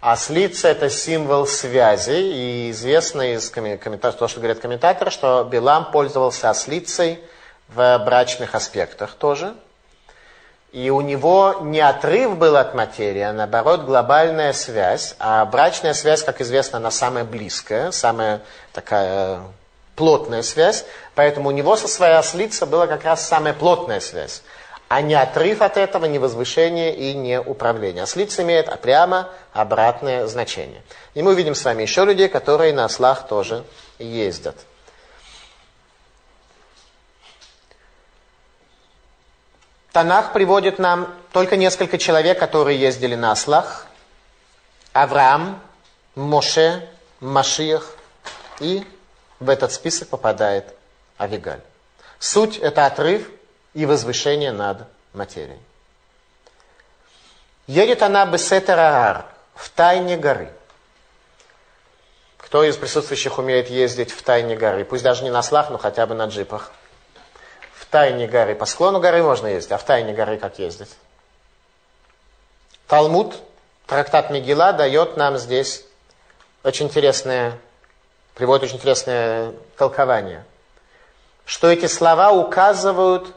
Ослица 0.00 0.68
это 0.68 0.88
символ 0.90 1.46
связи. 1.46 2.12
И 2.12 2.70
известно 2.70 3.34
из 3.34 3.50
комментариев, 3.50 4.14
то, 4.14 4.28
что 4.28 4.38
говорят 4.38 4.60
комментаторы, 4.60 5.10
что 5.10 5.44
Билам 5.44 5.90
пользовался 5.90 6.50
ослицей 6.50 7.18
в 7.68 7.98
брачных 8.04 8.54
аспектах 8.54 9.14
тоже. 9.14 9.54
И 10.72 10.90
у 10.90 11.00
него 11.00 11.58
не 11.62 11.80
отрыв 11.80 12.36
был 12.36 12.56
от 12.56 12.74
материи, 12.74 13.22
а 13.22 13.32
наоборот 13.32 13.82
глобальная 13.82 14.52
связь. 14.52 15.16
А 15.18 15.44
брачная 15.46 15.94
связь, 15.94 16.22
как 16.22 16.40
известно, 16.40 16.78
она 16.78 16.90
самая 16.90 17.24
близкая, 17.24 17.90
самая 17.90 18.40
такая 18.72 19.40
плотная 19.96 20.42
связь. 20.42 20.84
Поэтому 21.14 21.48
у 21.48 21.52
него 21.52 21.76
со 21.76 21.88
своей 21.88 22.16
ослицей 22.16 22.68
была 22.68 22.86
как 22.86 23.04
раз 23.04 23.26
самая 23.26 23.54
плотная 23.54 24.00
связь 24.00 24.42
а 24.88 25.00
не 25.00 25.14
отрыв 25.14 25.62
от 25.62 25.76
этого, 25.76 26.04
не 26.06 26.18
возвышение 26.18 26.94
и 26.94 27.14
не 27.14 27.40
управление. 27.40 28.02
Ослица 28.02 28.42
имеет 28.42 28.80
прямо 28.80 29.30
обратное 29.52 30.26
значение. 30.26 30.82
И 31.14 31.22
мы 31.22 31.32
увидим 31.32 31.54
с 31.54 31.64
вами 31.64 31.82
еще 31.82 32.04
людей, 32.04 32.28
которые 32.28 32.72
на 32.72 32.84
ослах 32.84 33.26
тоже 33.26 33.64
ездят. 33.98 34.56
Танах 39.92 40.32
приводит 40.32 40.78
нам 40.78 41.14
только 41.32 41.56
несколько 41.56 41.98
человек, 41.98 42.38
которые 42.38 42.78
ездили 42.78 43.14
на 43.14 43.30
ослах. 43.30 43.86
Авраам, 44.92 45.62
Моше, 46.14 46.88
Машиях. 47.20 47.96
И 48.60 48.84
в 49.38 49.48
этот 49.48 49.72
список 49.72 50.08
попадает 50.08 50.74
Авигаль. 51.18 51.60
Суть– 52.18 52.58
это 52.58 52.86
отрыв 52.86 53.30
и 53.74 53.86
возвышение 53.86 54.52
над 54.52 54.86
материей. 55.12 55.60
Едет 57.66 58.02
она 58.02 58.24
Бесетераар, 58.26 59.26
в 59.54 59.68
тайне 59.70 60.16
горы. 60.16 60.50
Кто 62.38 62.62
из 62.62 62.76
присутствующих 62.76 63.38
умеет 63.38 63.68
ездить 63.68 64.12
в 64.12 64.22
тайне 64.22 64.56
горы? 64.56 64.84
Пусть 64.84 65.02
даже 65.02 65.24
не 65.24 65.30
на 65.30 65.42
слах, 65.42 65.70
но 65.70 65.78
хотя 65.78 66.06
бы 66.06 66.14
на 66.14 66.26
джипах. 66.26 66.72
В 67.74 67.86
тайне 67.86 68.26
горы. 68.28 68.54
По 68.54 68.66
склону 68.66 69.00
горы 69.00 69.22
можно 69.22 69.46
ездить, 69.46 69.72
а 69.72 69.78
в 69.78 69.84
тайне 69.84 70.12
горы 70.12 70.36
как 70.38 70.58
ездить? 70.58 70.90
Талмуд, 72.86 73.34
трактат 73.86 74.30
Мегила, 74.30 74.72
дает 74.72 75.16
нам 75.16 75.38
здесь 75.38 75.84
очень 76.62 76.86
интересное, 76.86 77.58
приводит 78.34 78.64
очень 78.64 78.76
интересное 78.76 79.52
толкование. 79.76 80.44
Что 81.46 81.68
эти 81.68 81.86
слова 81.86 82.32
указывают 82.32 83.34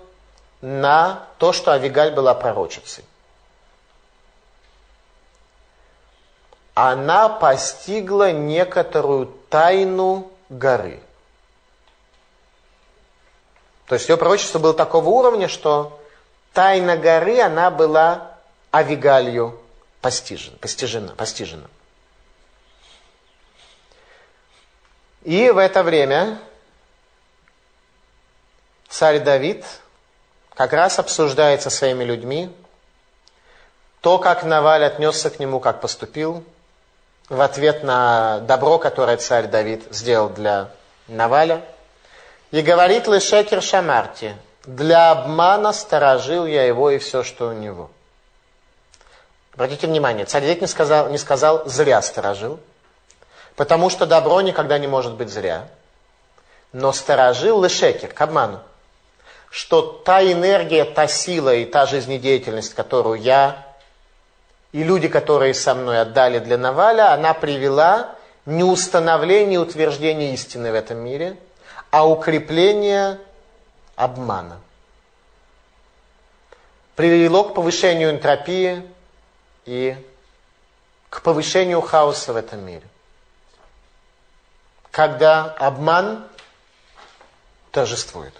на 0.62 1.28
то, 1.38 1.54
что 1.54 1.72
Авигаль 1.72 2.12
была 2.12 2.34
пророчицей. 2.34 3.04
Она 6.74 7.30
постигла 7.30 8.32
некоторую 8.32 9.28
тайну 9.50 10.32
горы. 10.50 11.00
То 13.88 13.96
есть 13.96 14.10
ее 14.10 14.18
пророчество 14.18 14.60
было 14.60 14.74
такого 14.74 15.10
уровня, 15.10 15.48
что 15.48 16.00
тайна 16.54 16.98
горы, 16.98 17.40
она 17.42 17.72
была 17.72 18.38
Авигалью 18.72 19.60
постижена, 20.02 20.58
постижена, 20.58 21.16
постижена. 21.16 21.68
И 25.24 25.50
в 25.50 25.58
это 25.58 25.84
время 25.84 26.40
царь 28.88 29.20
Давид 29.20 29.66
как 30.58 30.74
раз 30.74 30.98
обсуждает 30.98 31.62
со 31.62 31.70
своими 31.70 32.04
людьми 32.04 32.50
то, 34.02 34.18
как 34.18 34.44
Наваль 34.44 34.84
отнесся 34.84 35.30
к 35.30 35.38
нему, 35.38 35.60
как 35.60 35.82
поступил, 35.82 36.44
в 37.30 37.42
ответ 37.42 37.84
на 37.84 38.40
добро, 38.40 38.80
которое 38.80 39.18
царь 39.18 39.48
Давид 39.48 39.84
сделал 39.92 40.30
для 40.30 40.70
Наваля. 41.08 41.62
И 42.50 42.62
говорит 42.62 43.08
Лешекер 43.08 43.62
Шамарти, 43.62 44.36
для 44.66 45.12
обмана 45.12 45.74
сторожил 45.74 46.46
я 46.48 46.64
его 46.64 46.90
и 46.90 46.98
все, 46.98 47.22
что 47.22 47.50
у 47.50 47.54
него. 47.54 47.92
Обратите 49.54 49.86
внимание, 49.86 50.26
царь 50.26 50.42
Давид 50.42 50.62
не 50.62 50.68
сказал, 50.68 51.10
не 51.10 51.20
сказал 51.20 51.68
зря 51.68 52.02
сторожил, 52.02 52.60
потому 53.56 53.92
что 53.92 54.08
добро 54.08 54.42
никогда 54.42 54.80
не 54.80 54.88
может 54.88 55.14
быть 55.14 55.30
зря. 55.30 55.68
Но 56.72 56.94
сторожил 56.94 57.64
Лешекер 57.64 58.12
к 58.12 58.22
обману 58.22 58.60
что 59.58 59.82
та 59.82 60.22
энергия, 60.22 60.86
та 60.86 61.08
сила 61.08 61.56
и 61.56 61.66
та 61.66 61.88
жизнедеятельность, 61.88 62.76
которую 62.76 63.20
я 63.20 63.66
и 64.72 64.84
люди, 64.84 65.08
которые 65.08 65.56
со 65.56 65.74
мной 65.74 66.00
отдали 66.00 66.38
для 66.38 66.60
Наваля, 66.60 67.12
она 67.12 67.34
привела 67.34 68.16
не 68.46 68.64
установление 68.64 69.56
и 69.56 69.58
утверждение 69.58 70.36
истины 70.36 70.72
в 70.72 70.76
этом 70.76 71.00
мире, 71.00 71.40
а 71.90 72.08
укрепление 72.08 73.20
обмана. 73.96 74.62
Привело 76.96 77.46
к 77.46 77.56
повышению 77.56 78.12
энтропии 78.12 78.84
и 79.66 79.98
к 81.10 81.24
повышению 81.24 81.82
хаоса 81.82 82.32
в 82.32 82.36
этом 82.36 82.64
мире. 82.64 82.86
Когда 84.92 85.46
обман 85.46 86.28
торжествует. 87.72 88.36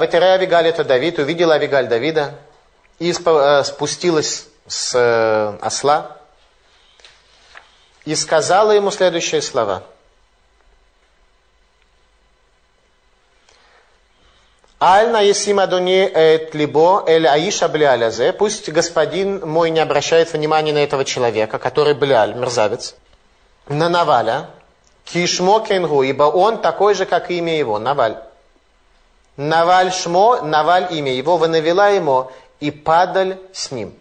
Ватере 0.00 0.26
Авигаль 0.26 0.66
это 0.66 0.82
Давид, 0.82 1.18
увидела 1.18 1.54
Авигаль 1.54 1.86
Давида 1.86 2.34
и 2.98 3.12
э, 3.12 3.64
спустилась 3.64 4.46
с 4.66 4.94
э, 4.94 5.58
осла 5.60 6.16
и 8.04 8.14
сказала 8.14 8.72
ему 8.72 8.90
следующие 8.90 9.42
слова. 9.42 9.82
Аль 14.80 15.10
наесим 15.10 15.60
адони 15.60 16.10
эт 16.12 16.54
либо 16.54 17.04
эль 17.06 17.26
аиша 17.26 17.68
блялязе. 17.68 18.32
Пусть 18.32 18.70
господин 18.70 19.46
мой 19.46 19.68
не 19.70 19.80
обращает 19.80 20.32
внимания 20.32 20.72
на 20.72 20.78
этого 20.78 21.04
человека, 21.04 21.58
который 21.58 21.92
бляль, 21.92 22.34
мерзавец, 22.34 22.94
на 23.68 23.90
Наваля, 23.90 24.48
Кишмо 25.04 25.60
кенгу, 25.60 26.02
ибо 26.02 26.24
он 26.24 26.62
такой 26.62 26.94
же, 26.94 27.04
как 27.04 27.30
имя 27.30 27.58
его, 27.58 27.78
Наваль. 27.78 28.16
Наваль 29.40 29.90
шмо, 29.90 30.42
Наваль 30.42 30.88
имя 30.90 31.14
его, 31.14 31.38
вы 31.38 31.48
навела 31.48 31.88
ему, 31.88 32.30
и 32.60 32.70
падаль 32.70 33.38
с 33.54 33.70
ним. 33.70 33.94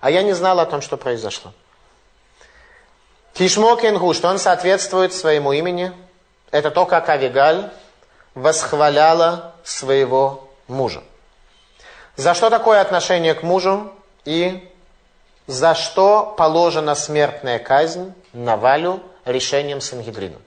А 0.00 0.10
я 0.10 0.22
не 0.22 0.32
знала 0.32 0.62
о 0.62 0.64
том, 0.66 0.80
что 0.80 0.96
произошло. 0.96 1.52
Кишмо 3.34 3.76
кенгу, 3.76 4.14
что 4.14 4.28
он 4.28 4.38
соответствует 4.38 5.12
своему 5.12 5.52
имени, 5.52 5.92
это 6.50 6.70
то, 6.70 6.86
как 6.86 7.10
Авигаль 7.10 7.70
восхваляла 8.34 9.52
своего 9.64 10.48
мужа. 10.66 11.02
За 12.16 12.32
что 12.32 12.48
такое 12.48 12.80
отношение 12.80 13.34
к 13.34 13.42
мужу 13.42 13.92
и 14.24 14.66
за 15.46 15.74
что 15.74 16.34
положена 16.38 16.94
смертная 16.94 17.58
казнь 17.58 18.14
Навалю 18.32 19.02
решением 19.26 19.82
Сангидрина. 19.82 20.38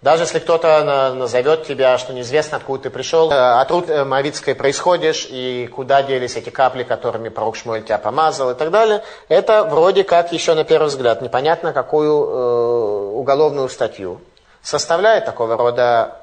Даже 0.00 0.22
если 0.22 0.38
кто-то 0.38 1.12
назовет 1.14 1.66
тебя, 1.66 1.98
что 1.98 2.12
неизвестно, 2.12 2.58
откуда 2.58 2.84
ты 2.84 2.90
пришел, 2.90 3.32
э, 3.32 3.34
от 3.34 3.68
Рут 3.72 3.90
э, 3.90 4.04
Моавицкой 4.04 4.54
происходишь, 4.54 5.26
и 5.28 5.68
куда 5.74 6.04
делись 6.04 6.36
эти 6.36 6.50
капли, 6.50 6.84
которыми 6.84 7.30
пророк 7.30 7.56
Шмуэль 7.56 7.82
тебя 7.82 7.98
помазал 7.98 8.52
и 8.52 8.54
так 8.54 8.70
далее, 8.70 9.02
это 9.26 9.64
вроде 9.64 10.04
как 10.04 10.32
еще 10.32 10.54
на 10.54 10.62
первый 10.62 10.86
взгляд 10.86 11.20
непонятно, 11.20 11.72
какую 11.72 12.12
э, 12.12 13.10
уголовную 13.14 13.68
статью 13.68 14.20
составляет 14.62 15.24
такого 15.24 15.56
рода 15.56 16.20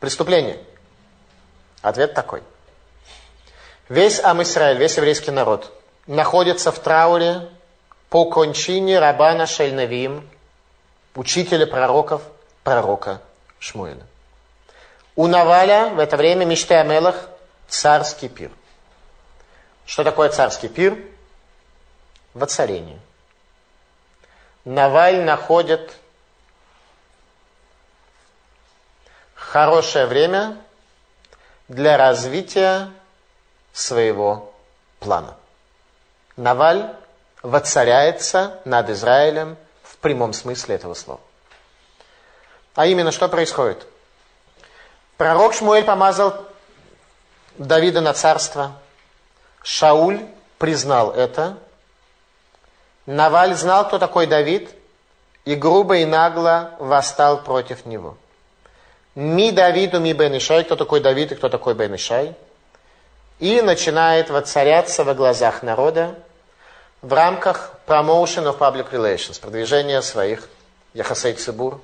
преступление. 0.00 0.56
Ответ 1.82 2.14
такой. 2.14 2.42
Весь 3.90 4.24
Ам-Исраиль, 4.24 4.78
весь 4.78 4.96
еврейский 4.96 5.32
народ 5.32 5.70
находится 6.06 6.72
в 6.72 6.78
трауре 6.78 7.46
по 8.08 8.24
кончине 8.24 9.00
Рабана 9.00 9.44
Шельнавим, 9.44 10.26
учителя 11.14 11.66
пророков, 11.66 12.22
пророка 12.68 13.22
Шмуэля. 13.60 14.04
У 15.16 15.26
Наваля 15.26 15.88
в 15.88 15.98
это 15.98 16.18
время 16.18 16.44
мечты 16.44 16.74
о 16.74 16.84
Мелах 16.84 17.16
царский 17.66 18.28
пир. 18.28 18.50
Что 19.86 20.04
такое 20.04 20.28
царский 20.28 20.68
пир? 20.68 20.98
Воцарение. 22.34 23.00
Наваль 24.66 25.24
находит 25.24 25.96
хорошее 29.34 30.04
время 30.04 30.58
для 31.68 31.96
развития 31.96 32.90
своего 33.72 34.52
плана. 35.00 35.38
Наваль 36.36 36.94
воцаряется 37.42 38.60
над 38.66 38.90
Израилем 38.90 39.56
в 39.82 39.96
прямом 39.96 40.34
смысле 40.34 40.74
этого 40.74 40.92
слова. 40.92 41.20
А 42.78 42.86
именно, 42.86 43.10
что 43.10 43.28
происходит? 43.28 43.84
Пророк 45.16 45.52
Шмуэль 45.52 45.82
помазал 45.82 46.46
Давида 47.56 48.00
на 48.00 48.14
царство. 48.14 48.70
Шауль 49.64 50.20
признал 50.58 51.10
это. 51.10 51.58
Наваль 53.04 53.56
знал, 53.56 53.88
кто 53.88 53.98
такой 53.98 54.28
Давид, 54.28 54.70
и 55.44 55.56
грубо 55.56 55.96
и 55.96 56.04
нагло 56.04 56.76
восстал 56.78 57.42
против 57.42 57.84
него. 57.84 58.16
Ми 59.16 59.50
Давиду, 59.50 59.98
ми 59.98 60.12
Бен 60.12 60.38
Ишай, 60.38 60.62
кто 60.62 60.76
такой 60.76 61.00
Давид 61.00 61.32
и 61.32 61.34
кто 61.34 61.48
такой 61.48 61.74
Бен 61.74 61.96
Ишай. 61.96 62.36
И 63.40 63.60
начинает 63.60 64.30
воцаряться 64.30 65.02
во 65.02 65.14
глазах 65.14 65.64
народа, 65.64 66.14
в 67.02 67.12
рамках 67.12 67.72
promotion 67.88 68.44
of 68.44 68.58
public 68.58 68.92
relations, 68.92 69.40
продвижения 69.40 70.00
своих 70.00 70.48
Яхасей 70.94 71.32
Цибур, 71.32 71.80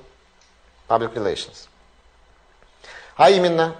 public 0.87 1.13
relations. 1.13 1.67
А 3.15 3.29
именно, 3.29 3.75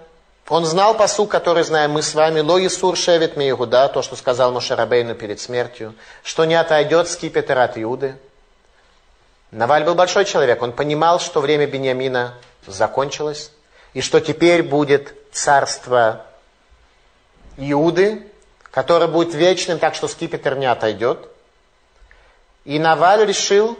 он 0.47 0.65
знал 0.65 0.95
посук, 0.95 1.29
который 1.31 1.63
знаем 1.63 1.91
мы 1.91 2.01
с 2.01 2.13
вами, 2.13 2.39
«Ло 2.39 2.63
Исур 2.65 2.95
шевит 2.95 3.35
ми 3.35 3.49
Иуда», 3.49 3.87
то, 3.89 4.01
что 4.01 4.15
сказал 4.15 4.51
Мошарабейну 4.51 5.15
перед 5.15 5.39
смертью, 5.39 5.95
что 6.23 6.45
не 6.45 6.55
отойдет 6.55 7.09
скипетр 7.09 7.57
от 7.57 7.77
Иуды. 7.77 8.15
Наваль 9.51 9.83
был 9.83 9.95
большой 9.95 10.25
человек, 10.25 10.61
он 10.61 10.71
понимал, 10.71 11.19
что 11.19 11.41
время 11.41 11.65
Бениамина 11.65 12.35
закончилось, 12.67 13.51
и 13.93 14.01
что 14.01 14.19
теперь 14.19 14.63
будет 14.63 15.13
царство 15.31 16.25
Иуды, 17.57 18.27
который 18.71 19.07
будет 19.07 19.33
вечным, 19.33 19.79
так 19.79 19.95
что 19.95 20.07
скипетр 20.07 20.55
не 20.55 20.65
отойдет. 20.65 21.29
И 22.65 22.77
Наваль 22.77 23.25
решил 23.25 23.79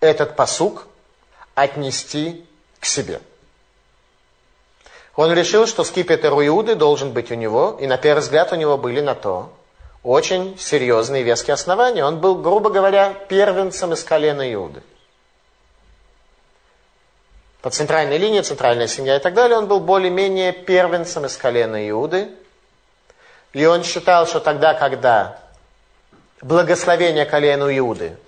этот 0.00 0.36
посук 0.36 0.86
отнести 1.56 2.46
к 2.78 2.84
себе. 2.84 3.20
Он 5.16 5.32
решил, 5.32 5.66
что 5.66 5.82
скипетр 5.82 6.32
у 6.32 6.46
Иуды 6.46 6.76
должен 6.76 7.10
быть 7.10 7.32
у 7.32 7.34
него, 7.34 7.76
и 7.80 7.88
на 7.88 7.96
первый 7.96 8.20
взгляд 8.20 8.52
у 8.52 8.54
него 8.54 8.78
были 8.78 9.00
на 9.00 9.16
то 9.16 9.52
очень 10.04 10.56
серьезные 10.56 11.24
веские 11.24 11.54
основания. 11.54 12.04
Он 12.04 12.20
был, 12.20 12.36
грубо 12.36 12.70
говоря, 12.70 13.12
первенцем 13.28 13.92
из 13.92 14.04
колена 14.04 14.52
Иуды. 14.54 14.84
По 17.60 17.70
центральной 17.70 18.18
линии, 18.18 18.42
центральная 18.42 18.86
семья 18.86 19.16
и 19.16 19.18
так 19.18 19.34
далее, 19.34 19.58
он 19.58 19.66
был 19.66 19.80
более-менее 19.80 20.52
первенцем 20.52 21.26
из 21.26 21.36
колена 21.36 21.88
Иуды– 21.90 22.30
и 23.56 23.64
он 23.64 23.84
считал, 23.84 24.26
что 24.26 24.38
тогда, 24.38 24.74
когда 24.74 25.38
благословение 26.42 27.24
колену 27.24 27.74
Иуды 27.74 28.18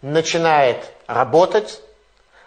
начинает 0.00 0.78
работать, 1.06 1.82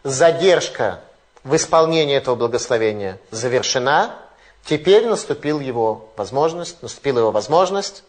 задержка 0.08 1.02
в 1.44 1.56
исполнении 1.56 2.16
этого 2.16 2.36
благословения 2.36 3.20
завершена, 3.32 4.16
теперь 4.64 5.06
наступил 5.06 5.60
его 5.60 6.10
возможность, 6.16 6.82
наступила 6.82 7.20
его 7.20 7.32
возможность, 7.32 8.04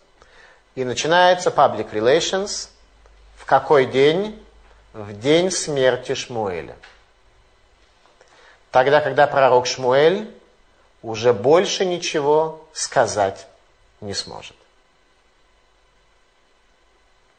и 0.74 0.84
начинается 0.84 1.50
public 1.50 1.90
relations. 1.92 2.68
В 3.36 3.44
какой 3.44 3.86
день? 3.86 4.40
В 4.92 5.18
день 5.18 5.50
смерти 5.50 6.14
Шмуэля. 6.14 6.76
Тогда, 8.70 9.00
когда 9.00 9.26
пророк 9.26 9.66
Шмуэль 9.66 10.32
уже 11.02 11.32
больше 11.32 11.84
ничего 11.84 12.64
сказать 12.72 13.46
не 14.00 14.14
сможет. 14.14 14.56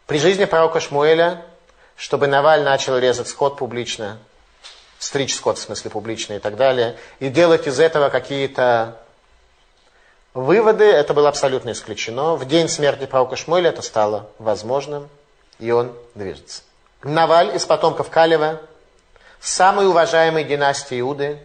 При 0.05 0.20
жизни 0.20 0.45
пророка 0.45 0.80
Шмуэля, 0.80 1.45
чтобы 1.95 2.28
Наваль 2.28 2.64
начал 2.64 2.97
резать 2.97 3.28
скот 3.28 3.57
публично, 3.57 4.20
стричь 4.99 5.35
скот 5.35 5.57
в 5.57 5.61
смысле 5.61 5.89
публично 5.89 6.33
и 6.33 6.39
так 6.39 6.55
далее, 6.55 6.97
и 7.19 7.29
делать 7.29 7.65
из 7.65 7.79
этого 7.79 8.09
какие-то 8.09 8.99
выводы, 10.33 10.83
это 10.83 11.13
было 11.13 11.29
абсолютно 11.29 11.71
исключено. 11.71 12.35
В 12.35 12.45
день 12.47 12.69
смерти 12.69 13.05
пророка 13.05 13.35
Шмуэля 13.35 13.69
это 13.69 13.81
стало 13.81 14.29
возможным, 14.37 15.09
и 15.57 15.71
он 15.71 15.95
движется. 16.13 16.61
Наваль 17.01 17.55
из 17.55 17.65
потомков 17.65 18.09
Калева, 18.09 18.61
самой 19.39 19.87
уважаемой 19.87 20.43
династии 20.43 20.99
Иуды, 20.99 21.39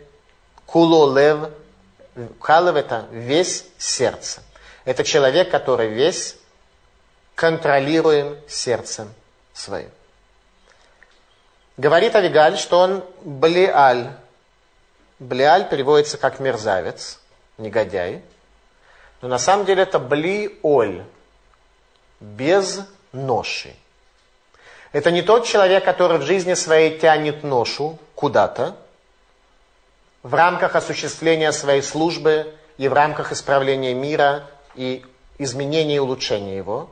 Куло 0.66 1.16
Лев, 1.16 1.50
Калев 2.40 2.76
это 2.76 3.07
весь 3.11 3.64
сердце– 3.78 4.42
это 4.84 5.02
человек, 5.02 5.50
который 5.50 5.88
весь 5.88 6.36
контролируем 7.34 8.36
сердцем 8.48 9.12
своим. 9.52 9.90
Говорит 11.77 12.14
Авигаль, 12.14 12.57
что 12.57 12.79
он 12.79 13.05
Блиаль. 13.22 14.11
Блиаль 15.18 15.68
переводится 15.68 16.18
как 16.18 16.39
мерзавец, 16.39 17.18
негодяй. 17.59 18.22
Но 19.20 19.29
на 19.29 19.39
самом 19.39 19.64
деле 19.66 19.83
это 19.83 19.99
Блиоль, 19.99 21.05
без 22.20 22.81
ноши. 23.12 23.75
Это 24.93 25.11
не 25.11 25.22
тот 25.22 25.47
человек, 25.47 25.85
который 25.85 26.18
в 26.18 26.22
жизни 26.22 26.55
своей 26.55 26.99
тянет 26.99 27.43
ношу 27.43 27.99
куда-то, 28.14 28.77
в 30.22 30.33
рамках 30.35 30.77
осуществления 30.77 31.51
своей 31.51 31.83
службы 31.83 32.55
и 32.79 32.87
в 32.87 32.93
рамках 32.93 33.33
исправления 33.33 33.95
мира 33.95 34.49
и 34.77 35.05
изменения 35.39 35.97
и 35.97 35.99
улучшения 35.99 36.57
его. 36.57 36.89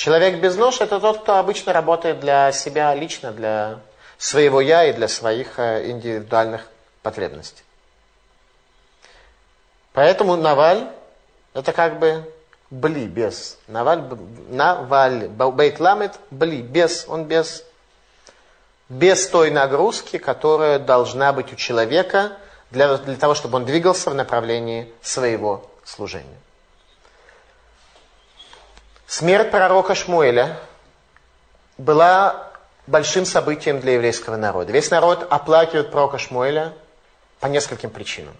Человек 0.00 0.40
без 0.40 0.56
нож– 0.56 0.80
это 0.80 0.98
тот, 0.98 1.18
кто 1.18 1.36
обычно 1.36 1.74
работает 1.74 2.20
для 2.20 2.52
себя 2.52 2.94
лично, 2.94 3.32
для 3.32 3.80
своего 4.16 4.62
«я» 4.62 4.86
и 4.86 4.94
для 4.94 5.08
своих 5.08 5.58
э, 5.58 5.90
индивидуальных 5.90 6.66
потребностей. 7.02 7.62
Поэтому 9.92 10.36
Наваль– 10.36 10.88
это 11.52 11.74
как 11.74 11.98
бы 11.98 12.24
бли, 12.70 13.08
без. 13.08 13.58
Наваль, 13.66 14.02
наваль, 14.48 15.28
бейт 15.28 15.80
ламет, 15.80 16.12
бли, 16.30 16.62
без, 16.62 17.04
он 17.06 17.24
без. 17.24 17.62
Без 18.88 19.28
той 19.28 19.50
нагрузки, 19.50 20.16
которая 20.16 20.78
должна 20.78 21.34
быть 21.34 21.52
у 21.52 21.56
человека 21.56 22.38
для, 22.70 22.96
для 22.96 23.16
того, 23.16 23.34
чтобы 23.34 23.58
он 23.58 23.66
двигался 23.66 24.08
в 24.08 24.14
направлении 24.14 24.90
своего 25.02 25.70
служения. 25.84 26.38
Смерть 29.10 29.50
пророка 29.50 29.96
Шмуэля 29.96 30.56
была 31.78 32.46
большим 32.86 33.24
событием 33.24 33.80
для 33.80 33.94
еврейского 33.94 34.36
народа. 34.36 34.70
Весь 34.70 34.88
народ 34.92 35.26
оплакивает 35.28 35.90
пророка 35.90 36.18
Шмуэля 36.18 36.72
по 37.40 37.46
нескольким 37.48 37.90
причинам. 37.90 38.36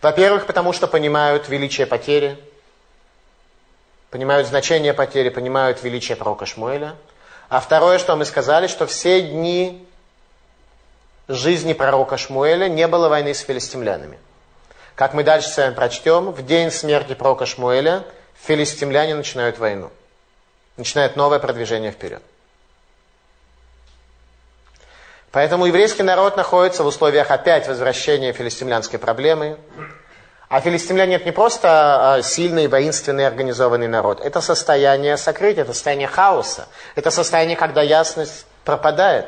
Во-первых, 0.00 0.46
потому 0.46 0.72
что 0.72 0.86
понимают 0.86 1.50
величие 1.50 1.86
потери, 1.86 2.42
понимают 4.08 4.48
значение 4.48 4.94
потери, 4.94 5.28
понимают 5.28 5.82
величие 5.82 6.16
пророка 6.16 6.46
Шмуэля. 6.46 6.96
А 7.50 7.60
второе, 7.60 7.98
что 7.98 8.16
мы 8.16 8.24
сказали, 8.24 8.68
что 8.68 8.86
все 8.86 9.20
дни 9.20 9.86
жизни 11.28 11.74
пророка 11.74 12.16
Шмуэля 12.16 12.70
не 12.70 12.88
было 12.88 13.10
войны 13.10 13.34
с 13.34 13.40
филистимлянами. 13.40 14.18
Как 14.94 15.12
мы 15.12 15.24
дальше 15.24 15.50
с 15.50 15.58
вами 15.58 15.74
прочтем, 15.74 16.30
в 16.30 16.46
день 16.46 16.70
смерти 16.70 17.12
пророка 17.12 17.44
Шмуэля 17.44 18.02
филистимляне 18.42 19.14
начинают 19.14 19.58
войну. 19.58 19.90
Начинает 20.76 21.16
новое 21.16 21.38
продвижение 21.38 21.90
вперед. 21.90 22.22
Поэтому 25.32 25.66
еврейский 25.66 26.02
народ 26.02 26.36
находится 26.36 26.82
в 26.82 26.86
условиях 26.86 27.30
опять 27.30 27.68
возвращения 27.68 28.32
филистимлянской 28.32 28.98
проблемы. 28.98 29.58
А 30.48 30.60
филистимляне 30.60 31.16
это 31.16 31.26
не 31.26 31.30
просто 31.30 32.14
а, 32.14 32.22
сильный, 32.22 32.66
воинственный, 32.66 33.24
организованный 33.24 33.86
народ. 33.86 34.20
Это 34.20 34.40
состояние 34.40 35.16
сокрытия, 35.16 35.62
это 35.62 35.72
состояние 35.72 36.08
хаоса. 36.08 36.66
Это 36.96 37.12
состояние, 37.12 37.56
когда 37.56 37.82
ясность 37.82 38.46
пропадает. 38.64 39.26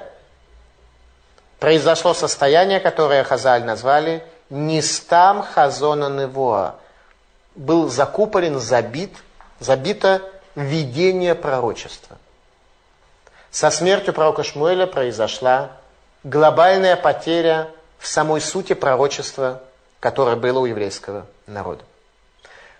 Произошло 1.60 2.12
состояние, 2.12 2.80
которое 2.80 3.22
Хазаль 3.22 3.62
назвали 3.62 4.24
«Нистам 4.50 5.44
хазона 5.44 6.08
невоа». 6.08 6.74
Был 7.54 7.88
закупорен, 7.88 8.58
забит, 8.58 9.14
забито 9.60 10.22
видение 10.54 11.34
пророчества. 11.34 12.18
Со 13.50 13.70
смертью 13.70 14.14
пророка 14.14 14.42
Шмуэля 14.42 14.86
произошла 14.86 15.72
глобальная 16.24 16.96
потеря 16.96 17.70
в 17.98 18.06
самой 18.06 18.40
сути 18.40 18.72
пророчества, 18.72 19.62
которое 20.00 20.36
было 20.36 20.60
у 20.60 20.66
еврейского 20.66 21.26
народа. 21.46 21.84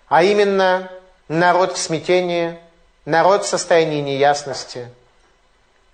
А 0.07 0.23
именно, 0.23 0.89
народ 1.27 1.73
в 1.73 1.77
смятении, 1.77 2.59
народ 3.05 3.45
в 3.45 3.47
состоянии 3.47 4.01
неясности, 4.01 4.89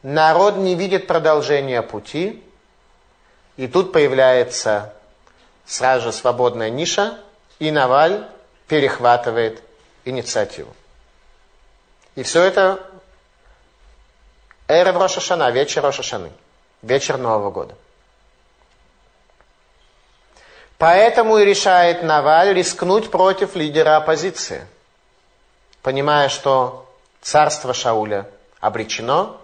народ 0.01 0.57
не 0.57 0.75
видит 0.75 1.07
продолжения 1.07 1.82
пути, 1.82 2.43
и 3.57 3.67
тут 3.67 3.91
появляется 3.91 4.93
сразу 5.65 6.05
же 6.05 6.13
свободная 6.13 6.69
ниша, 6.69 7.17
и 7.59 7.71
Наваль 7.71 8.25
перехватывает 8.70 9.61
инициативу. 10.05 10.74
И 12.15 12.24
все 12.24 12.43
это 12.43 12.80
эра 14.67 14.93
в 14.93 14.97
Рошашана, 14.97 15.49
вечер 15.51 15.84
Рошашаны 15.84 16.32
вечер 16.82 17.17
Нового 17.17 17.51
года. 17.51 17.76
Поэтому 20.78 21.38
и 21.38 21.45
решает 21.45 22.03
Наваль 22.03 22.53
рискнуть 22.53 23.11
против 23.11 23.55
лидера 23.55 23.97
оппозиции, 23.97 24.65
понимая, 25.82 26.30
что 26.30 26.89
царство 27.22 27.74
Шауля 27.74 28.30
обречено, 28.61 29.38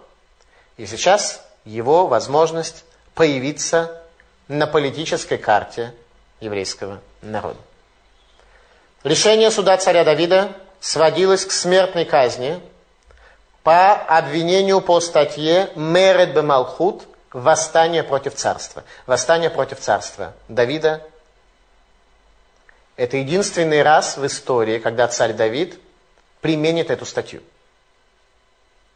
и 0.78 0.86
сейчас 0.86 1.44
его 1.64 2.06
возможность 2.06 2.84
появиться 3.14 4.02
на 4.48 4.66
политической 4.66 5.36
карте 5.36 5.94
еврейского 6.40 7.00
народа. 7.20 7.58
Решение 9.06 9.52
суда 9.52 9.76
царя 9.76 10.02
Давида 10.02 10.52
сводилось 10.80 11.44
к 11.46 11.52
смертной 11.52 12.04
казни 12.04 12.60
по 13.62 13.92
обвинению 13.94 14.80
по 14.80 14.98
статье 14.98 15.70
«Мерет 15.76 16.34
бемалхут» 16.34 17.04
восстание 17.32 18.02
против 18.02 18.34
царства. 18.34 18.82
Восстание 19.06 19.48
против 19.48 19.78
царства 19.78 20.34
Давида. 20.48 21.06
Это 22.96 23.18
единственный 23.18 23.84
раз 23.84 24.16
в 24.16 24.26
истории, 24.26 24.80
когда 24.80 25.06
царь 25.06 25.34
Давид 25.34 25.78
применит 26.40 26.90
эту 26.90 27.06
статью. 27.06 27.42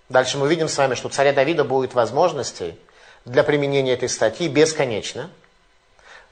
Дальше 0.09 0.39
мы 0.39 0.47
увидим 0.47 0.69
с 0.69 0.77
вами, 0.77 0.97
что 0.97 1.07
у 1.07 1.11
царя 1.13 1.33
Давида 1.33 1.63
будет 1.63 1.95
возможностей 1.95 2.77
для 3.25 3.45
применения 3.45 3.93
этой 3.93 4.09
статьи 4.09 4.49
бесконечно. 4.49 5.31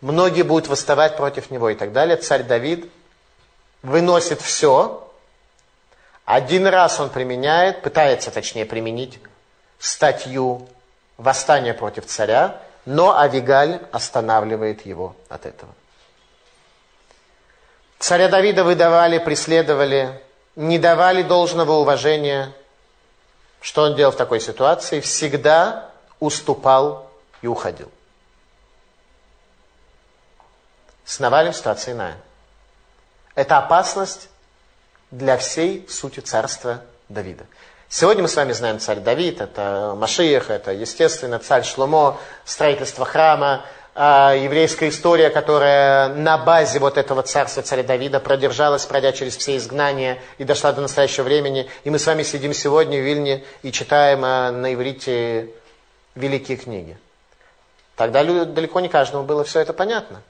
Многие 0.01 0.43
будут 0.43 0.67
восставать 0.67 1.17
против 1.17 1.53
него 1.53 1.71
и 1.71 1.77
так 1.77 1.93
далее. 1.93 2.17
Царь 2.17 2.43
Давид 2.43 2.91
выносит 3.83 4.41
все. 4.41 5.09
Один 6.25 6.67
раз 6.67 7.01
он 7.01 7.11
применяет, 7.11 7.83
пытается 7.83 8.31
точнее 8.31 8.67
применить 8.67 9.19
статью 9.79 10.69
восстание 11.17 11.75
против 11.75 12.07
царя, 12.07 12.61
но 12.85 13.17
Авигаль 13.17 13.81
останавливает 13.93 14.85
его 14.87 15.15
от 15.29 15.47
этого. 15.47 15.73
Царя 17.99 18.29
Давида 18.29 18.63
выдавали, 18.63 19.19
преследовали, 19.19 20.23
не 20.55 20.79
давали 20.79 21.23
должного 21.23 21.73
уважения. 21.73 22.53
Что 23.61 23.83
он 23.83 23.97
делал 23.97 24.13
в 24.13 24.17
такой 24.17 24.41
ситуации? 24.41 25.01
Всегда 25.01 25.91
уступал 26.21 27.11
и 27.43 27.47
уходил. 27.49 27.91
С 31.05 31.19
Навалем 31.19 31.53
ситуация 31.53 31.95
иная. 31.95 32.17
Это 33.39 33.59
опасность 33.59 34.31
для 35.13 35.37
всей 35.37 35.87
сути 35.89 36.19
царства 36.19 36.81
Давида. 37.09 37.47
Сегодня 37.89 38.23
мы 38.23 38.29
с 38.29 38.35
вами 38.35 38.51
знаем 38.51 38.81
царь 38.81 38.99
Давид, 38.99 39.41
это 39.41 39.95
Машиях, 39.97 40.51
это, 40.51 40.73
естественно, 40.73 41.39
царь 41.39 41.63
Шломо, 41.63 42.19
строительство 42.45 43.05
храма, 43.05 43.65
а, 43.95 44.35
еврейская 44.35 44.89
история, 44.89 45.31
которая 45.31 46.09
на 46.09 46.37
базе 46.37 46.81
вот 46.81 46.99
этого 46.99 47.23
царства 47.23 47.63
царя 47.63 47.85
Давида 47.85 48.19
продержалась, 48.19 48.85
пройдя 48.87 49.13
через 49.13 49.37
все 49.37 49.57
изгнания 49.57 50.19
и 50.39 50.43
дошла 50.43 50.73
до 50.73 50.81
настоящего 50.81 51.23
времени. 51.23 51.71
И 51.85 51.91
мы 51.91 52.01
с 52.01 52.07
вами 52.09 52.25
сидим 52.25 52.53
сегодня 52.53 52.99
в 52.99 53.05
Вильне 53.05 53.45
и 53.63 53.71
читаем 53.71 54.25
а, 54.25 54.51
на 54.51 54.75
иврите 54.75 55.51
великие 56.17 56.57
книги. 56.57 56.99
Тогда 57.95 58.25
далеко 58.25 58.81
не 58.81 58.89
каждому 58.89 59.23
было 59.23 59.45
все 59.45 59.61
это 59.61 59.73
понятно. 59.73 60.23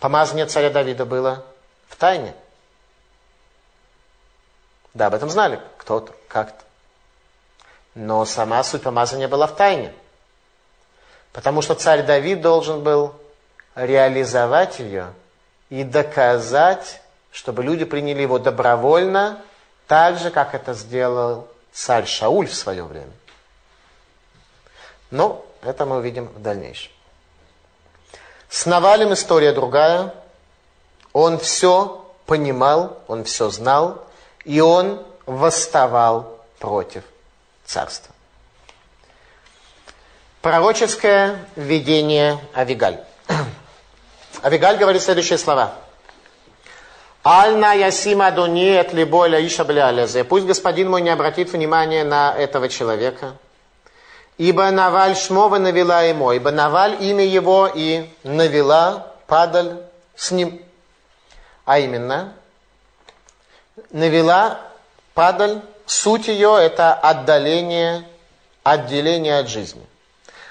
Помазание 0.00 0.46
царя 0.46 0.70
Давида 0.70 1.04
было 1.04 1.44
в 1.90 1.96
тайне. 1.96 2.34
Да, 4.94 5.06
об 5.06 5.14
этом 5.14 5.28
знали 5.28 5.60
кто-то, 5.76 6.14
как-то. 6.28 6.64
Но 7.94 8.24
сама 8.24 8.62
суть 8.64 8.82
помазания 8.82 9.28
была 9.28 9.46
в 9.46 9.54
тайне. 9.54 9.92
Потому 11.32 11.62
что 11.62 11.74
царь 11.74 12.02
Давид 12.02 12.40
должен 12.40 12.82
был 12.82 13.14
реализовать 13.74 14.78
ее 14.78 15.12
и 15.68 15.84
доказать, 15.84 17.00
чтобы 17.30 17.62
люди 17.62 17.84
приняли 17.84 18.22
его 18.22 18.38
добровольно, 18.38 19.42
так 19.86 20.18
же, 20.18 20.30
как 20.30 20.54
это 20.54 20.74
сделал 20.74 21.48
царь 21.72 22.06
Шауль 22.06 22.46
в 22.46 22.54
свое 22.54 22.84
время. 22.84 23.12
Но 25.10 25.44
это 25.62 25.86
мы 25.86 25.98
увидим 25.98 26.26
в 26.26 26.40
дальнейшем. 26.40 26.92
С 28.48 28.66
Навалем 28.66 29.12
история 29.12 29.52
другая. 29.52 30.12
Он 31.12 31.38
все 31.38 32.04
понимал, 32.26 32.98
он 33.08 33.24
все 33.24 33.50
знал, 33.50 34.04
и 34.44 34.60
он 34.60 35.02
восставал 35.26 36.38
против 36.58 37.02
царства. 37.64 38.14
Пророческое 40.42 41.44
видение 41.56 42.38
Авигаль. 42.54 43.00
Авигаль 44.42 44.78
говорит 44.78 45.02
следующие 45.02 45.38
слова. 45.38 45.74
Альна 47.22 47.74
ясима 47.74 48.30
дуниет 48.30 48.94
либоля 48.94 49.46
иша 49.46 49.64
блялязе. 49.64 50.24
Пусть 50.24 50.46
господин 50.46 50.88
мой 50.90 51.02
не 51.02 51.10
обратит 51.10 51.52
внимания 51.52 52.04
на 52.04 52.34
этого 52.34 52.68
человека. 52.70 53.36
Ибо 54.38 54.70
Наваль 54.70 55.14
Шмова 55.16 55.58
навела 55.58 56.00
ему. 56.02 56.32
Ибо 56.32 56.50
Наваль 56.50 56.96
имя 57.00 57.26
его 57.26 57.70
и 57.72 58.08
навела 58.22 59.12
падаль 59.26 59.82
с 60.16 60.30
ним. 60.30 60.62
А 61.70 61.78
именно, 61.78 62.34
навела 63.92 64.60
падаль, 65.14 65.62
суть 65.86 66.26
ее 66.26 66.56
это 66.60 66.92
отдаление, 66.92 68.08
отделение 68.64 69.38
от 69.38 69.48
жизни. 69.48 69.86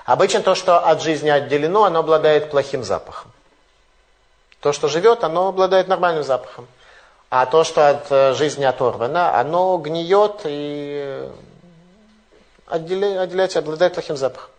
Обычно 0.05 0.39
то, 0.39 0.55
что 0.55 0.79
от 0.79 1.01
жизни 1.01 1.27
отделено, 1.27 1.83
оно 1.83 1.99
обладает 1.99 2.49
плохим 2.49 2.85
запахом. 2.85 3.33
То, 4.61 4.71
что 4.71 4.87
живет, 4.87 5.25
оно 5.25 5.49
обладает 5.49 5.89
нормальным 5.89 6.23
запахом. 6.23 6.69
А 7.29 7.45
то, 7.47 7.65
что 7.65 7.89
от 7.89 8.09
э, 8.09 8.33
жизни 8.35 8.63
оторвано, 8.63 9.37
оно 9.37 9.77
гниет 9.77 10.43
и 10.45 11.29
отделяется, 12.65 13.59
обладает 13.59 13.93
плохим 13.93 14.15
запахом. 14.15 14.51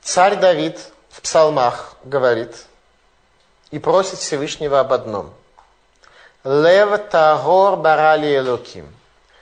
Царь 0.00 0.36
Давид 0.36 0.80
в 1.10 1.20
псалмах 1.20 1.96
говорит 2.02 2.64
и 3.72 3.80
просит 3.80 4.20
Всевышнего 4.20 4.78
об 4.78 4.92
одном– 4.92 5.34
Лев 6.44 7.08
Тагор 7.10 7.76
Барали 7.76 8.36
Элоким. 8.36 8.92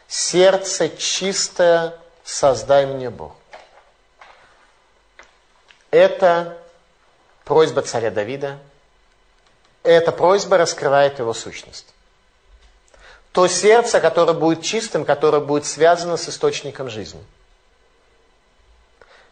Сердце 0.06 0.88
чистое 0.90 1.94
создай 2.24 2.84
мне 2.84 3.08
Бог. 3.10 3.34
Это 5.90 6.58
просьба 7.44 7.82
царя 7.82 8.10
Давида. 8.10 8.58
Эта 9.82 10.12
просьба 10.12 10.58
раскрывает 10.58 11.18
его 11.18 11.32
сущность. 11.32 11.86
То 13.32 13.48
сердце, 13.48 14.00
которое 14.00 14.34
будет 14.34 14.62
чистым, 14.62 15.04
которое 15.04 15.40
будет 15.40 15.64
связано 15.64 16.16
с 16.16 16.28
источником 16.28 16.90
жизни. 16.90 17.24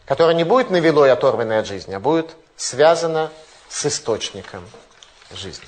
Которое 0.05 0.33
не 0.33 0.43
будет 0.43 0.71
навелой 0.71 1.11
оторванной 1.11 1.59
от 1.59 1.67
жизни, 1.67 1.93
а 1.93 1.99
будет 1.99 2.35
связано 2.57 3.29
с 3.69 3.85
источником 3.85 4.67
жизни. 5.35 5.67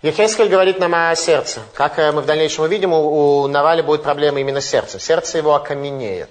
Ехескель 0.00 0.48
говорит 0.48 0.78
нам 0.78 0.94
о 0.94 1.14
сердце. 1.16 1.60
Как 1.74 1.98
э, 1.98 2.12
мы 2.12 2.20
в 2.20 2.26
дальнейшем 2.26 2.64
увидим, 2.64 2.92
у, 2.92 3.46
Навали 3.48 3.82
будет 3.82 4.04
проблема 4.04 4.38
именно 4.40 4.60
сердца. 4.60 5.00
Сердце 5.00 5.38
его 5.38 5.54
окаменеет 5.54 6.30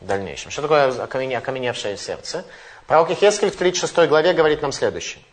в 0.00 0.06
дальнейшем. 0.06 0.52
Что 0.52 0.62
такое 0.62 1.02
окамене, 1.02 1.38
окаменевшее 1.38 1.96
сердце? 1.96 2.44
Пророк 2.86 3.10
Ехескель 3.10 3.50
в 3.50 3.56
36 3.56 4.08
главе 4.08 4.32
говорит 4.32 4.62
нам 4.62 4.70
следующее. 4.70 5.24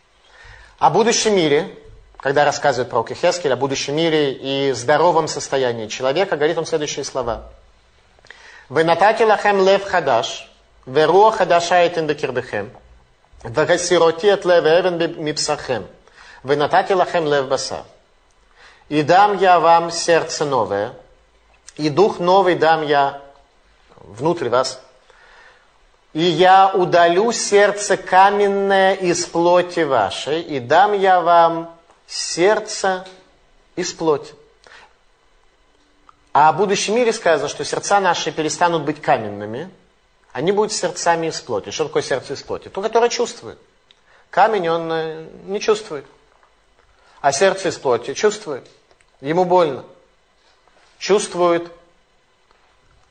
О 0.80 0.90
будущем 0.90 1.36
мире, 1.36 1.70
когда 2.18 2.46
рассказывает 2.46 2.90
пророк 2.90 3.12
Ехескель 3.12 3.54
о 3.54 3.58
будущем 3.58 3.96
мире 3.96 4.34
и 4.34 4.72
здоровом 4.72 5.28
состоянии 5.28 5.86
человека, 5.86 6.38
говорит 6.38 6.58
он 6.58 6.66
следующие 6.66 7.06
слова. 7.06 7.52
«Вы 8.70 8.84
натати 8.84 9.22
лахем 9.22 9.64
лев 9.64 9.84
хадаш, 9.84 10.50
веруа 10.88 11.30
хадаша 11.30 11.76
этин 11.76 12.08
от 13.44 14.46
лев 14.46 14.66
эвен 14.66 15.24
мипсахем». 15.24 15.88
Вы 16.44 16.56
натати 16.56 16.94
лахем 16.94 17.28
лев 17.28 17.48
баса. 17.48 17.84
И 18.90 19.04
дам 19.04 19.38
я 19.38 19.60
вам 19.60 19.92
сердце 19.92 20.44
новое, 20.44 20.94
и 21.78 21.90
дух 21.90 22.20
новый 22.20 22.56
дам 22.56 22.86
я 22.86 23.22
внутрь 23.96 24.50
вас. 24.50 24.82
И 26.14 26.22
я 26.22 26.70
удалю 26.74 27.32
сердце 27.32 27.96
каменное 27.96 28.96
из 28.96 29.26
плоти 29.26 29.82
вашей, 29.82 30.42
и 30.42 30.60
дам 30.60 30.92
я 30.94 31.22
вам 31.22 31.74
сердце 32.06 33.06
из 33.76 33.94
плоти. 33.94 34.34
А 36.34 36.50
о 36.50 36.54
будущем 36.54 36.96
мире 36.96 37.14
сказано, 37.14 37.48
что 37.48 37.64
сердца 37.64 38.00
наши 38.02 38.32
перестанут 38.32 38.84
быть 38.84 39.02
каменными, 39.02 39.70
они 40.34 40.52
будут 40.52 40.72
сердцами 40.72 41.28
из 41.28 41.42
плоти. 41.42 41.72
Что 41.72 41.86
такое 41.86 42.04
сердце 42.04 42.34
из 42.34 42.42
плоти? 42.42 42.70
То, 42.70 42.82
которое 42.82 43.10
чувствует. 43.10 43.58
Камень 44.30 44.70
он 44.70 44.92
э, 44.92 45.28
не 45.46 45.60
чувствует. 45.60 46.06
А 47.20 47.32
сердце 47.32 47.70
из 47.70 47.78
плоти 47.78 48.14
чувствует. 48.14 48.66
Ему 49.20 49.44
больно. 49.44 49.84
Чувствует 51.00 51.70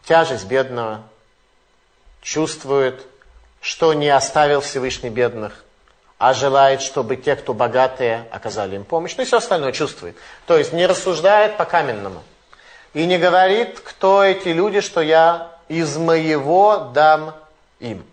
тяжесть 0.05 0.47
бедного. 0.47 1.03
Чувствует, 2.23 3.05
что 3.61 3.93
не 3.93 4.09
оставил 4.09 4.61
Всевышний 4.61 5.11
бедных, 5.11 5.64
а 6.18 6.35
желает, 6.35 6.83
чтобы 6.83 7.16
те, 7.16 7.37
кто 7.37 7.55
богатые, 7.55 8.27
оказали 8.31 8.77
им 8.77 8.85
помощь. 8.85 9.14
Ну 9.16 9.23
и 9.23 9.27
все 9.27 9.39
остальное 9.39 9.73
чувствует. 9.73 10.16
То 10.47 10.57
есть 10.57 10.73
не 10.73 10.87
рассуждает 10.87 11.57
по 11.57 11.64
каменному. 11.64 12.23
И 12.93 13.07
не 13.07 13.18
говорит, 13.18 13.81
кто 13.81 14.23
эти 14.25 14.49
люди, 14.49 14.81
что 14.81 15.01
я 15.01 15.59
из 15.71 15.97
моего 15.97 16.91
дам 16.93 17.33
им. 17.79 18.05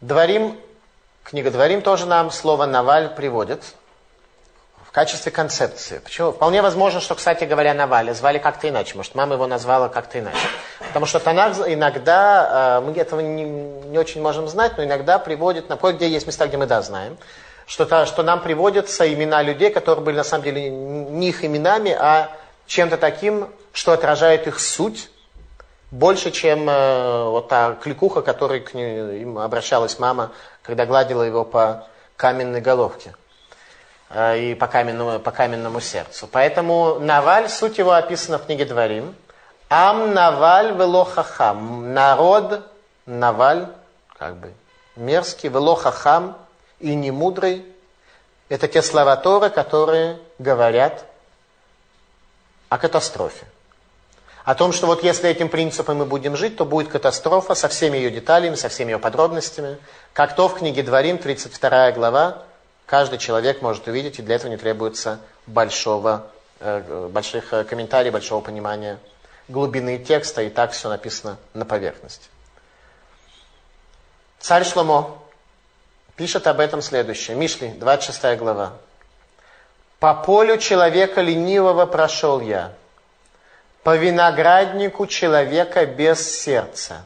Дворим 0.00 0.58
Книга 1.22 1.52
Дворим 1.52 1.80
тоже 1.80 2.06
нам 2.06 2.32
слово 2.32 2.66
«наваль» 2.66 3.14
приводит 3.14 3.62
в 4.84 4.90
качестве 4.90 5.30
концепции. 5.30 5.98
Почему? 5.98 6.32
Вполне 6.32 6.60
возможно, 6.60 6.98
что, 6.98 7.14
кстати 7.14 7.44
говоря, 7.44 7.72
Наваля 7.72 8.12
звали 8.14 8.38
как-то 8.38 8.68
иначе. 8.68 8.96
Может, 8.96 9.14
мама 9.14 9.34
его 9.34 9.46
назвала 9.46 9.88
как-то 9.88 10.18
иначе. 10.18 10.36
Потому 10.88 11.06
что 11.06 11.20
Танах 11.20 11.56
иногда, 11.68 12.80
э, 12.80 12.84
мы 12.84 12.92
этого 12.98 13.20
не, 13.20 13.44
не 13.44 13.96
очень 13.96 14.20
можем 14.20 14.48
знать, 14.48 14.72
но 14.76 14.82
иногда 14.82 15.20
приводит, 15.20 15.68
на 15.68 15.76
где 15.76 16.08
есть 16.08 16.26
места, 16.26 16.48
где 16.48 16.56
мы 16.56 16.66
да 16.66 16.82
знаем, 16.82 17.16
что, 17.64 17.86
то, 17.86 18.04
что 18.06 18.24
нам 18.24 18.42
приводятся 18.42 19.10
имена 19.10 19.40
людей, 19.40 19.70
которые 19.70 20.04
были 20.04 20.16
на 20.16 20.24
самом 20.24 20.42
деле 20.42 20.68
не 20.68 21.28
их 21.28 21.44
именами, 21.44 21.92
а 21.92 22.36
чем-то 22.66 22.96
таким, 22.96 23.48
что 23.72 23.92
отражает 23.92 24.46
их 24.46 24.60
суть, 24.60 25.10
больше, 25.90 26.30
чем 26.30 26.68
э, 26.68 27.24
вот 27.28 27.48
та 27.48 27.74
кликуха, 27.74 28.22
которой 28.22 28.60
к 28.60 28.74
ним 28.74 29.38
обращалась 29.38 29.98
мама, 29.98 30.32
когда 30.62 30.86
гладила 30.86 31.22
его 31.22 31.44
по 31.44 31.86
каменной 32.16 32.60
головке 32.60 33.14
э, 34.08 34.38
и 34.38 34.54
по 34.54 34.66
каменному, 34.66 35.18
по 35.20 35.30
каменному 35.30 35.80
сердцу. 35.80 36.28
Поэтому 36.30 36.98
Наваль, 36.98 37.48
суть 37.48 37.78
его 37.78 37.92
описана 37.92 38.38
в 38.38 38.46
книге 38.46 38.64
Дворим. 38.64 39.14
Ам 39.68 40.14
Наваль 40.14 40.72
велохахам. 40.72 41.92
Народ 41.92 42.66
Наваль, 43.04 43.68
как 44.18 44.36
бы 44.36 44.52
мерзкий, 44.96 45.50
велохахам 45.50 46.38
и 46.80 46.94
не 46.94 47.10
мудрый. 47.10 47.66
Это 48.48 48.66
те 48.66 48.82
слова 48.82 49.16
Торы, 49.16 49.50
которые 49.50 50.18
говорят 50.38 51.04
о 52.70 52.78
катастрофе 52.78 53.46
о 54.44 54.54
том, 54.54 54.72
что 54.72 54.86
вот 54.86 55.04
если 55.04 55.30
этим 55.30 55.48
принципом 55.48 55.98
мы 55.98 56.06
будем 56.06 56.36
жить, 56.36 56.56
то 56.56 56.64
будет 56.64 56.88
катастрофа 56.88 57.54
со 57.54 57.68
всеми 57.68 57.96
ее 57.96 58.10
деталями, 58.10 58.56
со 58.56 58.68
всеми 58.68 58.90
ее 58.90 58.98
подробностями. 58.98 59.78
Как 60.12 60.34
то 60.34 60.48
в 60.48 60.58
книге 60.58 60.82
Дворим, 60.82 61.18
32 61.18 61.92
глава, 61.92 62.42
каждый 62.86 63.18
человек 63.18 63.62
может 63.62 63.86
увидеть, 63.86 64.18
и 64.18 64.22
для 64.22 64.36
этого 64.36 64.50
не 64.50 64.56
требуется 64.56 65.20
большого, 65.46 66.26
э, 66.58 67.08
больших 67.12 67.52
э, 67.52 67.64
комментариев, 67.64 68.12
большого 68.12 68.40
понимания 68.40 68.98
глубины 69.48 69.98
текста, 69.98 70.42
и 70.42 70.50
так 70.50 70.72
все 70.72 70.88
написано 70.88 71.36
на 71.54 71.64
поверхности. 71.64 72.28
Царь 74.40 74.64
Шломо 74.64 75.18
пишет 76.16 76.48
об 76.48 76.58
этом 76.58 76.82
следующее. 76.82 77.36
Мишли, 77.36 77.68
26 77.68 78.38
глава. 78.38 78.72
«По 80.00 80.14
полю 80.14 80.58
человека 80.58 81.20
ленивого 81.20 81.86
прошел 81.86 82.40
я, 82.40 82.72
по 83.82 83.96
винограднику 83.96 85.06
человека 85.06 85.86
без 85.86 86.40
сердца. 86.40 87.04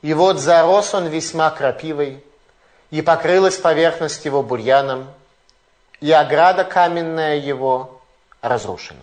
И 0.00 0.14
вот 0.14 0.38
зарос 0.38 0.94
он 0.94 1.08
весьма 1.08 1.50
крапивой, 1.50 2.24
и 2.90 3.02
покрылась 3.02 3.56
поверхность 3.56 4.24
его 4.24 4.42
бурьяном, 4.42 5.10
и 6.00 6.10
ограда 6.12 6.64
каменная 6.64 7.36
его 7.36 8.00
разрушена. 8.40 9.00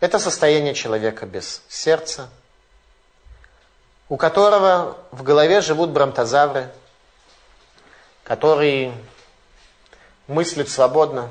Это 0.00 0.18
состояние 0.18 0.74
человека 0.74 1.26
без 1.26 1.62
сердца, 1.68 2.28
у 4.08 4.16
которого 4.16 4.98
в 5.12 5.22
голове 5.22 5.60
живут 5.60 5.90
брамтозавры, 5.90 6.70
который 8.24 8.92
мыслит 10.26 10.68
свободно. 10.68 11.30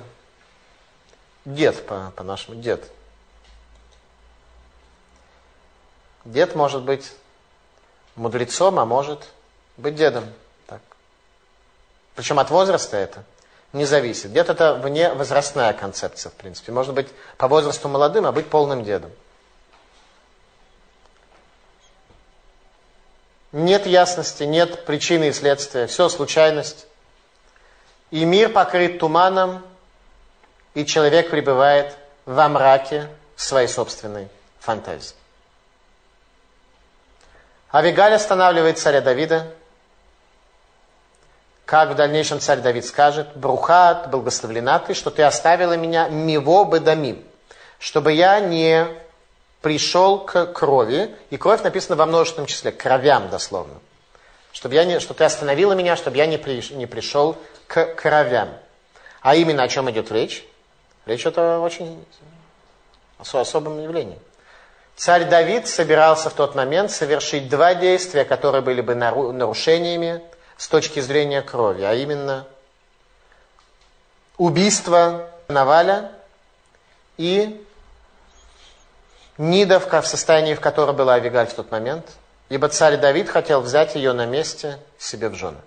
Дед, 1.46 1.86
по-нашему, 1.86 2.56
дед– 2.56 2.90
Дед 6.26 6.56
может 6.56 6.84
быть 6.84 7.12
мудрецом, 8.16 8.80
а 8.80 8.86
может 8.86 9.28
быть 9.78 9.96
дедом. 9.96 10.26
Так. 10.68 10.82
Причем 12.16 12.40
от 12.40 12.50
возраста 12.50 12.98
это 12.98 13.24
не 13.74 13.86
зависит. 13.86 14.32
Дед 14.32 14.50
это 14.50 14.76
вне 14.76 15.14
возрастная 15.14 15.74
концепция, 15.74 16.30
в 16.30 16.34
принципе. 16.34 16.72
Может 16.72 16.94
быть 16.94 17.08
по 17.38 17.48
возрасту 17.48 17.90
молодым, 17.90 18.26
а 18.26 18.32
быть 18.32 18.50
полным 18.50 18.84
дедом. 18.84 19.12
Нет 23.52 23.86
ясности, 23.86 24.44
нет 24.44 24.86
причины 24.86 25.30
и 25.30 25.34
следствия, 25.34 25.86
все 25.88 26.10
случайность. 26.10 26.88
И 28.10 28.26
мир 28.26 28.50
покрыт 28.50 29.00
туманом, 29.00 29.64
и 30.74 30.86
человек 30.86 31.30
пребывает 31.30 31.96
во 32.26 32.48
мраке 32.48 33.10
своей 33.36 33.68
собственной 33.68 34.28
фантазии. 34.60 35.16
Авигаль 37.74 38.14
останавливает 38.14 38.78
царя 38.78 39.02
Давида, 39.02 39.48
как 41.66 41.90
в 41.90 41.96
дальнейшем 41.96 42.40
царь 42.40 42.60
Давид 42.60 42.86
скажет, 42.86 43.36
«Брухат, 43.36 44.12
благословлена 44.12 44.78
ты, 44.78 44.94
что 44.94 45.10
ты 45.10 45.24
оставила 45.24 45.74
меня 45.74 46.08
миво 46.08 46.66
бедамим, 46.66 47.26
чтобы 47.80 48.12
я 48.12 48.40
не 48.40 48.86
пришел 49.62 50.20
к 50.20 50.48
крови». 50.48 51.16
И 51.32 51.38
кровь 51.38 51.64
написана 51.64 51.96
во 51.96 52.06
множественном 52.06 52.46
числе, 52.46 52.72
кровям 52.72 53.30
дословно. 53.30 53.80
Чтобы 54.52 54.76
я 54.76 54.86
не, 54.86 55.00
что 55.00 55.16
ты 55.16 55.24
остановила 55.24 55.74
меня, 55.74 55.96
чтобы 55.96 56.18
я 56.18 56.28
не, 56.28 56.38
при, 56.38 56.62
не 56.76 56.86
пришел 56.86 57.38
к 57.66 57.96
кровям. 57.96 58.50
А 59.22 59.36
именно 59.36 59.64
о 59.64 59.68
чем 59.68 59.90
идет 59.90 60.12
речь? 60.12 60.46
Речь 61.08 61.22
идет 61.22 61.40
о 61.40 61.60
очень 61.60 62.06
особом 63.18 63.82
явлении. 63.82 64.20
Царь 64.96 65.26
Давид 65.26 65.68
собирался 65.68 66.30
в 66.30 66.34
тот 66.34 66.56
момент 66.56 66.92
совершить 66.92 67.50
два 67.50 67.74
действия, 67.74 68.26
которые 68.26 68.62
были 68.62 68.82
бы 68.82 68.96
нарушениями 68.96 70.22
с 70.58 70.68
точки 70.68 71.00
зрения 71.00 71.42
крови, 71.42 71.84
а 71.84 71.94
именно 71.94 72.46
убийство 74.38 75.30
Наваля 75.48 76.12
и 77.18 77.66
Нидовка 79.38 80.02
в 80.02 80.08
состоянии, 80.08 80.54
в 80.54 80.62
котором 80.62 80.96
была 80.96 81.16
Авигаль 81.16 81.48
в 81.48 81.54
тот 81.54 81.72
момент, 81.72 82.06
ибо 82.50 82.70
царь 82.70 82.98
Давид 82.98 83.30
хотел 83.30 83.62
взять 83.62 83.96
ее 83.96 84.14
на 84.14 84.28
месте 84.28 84.78
себе 85.00 85.30
в 85.30 85.36
жены. 85.36 85.58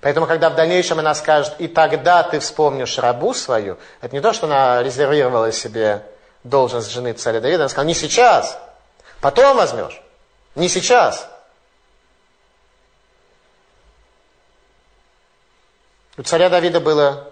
Поэтому, 0.00 0.26
когда 0.26 0.48
в 0.48 0.54
дальнейшем 0.54 0.98
она 0.98 1.14
скажет, 1.14 1.54
и 1.58 1.68
тогда 1.68 2.22
ты 2.22 2.40
вспомнишь 2.40 2.98
рабу 2.98 3.34
свою, 3.34 3.76
это 4.00 4.14
не 4.14 4.22
то, 4.22 4.32
что 4.32 4.46
она 4.46 4.82
резервировала 4.82 5.52
себе 5.52 6.02
должность 6.44 6.90
жены 6.90 7.12
царя 7.12 7.40
Давида, 7.40 7.64
она 7.64 7.68
сказала, 7.68 7.86
не 7.86 7.94
сейчас, 7.94 8.58
потом 9.20 9.56
возьмешь, 9.56 10.00
не 10.54 10.68
сейчас. 10.68 11.28
У 16.16 16.22
царя 16.22 16.50
Давида 16.50 16.80
было 16.80 17.30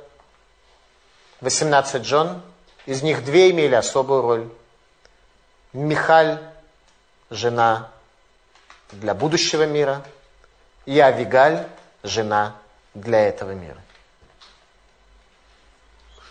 18 1.40 2.04
жен, 2.04 2.42
из 2.86 3.02
них 3.02 3.24
две 3.24 3.50
имели 3.50 3.74
особую 3.74 4.22
роль. 4.22 4.48
Михаль, 5.72 6.38
жена 7.28 7.90
для 8.92 9.14
будущего 9.14 9.66
мира, 9.66 10.02
и 10.86 10.98
Авигаль, 10.98 11.66
жена 12.02 12.56
для 12.94 13.28
этого 13.28 13.50
мира. 13.50 13.76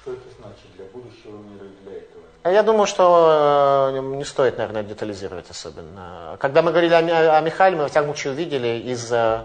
Что 0.02 0.14
это 0.14 0.24
значит 0.40 0.76
для 0.76 0.86
будущего 0.86 1.38
мира 1.38 1.66
и 1.66 1.84
для 1.84 1.98
этого? 1.98 2.24
А 2.37 2.37
я 2.52 2.64
думаю, 2.64 2.88
что 2.88 3.92
э, 3.94 4.00
не 4.00 4.24
стоит, 4.26 4.58
наверное, 4.58 4.84
детализировать 4.84 5.50
особенно. 5.50 6.38
Когда 6.40 6.62
мы 6.62 6.72
говорили 6.72 6.94
о, 6.94 7.42
Михале, 7.42 7.76
мы 7.76 7.86
в 7.88 7.90
всяком 7.90 8.10
случае 8.10 8.34
увидели 8.34 8.80
из 8.80 9.12
э, 9.12 9.42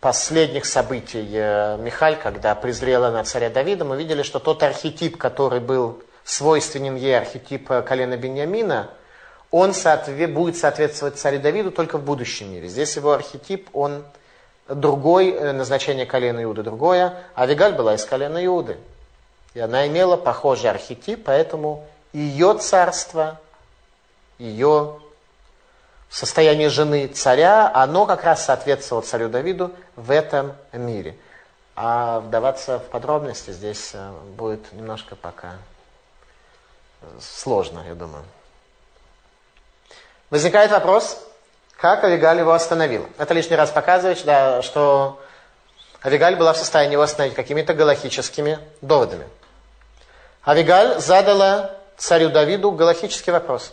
последних 0.00 0.64
событий 0.64 1.28
э, 1.32 1.76
Михаль, 1.78 2.16
когда 2.16 2.54
презрела 2.54 3.10
на 3.10 3.24
царя 3.24 3.50
Давида, 3.50 3.84
мы 3.84 3.96
видели, 3.96 4.22
что 4.22 4.38
тот 4.38 4.62
архетип, 4.62 5.16
который 5.16 5.60
был 5.60 6.02
свойственен 6.24 6.96
ей, 6.96 7.18
архетип 7.18 7.68
колена 7.84 8.16
Беньямина, 8.16 8.90
он 9.50 9.70
соотве- 9.70 10.28
будет 10.28 10.56
соответствовать 10.56 11.18
царю 11.18 11.40
Давиду 11.40 11.70
только 11.70 11.98
в 11.98 12.04
будущем 12.04 12.52
мире. 12.52 12.68
Здесь 12.68 12.96
его 12.96 13.12
архетип, 13.12 13.68
он 13.72 14.04
другой, 14.68 15.52
назначение 15.52 16.06
колена 16.06 16.42
Иуды 16.44 16.62
другое, 16.62 17.14
а 17.34 17.46
Вигаль 17.46 17.74
была 17.74 17.94
из 17.94 18.04
колена 18.04 18.44
Иуды. 18.46 18.78
И 19.54 19.60
она 19.60 19.86
имела 19.86 20.16
похожий 20.16 20.70
архетип, 20.70 21.24
поэтому 21.24 21.84
ее 22.12 22.58
царство, 22.58 23.40
ее 24.38 25.00
состояние 26.10 26.68
жены 26.68 27.06
царя, 27.08 27.70
оно 27.74 28.06
как 28.06 28.24
раз 28.24 28.44
соответствовало 28.44 29.02
царю 29.02 29.28
Давиду 29.28 29.72
в 29.96 30.10
этом 30.10 30.54
мире. 30.72 31.16
А 31.74 32.20
вдаваться 32.20 32.78
в 32.78 32.84
подробности 32.90 33.50
здесь 33.50 33.92
э, 33.94 34.12
будет 34.36 34.72
немножко 34.72 35.16
пока 35.16 35.54
сложно, 37.20 37.82
я 37.86 37.94
думаю. 37.94 38.24
Возникает 40.30 40.70
вопрос, 40.70 41.18
как 41.76 42.04
Авигаль 42.04 42.38
его 42.38 42.52
остановил. 42.52 43.08
Это 43.18 43.34
лишний 43.34 43.56
раз 43.56 43.70
показывает, 43.70 44.22
да, 44.24 44.62
что 44.62 45.20
Авигаль 46.04 46.36
была 46.36 46.52
в 46.52 46.56
состоянии 46.56 46.94
его 46.94 47.02
остановить 47.02 47.34
какими-то 47.34 47.74
галахическими 47.74 48.58
доводами. 48.80 49.26
Авигаль 50.46 51.00
задала 51.00 51.81
царю 51.96 52.30
Давиду 52.30 52.70
галахический 52.72 53.32
вопрос. 53.32 53.72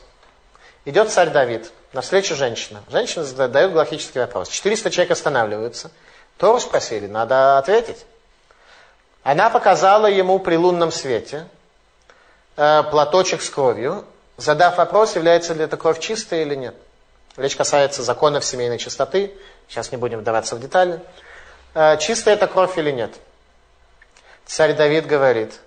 Идет 0.85 1.11
царь 1.11 1.29
Давид, 1.29 1.71
навстречу 1.93 2.35
женщина. 2.35 2.81
Женщина 2.89 3.23
задает 3.23 3.73
галахический 3.73 4.21
вопрос. 4.21 4.49
400 4.49 4.91
человек 4.91 5.11
останавливаются. 5.11 5.91
Тору 6.37 6.59
спросили, 6.59 7.07
надо 7.07 7.57
ответить. 7.57 8.05
Она 9.23 9.49
показала 9.49 10.07
ему 10.07 10.39
при 10.39 10.55
лунном 10.55 10.91
свете 10.91 11.47
э, 12.55 12.83
платочек 12.89 13.41
с 13.41 13.49
кровью, 13.49 14.05
задав 14.37 14.77
вопрос, 14.77 15.15
является 15.15 15.53
ли 15.53 15.63
эта 15.63 15.75
кровь 15.75 15.99
чистая 15.99 16.43
или 16.43 16.55
нет. 16.55 16.75
Речь 17.35 17.55
касается 17.55 18.03
законов 18.03 18.45
семейной 18.45 18.77
чистоты. 18.77 19.33
Сейчас 19.67 19.91
не 19.91 19.97
будем 19.97 20.19
вдаваться 20.19 20.55
в 20.55 20.59
детали. 20.61 21.01
Э, 21.73 21.97
чистая 21.97 22.35
это 22.35 22.47
кровь 22.47 22.77
или 22.77 22.91
нет? 22.91 23.13
Царь 24.45 24.73
Давид 24.73 25.05
говорит, 25.05 25.59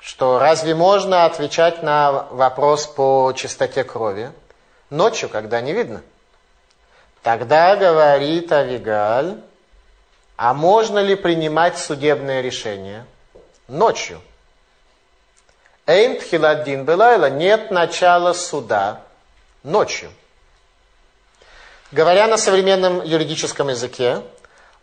что 0.00 0.38
разве 0.38 0.74
можно 0.74 1.24
отвечать 1.24 1.82
на 1.82 2.26
вопрос 2.30 2.86
по 2.86 3.32
чистоте 3.36 3.84
крови 3.84 4.32
ночью, 4.90 5.28
когда 5.28 5.60
не 5.60 5.72
видно? 5.72 6.02
Тогда 7.22 7.74
говорит 7.76 8.52
Авигаль, 8.52 9.40
а 10.36 10.54
можно 10.54 11.00
ли 11.00 11.16
принимать 11.16 11.78
судебное 11.78 12.40
решение 12.40 13.04
ночью? 13.68 14.20
Эйн 15.86 16.20
тхиладдин 16.20 16.84
белайла, 16.84 17.30
нет 17.30 17.70
начала 17.70 18.32
суда 18.32 19.00
ночью. 19.62 20.10
Говоря 21.92 22.26
на 22.26 22.36
современном 22.36 23.02
юридическом 23.02 23.68
языке, 23.68 24.22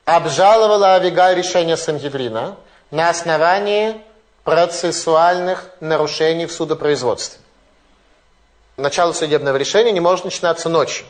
обжаловала 0.06 0.96
Авигаль 0.96 1.36
решение 1.36 1.78
Сангеврина 1.78 2.56
на 2.92 3.10
основании 3.10 4.02
процессуальных 4.44 5.66
нарушений 5.80 6.46
в 6.46 6.52
судопроизводстве. 6.52 7.40
Начало 8.78 9.14
судебного 9.14 9.56
решения 9.58 9.92
не 9.92 10.00
может 10.00 10.26
начинаться 10.26 10.68
ночью. 10.70 11.06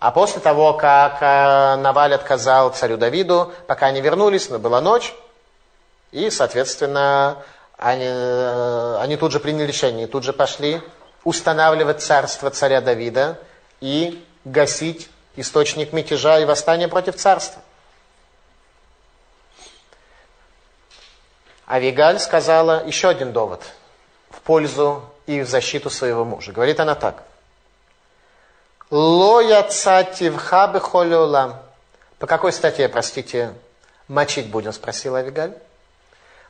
А 0.00 0.10
после 0.10 0.40
того, 0.40 0.72
как 0.72 1.18
э, 1.20 1.76
Наваль 1.76 2.14
отказал 2.14 2.70
царю 2.70 2.96
Давиду, 2.96 3.52
пока 3.68 3.86
они 3.86 4.00
вернулись, 4.00 4.50
но 4.50 4.58
была 4.58 4.80
ночь, 4.80 5.14
и, 6.10 6.28
соответственно, 6.30 7.36
они, 7.78 8.04
э, 8.04 8.96
они 9.00 9.16
тут 9.16 9.30
же 9.30 9.38
приняли 9.38 9.66
решение, 9.66 10.08
тут 10.08 10.24
же 10.24 10.32
пошли 10.32 10.80
устанавливать 11.22 12.02
царство 12.02 12.50
царя 12.50 12.80
Давида 12.80 13.38
и 13.80 14.24
гасить 14.44 15.08
источник 15.36 15.92
мятежа 15.92 16.40
и 16.40 16.44
восстания 16.44 16.88
против 16.88 17.14
царства. 17.14 17.62
Авигаль 21.72 22.18
сказала 22.18 22.86
еще 22.86 23.08
один 23.08 23.32
довод 23.32 23.62
в 24.28 24.42
пользу 24.42 25.02
и 25.24 25.40
в 25.40 25.48
защиту 25.48 25.88
своего 25.88 26.22
мужа. 26.22 26.52
Говорит 26.52 26.78
она 26.80 26.94
так. 26.94 27.22
Ло 28.90 29.40
яцативха 29.40 30.66
бехолеолам. 30.66 31.56
По 32.18 32.26
какой 32.26 32.52
статье, 32.52 32.90
простите, 32.90 33.54
мочить 34.06 34.50
будем, 34.50 34.74
спросил 34.74 35.14
Авигаль. 35.14 35.54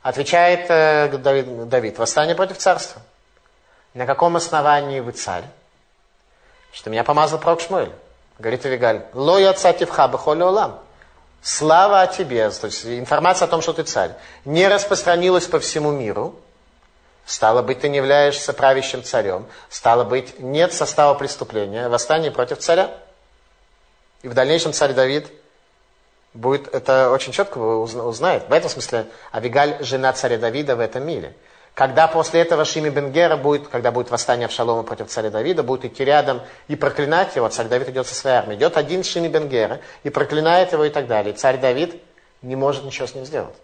Отвечает 0.01 0.65
э, 0.69 1.17
Давид, 1.17 1.69
Давид, 1.69 1.97
восстание 1.99 2.35
против 2.35 2.57
царства. 2.57 3.01
На 3.93 4.05
каком 4.05 4.35
основании 4.35 4.99
вы 4.99 5.13
царь? 5.13 5.45
Что 6.73 6.89
меня 6.89 7.05
помазал 7.05 7.39
пророк 7.39 7.61
Шмуэль. 7.61 7.93
Говорит 8.39 8.65
Авигаль, 8.65 9.05
ло 9.13 9.37
яцативха 9.39 10.09
бехолеолам. 10.09 10.82
Слава 11.43 12.01
о 12.01 12.07
тебе, 12.07 12.49
то 12.49 12.67
есть 12.67 12.85
информация 12.85 13.47
о 13.47 13.49
том, 13.49 13.61
что 13.61 13.73
ты 13.73 13.83
царь, 13.83 14.11
не 14.45 14.65
распространилась 14.67 15.45
по 15.45 15.59
всему 15.59 15.91
миру, 15.91 16.39
стало 17.25 17.61
быть, 17.61 17.81
ты 17.81 17.89
не 17.89 17.97
являешься 17.97 18.53
правящим 18.53 19.03
царем, 19.03 19.45
стало 19.69 20.05
быть, 20.05 20.39
нет 20.39 20.71
состава 20.73 21.13
преступления, 21.15 21.89
восстание 21.89 22.31
против 22.31 22.59
царя. 22.59 22.91
И 24.21 24.29
в 24.29 24.33
дальнейшем 24.33 24.71
царь 24.71 24.93
Давид 24.93 25.27
будет 26.33 26.73
это 26.73 27.11
очень 27.11 27.33
четко 27.33 27.57
узнает. 27.57 28.47
В 28.47 28.53
этом 28.53 28.69
смысле 28.69 29.07
Авигаль 29.33 29.83
жена 29.83 30.13
царя 30.13 30.37
Давида 30.37 30.77
в 30.77 30.79
этом 30.79 31.05
мире– 31.05 31.35
когда 31.73 32.07
после 32.07 32.41
этого 32.41 32.65
Шими 32.65 32.89
Бенгера 32.89 33.35
будет, 33.35 33.67
когда 33.67 33.91
будет 33.91 34.11
восстание 34.11 34.47
в 34.47 34.51
Шалома 34.51 34.83
против 34.83 35.07
царя 35.07 35.31
Давида, 35.31 35.63
будет 35.63 35.85
идти 35.85 36.05
рядом 36.05 36.41
и 36.67 36.75
проклинать 36.75 37.35
его, 37.35 37.49
царь 37.49 37.67
Давид 37.67 37.89
идет 37.89 38.05
со 38.05 38.13
своей 38.13 38.37
армией. 38.37 38.57
Идет 38.59 38.77
один 38.77 39.03
Шими 39.03 39.27
Бенгера 39.27 39.79
и 40.03 40.11
проклинает 40.11 40.71
его 40.71 40.85
и 40.85 40.91
так 40.91 41.07
далее. 41.07 41.33
И 41.33 41.37
царь 41.37 41.57
Давид 41.57 41.99
не 42.43 42.55
может 42.55 42.83
ничего 42.83 43.07
с 43.07 43.15
ним 43.15 43.25
сделать. 43.25 43.55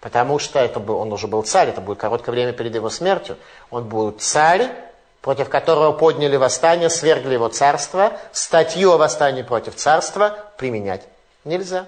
Потому 0.00 0.38
что 0.38 0.58
это 0.58 0.80
был, 0.80 0.96
он 0.96 1.12
уже 1.12 1.26
был 1.26 1.42
царь, 1.42 1.68
это 1.68 1.82
будет 1.82 1.98
короткое 1.98 2.32
время 2.32 2.52
перед 2.52 2.74
его 2.74 2.88
смертью. 2.88 3.36
Он 3.70 3.84
будет 3.84 4.22
царь, 4.22 4.70
против 5.20 5.50
которого 5.50 5.92
подняли 5.92 6.36
восстание, 6.36 6.88
свергли 6.88 7.34
его 7.34 7.48
царство. 7.48 8.18
Статью 8.32 8.92
о 8.92 8.96
восстании 8.96 9.42
против 9.42 9.74
царства 9.74 10.46
применять 10.56 11.02
нельзя. 11.44 11.84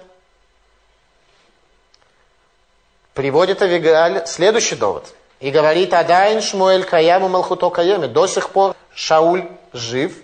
Приводит 3.15 3.63
Авигаль 3.63 4.27
следующий 4.27 4.75
довод– 4.75 5.05
и 5.41 5.49
говорит, 5.49 5.93
Адайн 5.93 6.39
Шмуэль 6.39 6.85
Каяму 6.85 7.27
Малхуто 7.27 7.71
Каями. 7.71 8.05
До 8.05 8.27
сих 8.27 8.51
пор 8.51 8.75
Шауль 8.93 9.49
жив, 9.73 10.15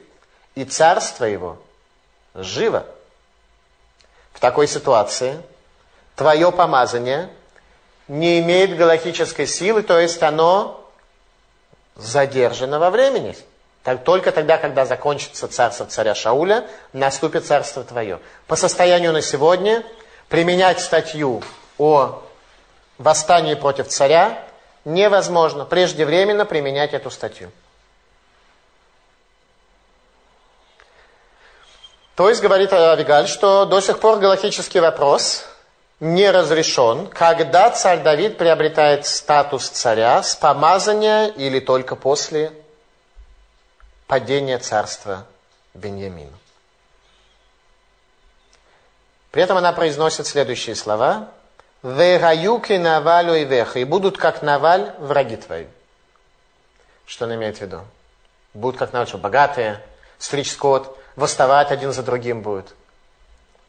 и 0.54 0.64
царство 0.64 1.26
его 1.26 1.58
живо. 2.36 2.86
В 4.32 4.40
такой 4.40 4.68
ситуации 4.68 5.42
твое 6.16 6.52
помазание 6.52 7.30
не 8.08 8.40
имеет 8.40 8.78
галактической 8.78 9.48
силы, 9.48 9.82
то 9.82 10.00
есть 10.00 10.22
оно 10.22 10.88
задержано 11.96 12.78
во 12.78 12.92
времени. 12.92 13.36
Так, 13.84 14.04
только 14.04 14.32
тогда, 14.32 14.58
когда 14.58 14.86
закончится 14.86 15.48
царство 15.48 15.88
царя 15.88 16.14
Шауля, 16.14 16.68
наступит 16.94 17.46
царство 17.46 17.84
твое. 17.84 18.20
По 18.46 18.56
состоянию 18.56 19.14
на 19.14 19.24
сегодня 19.24 19.84
применять 20.30 20.80
статью 20.80 21.42
о 21.80 22.22
восстании 23.00 23.56
против 23.56 23.88
царя 23.88 24.47
невозможно 24.88 25.66
преждевременно 25.66 26.46
применять 26.46 26.94
эту 26.94 27.12
статью. 27.12 27.52
То 32.16 32.30
есть, 32.30 32.42
говорит 32.42 32.72
Авигаль, 32.72 33.28
что 33.28 33.66
до 33.66 33.82
сих 33.82 34.00
пор 34.00 34.18
галактический 34.18 34.80
вопрос 34.80 35.46
не 36.00 36.32
разрешен, 36.32 37.08
когда 37.08 37.70
царь 37.70 38.02
Давид 38.02 38.38
приобретает 38.38 39.06
статус 39.06 39.68
царя 39.68 40.24
с 40.24 40.36
помазания 40.36 41.28
или 41.28 41.60
только 41.60 41.96
после 41.98 42.54
падения 44.08 44.58
царства 44.58 45.26
Беньямина. 45.74 46.38
При 49.32 49.44
этом 49.44 49.58
она 49.58 49.74
произносит 49.74 50.26
следующие 50.28 50.76
слова. 50.76 51.30
«Вегаюки 51.84 52.74
навалю 52.74 53.36
и 53.36 53.46
веха» 53.46 53.80
и 53.80 53.84
будут 53.84 54.18
как 54.18 54.42
наваль 54.42 54.94
враги 55.00 55.36
твои. 55.36 55.66
Что 57.06 57.26
она 57.26 57.36
имеет 57.36 57.58
в 57.58 57.62
виду? 57.62 57.82
Будут 58.54 58.80
как 58.80 58.94
наваль, 58.94 59.08
что 59.08 59.18
богатые, 59.18 59.82
стричь 60.18 60.52
скот, 60.52 60.98
восставать 61.16 61.72
один 61.72 61.92
за 61.94 62.04
другим 62.04 62.42
будут. 62.42 62.74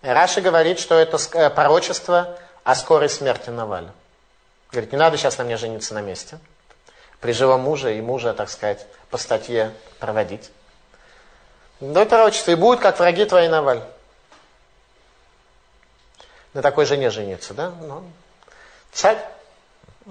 Раша 0.02 0.40
говорит, 0.40 0.78
что 0.78 0.94
это 0.94 1.18
э, 1.32 1.50
пророчество 1.50 2.38
о 2.62 2.74
скорой 2.74 3.08
смерти 3.08 3.50
Наваля. 3.50 3.92
Говорит, 4.70 4.92
не 4.92 4.98
надо 4.98 5.16
сейчас 5.16 5.38
на 5.38 5.44
мне 5.44 5.56
жениться 5.56 5.94
на 5.94 6.00
месте. 6.00 6.38
При 7.20 7.32
живом 7.32 7.62
муже 7.62 7.96
и 7.96 8.00
мужа, 8.00 8.32
так 8.32 8.48
сказать, 8.48 8.86
по 9.10 9.18
статье 9.18 9.72
проводить. 9.98 10.50
Да 11.80 12.04
пророчество, 12.04 12.52
и 12.52 12.54
будет, 12.54 12.80
как 12.80 12.98
враги 12.98 13.24
твои 13.24 13.48
Наваль. 13.48 13.82
На 16.58 16.62
такой 16.62 16.86
жене 16.86 17.08
жениться, 17.10 17.54
да? 17.54 17.70
Ну, 17.70 18.02
царь. 18.90 19.24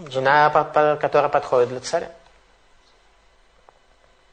Жена, 0.07 0.49
которая 0.95 1.27
подходит 1.27 1.67
для 1.67 1.81
царя. 1.81 2.09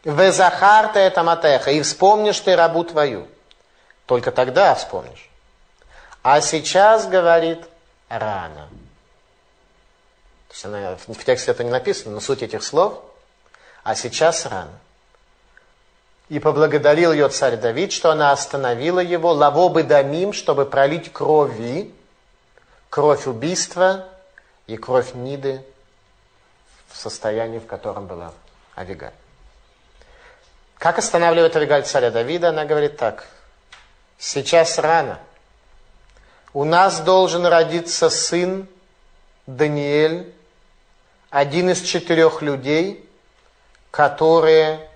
Везахарта 0.05 1.01
это 1.01 1.25
матеха, 1.25 1.73
и 1.73 1.83
вспомнишь 1.83 2.39
ты 2.39 2.55
рабу 2.55 2.85
твою. 2.85 3.27
Только 4.07 4.31
тогда 4.31 4.77
вспомнишь. 4.77 5.29
А 6.23 6.41
сейчас, 6.41 7.09
говорит, 7.09 7.65
рано. 8.09 8.69
То 10.47 10.53
есть 10.53 10.65
она, 10.67 10.97
в 10.97 11.25
тексте 11.25 11.51
это 11.51 11.65
не 11.65 11.71
написано, 11.71 12.15
но 12.15 12.21
суть 12.21 12.45
этих 12.45 12.63
слов. 12.63 13.03
А 13.83 13.97
сейчас 13.97 14.47
рано. 14.47 14.79
И 16.29 16.39
поблагодарил 16.39 17.13
ее 17.13 17.29
царь 17.29 17.57
Давид, 17.57 17.91
что 17.91 18.13
она 18.13 18.31
остановила 18.31 19.01
его, 19.01 19.33
лавобы 19.33 19.83
дамим, 19.83 20.33
чтобы 20.33 20.65
пролить 20.65 21.13
крови, 21.13 21.93
кровь 22.95 23.27
убийства 23.27 24.07
и 24.69 24.77
кровь 24.77 25.15
Ниды 25.15 25.65
в 26.89 26.97
состоянии, 26.97 27.59
в 27.59 27.67
котором 27.67 28.07
была 28.07 28.33
Авигаль. 28.77 29.11
Как 30.79 31.01
останавливает 31.01 31.57
Авигаль 31.57 31.83
царя 31.83 32.13
Давида? 32.13 32.51
Она 32.51 32.65
говорит 32.65 32.97
так. 32.97 33.27
Сейчас 34.17 34.79
рано. 34.79 35.19
У 36.53 36.63
нас 36.63 37.01
должен 37.01 37.45
родиться 37.47 38.11
сын 38.11 38.69
Даниэль, 39.49 40.33
один 41.31 41.71
из 41.71 41.83
четырех 41.83 42.43
людей, 42.43 43.11
которые 43.91 44.89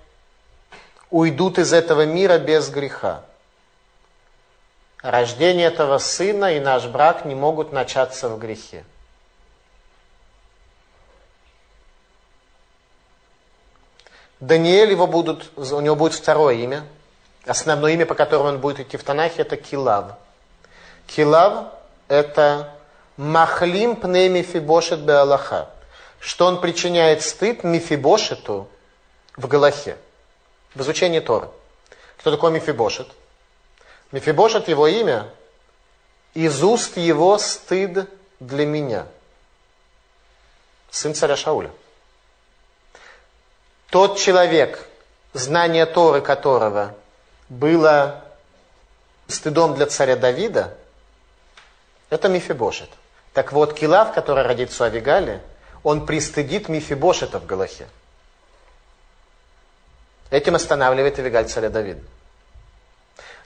уйдут 1.11 1.59
из 1.59 1.73
этого 1.73 2.07
мира 2.07 2.39
без 2.39 2.71
греха. 2.71 3.25
Рождение 5.03 5.69
этого 5.69 5.99
сына 5.99 6.57
и 6.57 6.61
наш 6.61 6.87
брак 6.87 7.25
не 7.25 7.35
могут 7.35 7.73
начаться 7.73 8.29
в 8.29 8.39
грехе. 8.39 8.85
Даниэль 14.41 14.91
его 14.91 15.07
будут, 15.07 15.51
у 15.57 15.81
него 15.81 15.95
будет 15.95 16.15
второе 16.15 16.55
имя. 16.57 16.85
Основное 17.45 17.93
имя, 17.93 18.07
по 18.07 18.15
которому 18.15 18.49
он 18.49 18.59
будет 18.61 18.81
идти 18.81 18.97
в 18.97 19.05
Танахе, 19.05 19.43
это 19.43 19.57
Килав. 19.57 20.17
Килав– 21.07 21.73
это 22.09 22.75
махлим 23.17 23.97
пне 23.97 24.29
мифибошет 24.29 25.01
бе 25.01 25.15
Аллаха. 25.15 25.71
Что 26.21 26.47
он 26.47 26.61
причиняет 26.61 27.23
стыд 27.23 27.63
мифибошету 27.63 28.69
в 29.37 29.47
Галахе, 29.47 29.97
в 30.75 30.81
изучении 30.81 31.21
Торы. 31.21 31.49
Кто 32.19 32.33
такой 32.33 32.51
мифибошет? 32.51 33.09
Мифибошет 34.11 34.69
его 34.69 34.87
имя, 34.87 35.29
из 36.35 36.63
уст 36.63 36.97
его 36.97 37.37
стыд 37.39 38.09
для 38.41 38.65
меня. 38.65 39.07
Сын 40.91 41.15
царя 41.15 41.37
Шауля. 41.37 41.71
Тот 43.91 44.19
человек, 44.19 44.87
знание 45.33 45.87
Торы 45.87 46.21
которого 46.21 46.95
было 47.49 48.25
стыдом 49.27 49.75
для 49.75 49.87
царя 49.87 50.17
Давида, 50.17 50.77
это 52.11 52.29
Мифибошет. 52.29 52.89
Так 53.35 53.53
вот, 53.53 53.75
Килав, 53.75 54.15
который 54.15 54.43
родится 54.45 54.85
у 54.85 54.87
Авигали, 54.87 55.43
он 55.83 56.07
пристыдит 56.07 56.69
Мифибошета 56.69 57.39
в 57.39 57.47
Галахе. 57.47 57.87
Этим 60.31 60.55
останавливает 60.55 61.19
Авигаль 61.19 61.49
царя 61.49 61.69
Давида. 61.69 62.03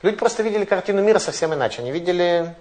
Люди 0.03 0.16
просто 0.16 0.42
видели 0.42 0.64
картину 0.64 1.00
мира 1.00 1.20
совсем 1.20 1.55
иначе. 1.55 1.80
Они 1.80 1.92
видели 1.92 2.55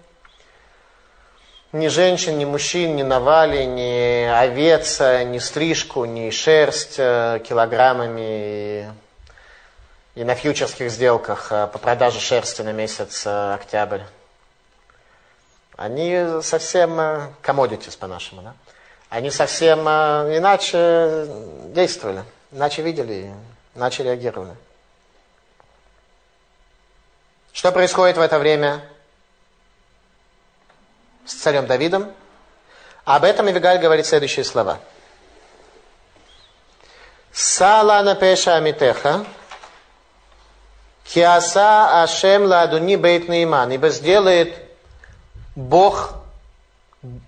ни 1.71 1.87
женщин, 1.87 2.37
ни 2.37 2.45
мужчин, 2.45 2.95
ни 2.95 3.01
навали, 3.01 3.63
ни 3.63 4.25
овец, 4.25 4.99
ни 4.99 5.39
стрижку, 5.39 6.05
ни 6.05 6.29
шерсть 6.29 6.95
э, 6.99 7.41
килограммами. 7.47 8.93
И 10.13 10.23
на 10.23 10.35
фьючерских 10.35 10.91
сделках 10.91 11.51
э, 11.51 11.65
по 11.65 11.79
продаже 11.79 12.19
шерсти 12.19 12.61
на 12.61 12.73
месяц 12.73 13.23
э, 13.25 13.53
октябрь. 13.55 14.01
Они 15.77 16.41
совсем 16.43 16.91
commodities 17.41 17.97
по-нашему, 17.97 18.43
да? 18.43 18.53
Они 19.09 19.31
совсем 19.31 19.79
иначе 19.81 21.27
действовали, 21.73 22.23
иначе 22.51 22.83
видели, 22.83 23.33
иначе 23.73 24.03
реагировали. 24.03 24.55
Что 27.53 27.71
происходит 27.71 28.17
в 28.17 28.21
это 28.21 28.39
время? 28.39 28.81
с 31.25 31.33
царем 31.33 31.65
Давидом. 31.67 32.11
Об 33.05 33.23
этом 33.23 33.49
Ивигаль 33.49 33.79
говорит 33.79 34.05
следующие 34.05 34.43
слова. 34.43 34.79
Сала 37.31 38.01
на 38.03 38.15
пеша 38.15 38.57
амитеха, 38.57 39.25
киаса 41.05 42.03
ашем 42.03 42.43
ладуни 42.43 42.95
бейт 42.95 43.27
наиман, 43.27 43.71
ибо 43.71 43.89
сделает 43.89 44.55
Бог 45.55 46.13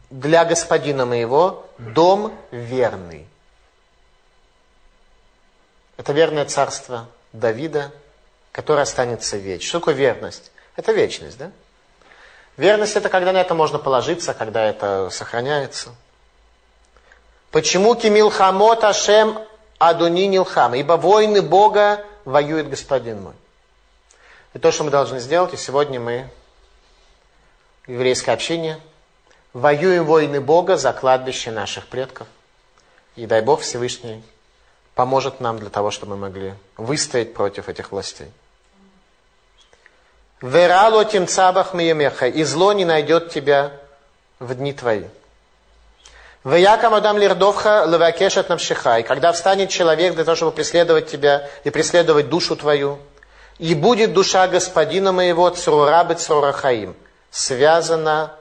для 0.10 0.46
господина 0.46 1.06
моего 1.06 1.66
дом 1.78 2.38
верный. 2.52 3.28
Это 5.98 6.12
верное 6.12 6.46
царство 6.46 7.08
Давида, 7.32 7.92
которое 8.54 8.84
останется 8.84 9.36
вечным. 9.36 9.68
Что 9.68 9.80
такое 9.80 9.96
верность? 9.96 10.52
Это 10.78 10.94
вечность, 10.94 11.38
да? 11.38 11.52
Верность 12.56 12.96
это 12.96 13.10
когда 13.10 13.34
на 13.34 13.42
это 13.42 13.56
можно 13.56 13.80
положиться, 13.80 14.34
когда 14.34 14.64
это 14.64 15.10
сохраняется. 15.12 15.90
Почему 17.52 17.96
кимил 17.96 18.30
хамот 18.30 18.84
ашем 18.84 19.40
адуни 19.80 20.28
нилхам? 20.28 20.76
Ибо 20.76 20.94
войны 20.94 21.42
Бога 21.42 22.06
воюет 22.26 22.70
Господин 22.70 23.24
мой. 23.24 23.34
И 24.54 24.60
то, 24.60 24.72
что 24.72 24.84
мы 24.84 24.92
должны 24.92 25.20
сделать, 25.20 25.54
и 25.56 25.58
сегодня 25.58 26.00
мы, 26.00 26.30
еврейское 27.88 28.34
общение, 28.34 28.80
воюем 29.52 30.06
войны 30.06 30.40
Бога 30.40 30.78
за 30.78 30.94
кладбище 30.94 31.50
наших 31.50 31.88
предков. 31.88 32.28
И 33.16 33.26
дай 33.26 33.42
Бог 33.42 33.62
Всевышний 33.62 34.24
поможет 34.94 35.40
нам 35.40 35.58
для 35.58 35.72
того, 35.72 35.90
чтобы 35.90 36.16
мы 36.16 36.28
могли 36.28 36.54
выстоять 36.78 37.34
против 37.34 37.68
этих 37.68 37.92
властей. 37.92 38.32
Верало 40.44 41.06
тем 41.06 41.26
цабах 41.26 41.74
миемеха, 41.74 42.28
и 42.28 42.44
зло 42.44 42.74
не 42.74 42.84
найдет 42.84 43.32
тебя 43.32 43.72
в 44.40 44.54
дни 44.54 44.74
твои. 44.74 45.06
Ваякам 46.44 46.94
адам 46.94 47.18
лирдовха 47.18 47.86
лавакешат 47.88 48.50
навшиха. 48.50 49.00
И 49.00 49.04
когда 49.04 49.32
встанет 49.32 49.70
человек 49.70 50.16
для 50.16 50.26
того, 50.26 50.36
чтобы 50.36 50.52
преследовать 50.52 51.10
тебя 51.10 51.50
и 51.64 51.70
преследовать 51.70 52.28
душу 52.28 52.58
твою, 52.58 53.00
и 53.58 53.74
будет 53.74 54.12
душа 54.12 54.46
господина 54.50 55.14
моего 55.14 55.50
цурурабы 55.50 56.16
цурахаим, 56.16 56.94
связана 57.32 58.36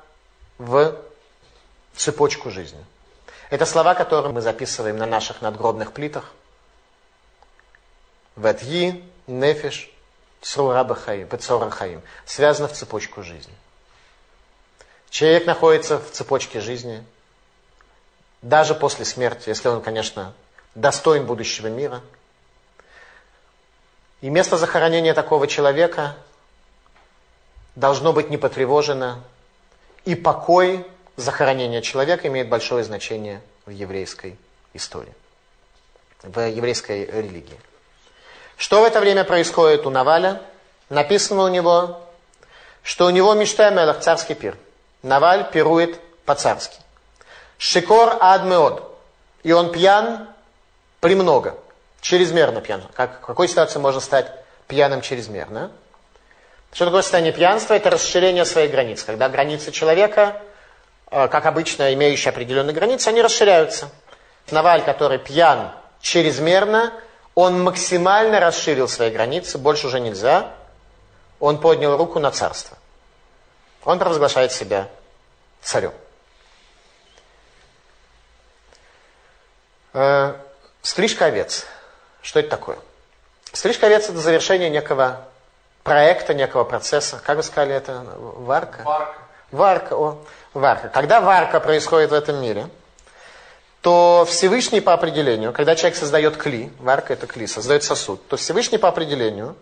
в 0.58 0.96
цепочку 1.94 2.50
жизни. 2.50 2.84
Это 3.48 3.64
слова, 3.64 3.94
которые 3.94 4.32
мы 4.32 4.40
записываем 4.40 4.96
на 4.96 5.06
наших 5.06 5.40
надгробных 5.40 5.92
плитах. 5.92 6.32
Ветьи, 8.34 9.04
нефиш, 9.28 9.91
Црураба 10.42 10.96
Хаим, 10.96 11.28
Пецора 11.28 11.72
связано 12.26 12.68
в 12.68 12.72
цепочку 12.72 13.22
жизни. 13.22 13.54
Человек 15.08 15.46
находится 15.46 15.98
в 15.98 16.10
цепочке 16.10 16.60
жизни, 16.60 17.04
даже 18.42 18.74
после 18.74 19.04
смерти, 19.04 19.50
если 19.50 19.68
он, 19.68 19.80
конечно, 19.80 20.34
достоин 20.74 21.26
будущего 21.26 21.68
мира. 21.68 22.00
И 24.20 24.30
место 24.30 24.56
захоронения 24.56 25.14
такого 25.14 25.46
человека 25.46 26.16
должно 27.76 28.12
быть 28.12 28.28
не 28.28 28.36
потревожено, 28.36 29.22
и 30.04 30.16
покой 30.16 30.84
захоронения 31.16 31.82
человека 31.82 32.26
имеет 32.26 32.48
большое 32.48 32.82
значение 32.82 33.42
в 33.64 33.70
еврейской 33.70 34.36
истории, 34.74 35.14
в 36.22 36.40
еврейской 36.40 37.06
религии. 37.06 37.60
Что 38.62 38.80
в 38.80 38.84
это 38.84 39.00
время 39.00 39.24
происходит 39.24 39.86
у 39.86 39.90
Наваля? 39.90 40.40
Написано 40.88 41.42
у 41.42 41.48
него, 41.48 42.00
что 42.84 43.06
у 43.06 43.10
него 43.10 43.34
мечта 43.34 43.70
Мелах, 43.70 43.98
царский 43.98 44.34
пир. 44.34 44.56
Наваль 45.02 45.50
пирует 45.50 45.98
по-царски. 46.24 46.76
Шикор 47.58 48.18
адмеод. 48.20 48.96
И 49.42 49.50
он 49.50 49.72
пьян 49.72 50.28
премного, 51.00 51.56
чрезмерно 52.00 52.60
пьян. 52.60 52.82
Как, 52.94 53.22
в 53.22 53.26
какой 53.26 53.48
ситуации 53.48 53.80
можно 53.80 54.00
стать 54.00 54.32
пьяным 54.68 55.00
чрезмерно? 55.00 55.72
Что 56.72 56.84
такое 56.84 57.02
состояние 57.02 57.32
пьянства? 57.32 57.74
Это 57.74 57.90
расширение 57.90 58.44
своих 58.44 58.70
границ. 58.70 59.02
Когда 59.02 59.28
границы 59.28 59.72
человека, 59.72 60.40
э, 61.10 61.26
как 61.26 61.46
обычно 61.46 61.92
имеющие 61.94 62.30
определенные 62.30 62.74
границы, 62.74 63.08
они 63.08 63.22
расширяются. 63.22 63.88
Наваль, 64.52 64.82
который 64.82 65.18
пьян 65.18 65.72
чрезмерно, 66.00 66.92
он 67.34 67.62
максимально 67.62 68.40
расширил 68.40 68.88
свои 68.88 69.10
границы, 69.10 69.58
больше 69.58 69.86
уже 69.86 70.00
нельзя. 70.00 70.52
Он 71.40 71.58
поднял 71.58 71.96
руку 71.96 72.18
на 72.18 72.30
царство. 72.30 72.76
Он 73.84 73.98
провозглашает 73.98 74.52
себя 74.52 74.88
царем. 75.62 75.92
Э, 79.94 80.34
стрижка 80.82 81.26
овец. 81.26 81.66
Что 82.20 82.40
это 82.40 82.50
такое? 82.50 82.78
Стрижка 83.52 83.86
овец 83.86 84.08
это 84.08 84.18
завершение 84.18 84.70
некого 84.70 85.26
проекта, 85.82 86.34
некого 86.34 86.64
процесса. 86.64 87.20
Как 87.24 87.36
вы 87.36 87.42
сказали 87.42 87.74
это? 87.74 88.04
Варка? 88.16 88.82
Варка. 88.82 89.18
Варка, 89.50 89.96
о, 89.96 90.24
варка. 90.54 90.88
Когда 90.88 91.20
варка 91.20 91.60
происходит 91.60 92.10
в 92.10 92.14
этом 92.14 92.40
мире, 92.40 92.68
то 93.82 94.24
Всевышний 94.28 94.80
по 94.80 94.94
определению, 94.94 95.52
когда 95.52 95.74
человек 95.74 95.98
создает 95.98 96.36
кли, 96.36 96.70
варка 96.78 97.12
это 97.12 97.26
кли, 97.26 97.48
создает 97.48 97.82
сосуд, 97.82 98.26
то 98.28 98.36
Всевышний 98.36 98.78
по 98.78 98.88
определению, 98.88 99.56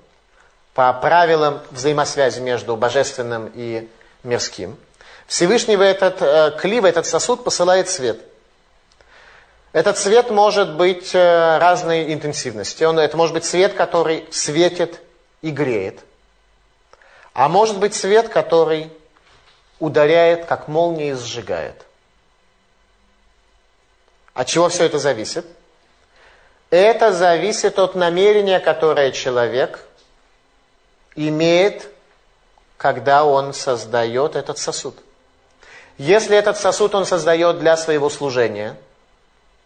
по 0.75 0.93
правилам 0.93 1.61
взаимосвязи 1.71 2.41
между 2.41 2.77
божественным 2.77 3.51
и 3.55 3.89
мирским, 4.23 4.77
Всевышний 5.27 5.77
в 5.77 5.81
этот 5.81 6.21
э, 6.21 6.53
кли, 6.61 6.81
в 6.81 6.85
этот 6.85 7.07
сосуд 7.07 7.45
посылает 7.45 7.89
свет. 7.89 8.21
Этот 9.73 9.97
свет 9.97 10.31
может 10.31 10.77
быть 10.77 11.15
э, 11.15 11.59
разной 11.59 12.13
интенсивности. 12.13 12.85
Он, 12.85 12.99
это 12.99 13.17
может 13.17 13.33
быть 13.33 13.45
свет, 13.45 13.73
который 13.73 14.27
светит 14.31 15.01
и 15.41 15.51
греет. 15.51 16.01
А 17.33 17.49
может 17.49 17.79
быть 17.79 17.95
свет, 17.95 18.29
который 18.29 18.91
ударяет, 19.79 20.45
как 20.45 20.69
молния, 20.69 21.11
и 21.11 21.15
сжигает. 21.15 21.87
От 24.41 24.47
чего 24.47 24.71
все 24.71 24.85
это 24.85 24.99
зависит? 24.99 25.45
Это 26.71 27.13
зависит 27.13 27.79
от 27.79 27.95
намерения, 27.95 28.59
которое 28.59 29.13
человек 29.13 29.85
имеет, 31.15 31.87
когда 32.79 33.27
он 33.27 33.53
создает 33.53 34.37
этот 34.37 34.57
сосуд. 34.57 34.97
Если 35.99 36.35
этот 36.35 36.57
сосуд 36.57 36.95
он 36.95 37.05
создает 37.05 37.59
для 37.59 37.77
своего 37.77 38.09
служения, 38.09 38.79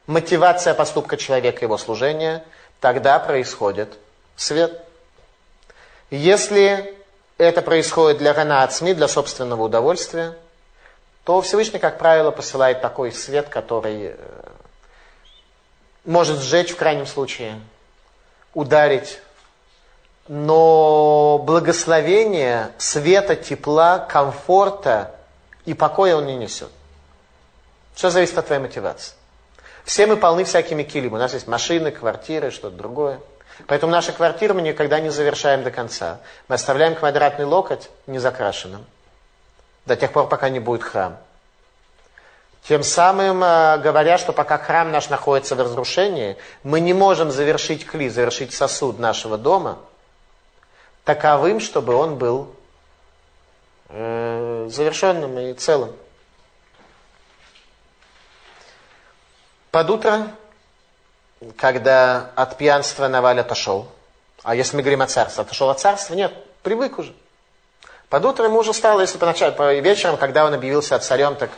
мотивация 0.09 0.75
поступка 0.75 1.17
человека 1.17 1.65
его 1.65 1.79
служения, 1.79 2.43
тогда 2.81 3.21
происходит 3.21 3.97
свет. 4.35 4.83
Если 6.11 6.99
это 7.39 7.63
происходит 7.63 8.19
для 8.19 8.35
СМИ, 8.69 8.95
для 8.95 9.07
собственного 9.07 9.63
удовольствия, 9.63 10.35
то 11.23 11.41
Всевышний, 11.43 11.79
как 11.79 11.97
правило, 11.97 12.33
посылает 12.33 12.83
такой 12.83 13.13
свет, 13.13 13.49
который 13.49 14.17
э, 14.17 14.17
может 16.05 16.41
сжечь 16.41 16.71
в 16.71 16.77
крайнем 16.77 17.07
случае, 17.07 17.61
ударить. 18.53 19.21
Но 20.27 21.39
благословение, 21.39 22.71
света, 22.79 23.37
тепла, 23.37 23.99
комфорта 23.99 25.15
и 25.67 25.75
покоя 25.75 26.17
он 26.17 26.27
не 26.27 26.37
несет. 26.37 26.71
Все 27.95 28.11
зависит 28.11 28.39
от 28.39 28.47
твоей 28.47 28.63
мотивации. 28.63 29.15
Все 29.85 30.07
мы 30.07 30.17
полны 30.17 30.45
всякими 30.45 30.83
килим. 30.83 31.13
У 31.13 31.19
нас 31.19 31.35
есть 31.35 31.47
машины, 31.47 31.91
квартиры, 31.91 32.51
что-то 32.51 32.77
другое. 32.77 33.21
Поэтому 33.67 33.93
наши 33.93 34.13
квартиры 34.13 34.55
мы 34.55 34.63
никогда 34.63 34.99
не 34.99 35.11
завершаем 35.11 35.63
до 35.63 35.71
конца. 35.71 36.21
Мы 36.49 36.55
оставляем 36.57 36.95
квадратный 36.95 37.45
локоть 37.45 37.91
незакрашенным. 38.07 38.85
До 39.87 39.95
тех 39.95 40.11
пор, 40.11 40.29
пока 40.29 40.49
не 40.49 40.59
будет 40.59 40.83
храм. 40.83 41.19
Тем 42.67 42.83
самым 42.83 43.45
э, 43.45 43.79
говоря, 43.79 44.17
что 44.17 44.33
пока 44.33 44.59
храм 44.59 44.91
наш 44.91 45.11
находится 45.11 45.55
в 45.55 45.61
разрушении, 45.61 46.37
мы 46.63 46.81
не 46.81 46.95
можем 46.95 47.31
завершить 47.31 47.87
кли, 47.87 48.09
завершить 48.09 48.55
сосуд 48.55 48.99
нашего 48.99 49.37
дома 49.37 49.79
таковым, 51.05 51.61
чтобы 51.61 51.95
он 51.95 52.17
был 52.17 52.55
э, 53.91 54.69
завершенным 54.71 55.39
и 55.39 55.53
целым. 55.53 55.95
Под 59.71 59.91
утро 59.91 60.29
когда 61.57 62.31
от 62.35 62.57
пьянства 62.57 63.09
Наваль 63.09 63.41
отошел, 63.41 63.89
а 64.43 64.55
если 64.55 64.77
мы 64.77 64.83
говорим 64.83 65.03
о 65.03 65.07
царстве, 65.07 65.43
отошел 65.43 65.71
от 65.71 65.81
царства, 65.81 66.15
нет, 66.15 66.33
привык 66.63 66.99
уже. 66.99 67.13
Под 68.09 68.25
утро 68.25 68.45
ему 68.45 68.59
уже 68.59 68.73
стало, 68.73 69.01
если 69.01 69.19
поначалу, 69.19 69.53
по 69.53 69.75
вечером, 69.75 70.17
когда 70.17 70.45
он 70.45 70.55
объявился 70.55 70.99
царем, 70.99 71.35
так 71.37 71.51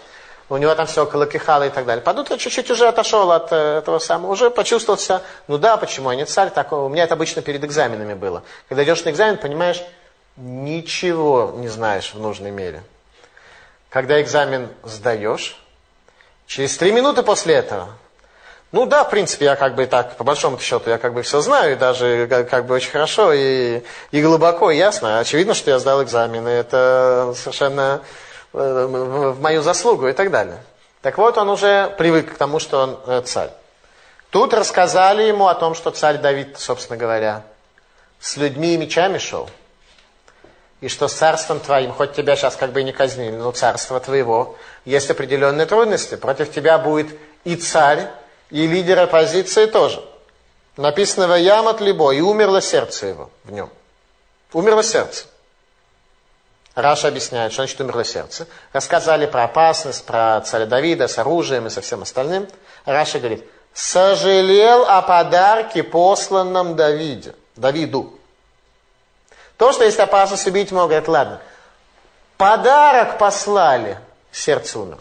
у 0.48 0.56
него 0.56 0.74
там 0.74 0.86
все 0.86 1.02
около 1.04 1.26
кихала 1.26 1.66
и 1.66 1.70
так 1.70 1.86
далее. 1.86 2.02
Под 2.02 2.18
утро 2.18 2.36
чуть-чуть 2.36 2.70
уже 2.70 2.88
отошел 2.88 3.30
от 3.32 3.52
э, 3.52 3.78
этого 3.78 3.98
самого, 3.98 4.32
уже 4.32 4.50
почувствовал 4.50 4.98
себя, 4.98 5.22
ну 5.48 5.58
да, 5.58 5.76
почему 5.76 6.10
я 6.10 6.16
не 6.16 6.24
царь, 6.24 6.50
так, 6.50 6.72
у 6.72 6.88
меня 6.88 7.04
это 7.04 7.14
обычно 7.14 7.42
перед 7.42 7.64
экзаменами 7.64 8.14
было. 8.14 8.42
Когда 8.68 8.84
идешь 8.84 9.04
на 9.04 9.10
экзамен, 9.10 9.38
понимаешь, 9.38 9.82
ничего 10.36 11.54
не 11.56 11.68
знаешь 11.68 12.12
в 12.14 12.20
нужной 12.20 12.50
мере. 12.50 12.82
Когда 13.88 14.20
экзамен 14.20 14.68
сдаешь, 14.84 15.60
через 16.46 16.76
три 16.76 16.92
минуты 16.92 17.22
после 17.22 17.54
этого 17.54 17.88
ну 18.72 18.84
да, 18.84 19.04
в 19.04 19.10
принципе, 19.10 19.46
я 19.46 19.56
как 19.56 19.74
бы 19.74 19.86
так, 19.86 20.16
по 20.16 20.24
большому 20.24 20.58
счету, 20.58 20.90
я 20.90 20.98
как 20.98 21.14
бы 21.14 21.22
все 21.22 21.40
знаю, 21.40 21.72
и 21.72 21.76
даже 21.76 22.26
как, 22.28 22.66
бы 22.66 22.74
очень 22.74 22.90
хорошо, 22.90 23.32
и, 23.32 23.80
и 24.10 24.22
глубоко, 24.22 24.70
и 24.70 24.76
ясно. 24.76 25.20
Очевидно, 25.20 25.54
что 25.54 25.70
я 25.70 25.78
сдал 25.78 26.02
экзамены, 26.02 26.48
это 26.48 27.32
совершенно 27.36 28.02
в 28.56 29.40
мою 29.40 29.62
заслугу 29.62 30.08
и 30.08 30.12
так 30.12 30.30
далее. 30.30 30.62
Так 31.02 31.18
вот, 31.18 31.36
он 31.36 31.48
уже 31.50 31.94
привык 31.98 32.34
к 32.34 32.38
тому, 32.38 32.58
что 32.58 32.78
он 32.82 32.98
э, 33.06 33.22
царь. 33.22 33.50
Тут 34.30 34.54
рассказали 34.54 35.24
ему 35.24 35.46
о 35.46 35.54
том, 35.54 35.74
что 35.74 35.90
царь 35.90 36.18
Давид, 36.18 36.58
собственно 36.58 36.96
говоря, 36.96 37.42
с 38.18 38.36
людьми 38.36 38.74
и 38.74 38.78
мечами 38.78 39.18
шел. 39.18 39.48
И 40.80 40.88
что 40.88 41.08
с 41.08 41.12
царством 41.12 41.60
твоим, 41.60 41.92
хоть 41.92 42.14
тебя 42.14 42.34
сейчас 42.34 42.56
как 42.56 42.72
бы 42.72 42.80
и 42.80 42.84
не 42.84 42.92
казнили, 42.92 43.36
но 43.36 43.52
царство 43.52 44.00
твоего, 44.00 44.56
есть 44.84 45.10
определенные 45.10 45.66
трудности. 45.66 46.16
Против 46.16 46.52
тебя 46.52 46.78
будет 46.78 47.08
и 47.44 47.56
царь, 47.56 48.08
и 48.50 48.66
лидер 48.66 48.98
оппозиции 49.00 49.66
тоже. 49.66 50.02
Написано 50.76 51.28
в 51.28 51.38
Ямат 51.38 51.80
Либо, 51.80 52.12
и 52.12 52.20
умерло 52.20 52.60
сердце 52.60 53.06
его 53.06 53.30
в 53.44 53.52
нем. 53.52 53.70
Умерло 54.52 54.82
сердце. 54.82 55.26
Раши 56.76 57.08
объясняет, 57.08 57.52
что 57.52 57.62
значит 57.62 57.80
умерло 57.80 58.04
сердце. 58.04 58.46
Рассказали 58.74 59.24
про 59.24 59.44
опасность, 59.44 60.04
про 60.04 60.42
царя 60.42 60.66
Давида 60.66 61.08
с 61.08 61.18
оружием 61.18 61.66
и 61.66 61.70
со 61.70 61.80
всем 61.80 62.02
остальным. 62.02 62.46
Раши 62.84 63.18
говорит, 63.18 63.48
сожалел 63.72 64.84
о 64.84 65.00
подарке, 65.00 65.82
посланном 65.82 66.76
Давиде, 66.76 67.34
Давиду. 67.56 68.18
То, 69.56 69.72
что 69.72 69.84
есть 69.84 69.98
опасность 69.98 70.46
убить, 70.46 70.70
могут, 70.70 70.90
говорит, 70.90 71.08
ладно. 71.08 71.40
Подарок 72.36 73.16
послали, 73.16 73.98
сердце 74.30 74.78
умерло. 74.78 75.00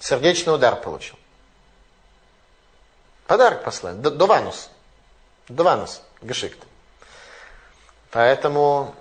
Сердечный 0.00 0.52
удар 0.52 0.74
получил. 0.74 1.16
Подарок 3.28 3.62
послали. 3.62 3.94
Дованус. 3.94 4.68
Дованус. 5.46 6.02
Гешикт. 6.22 6.58
Поэтому 8.10 8.96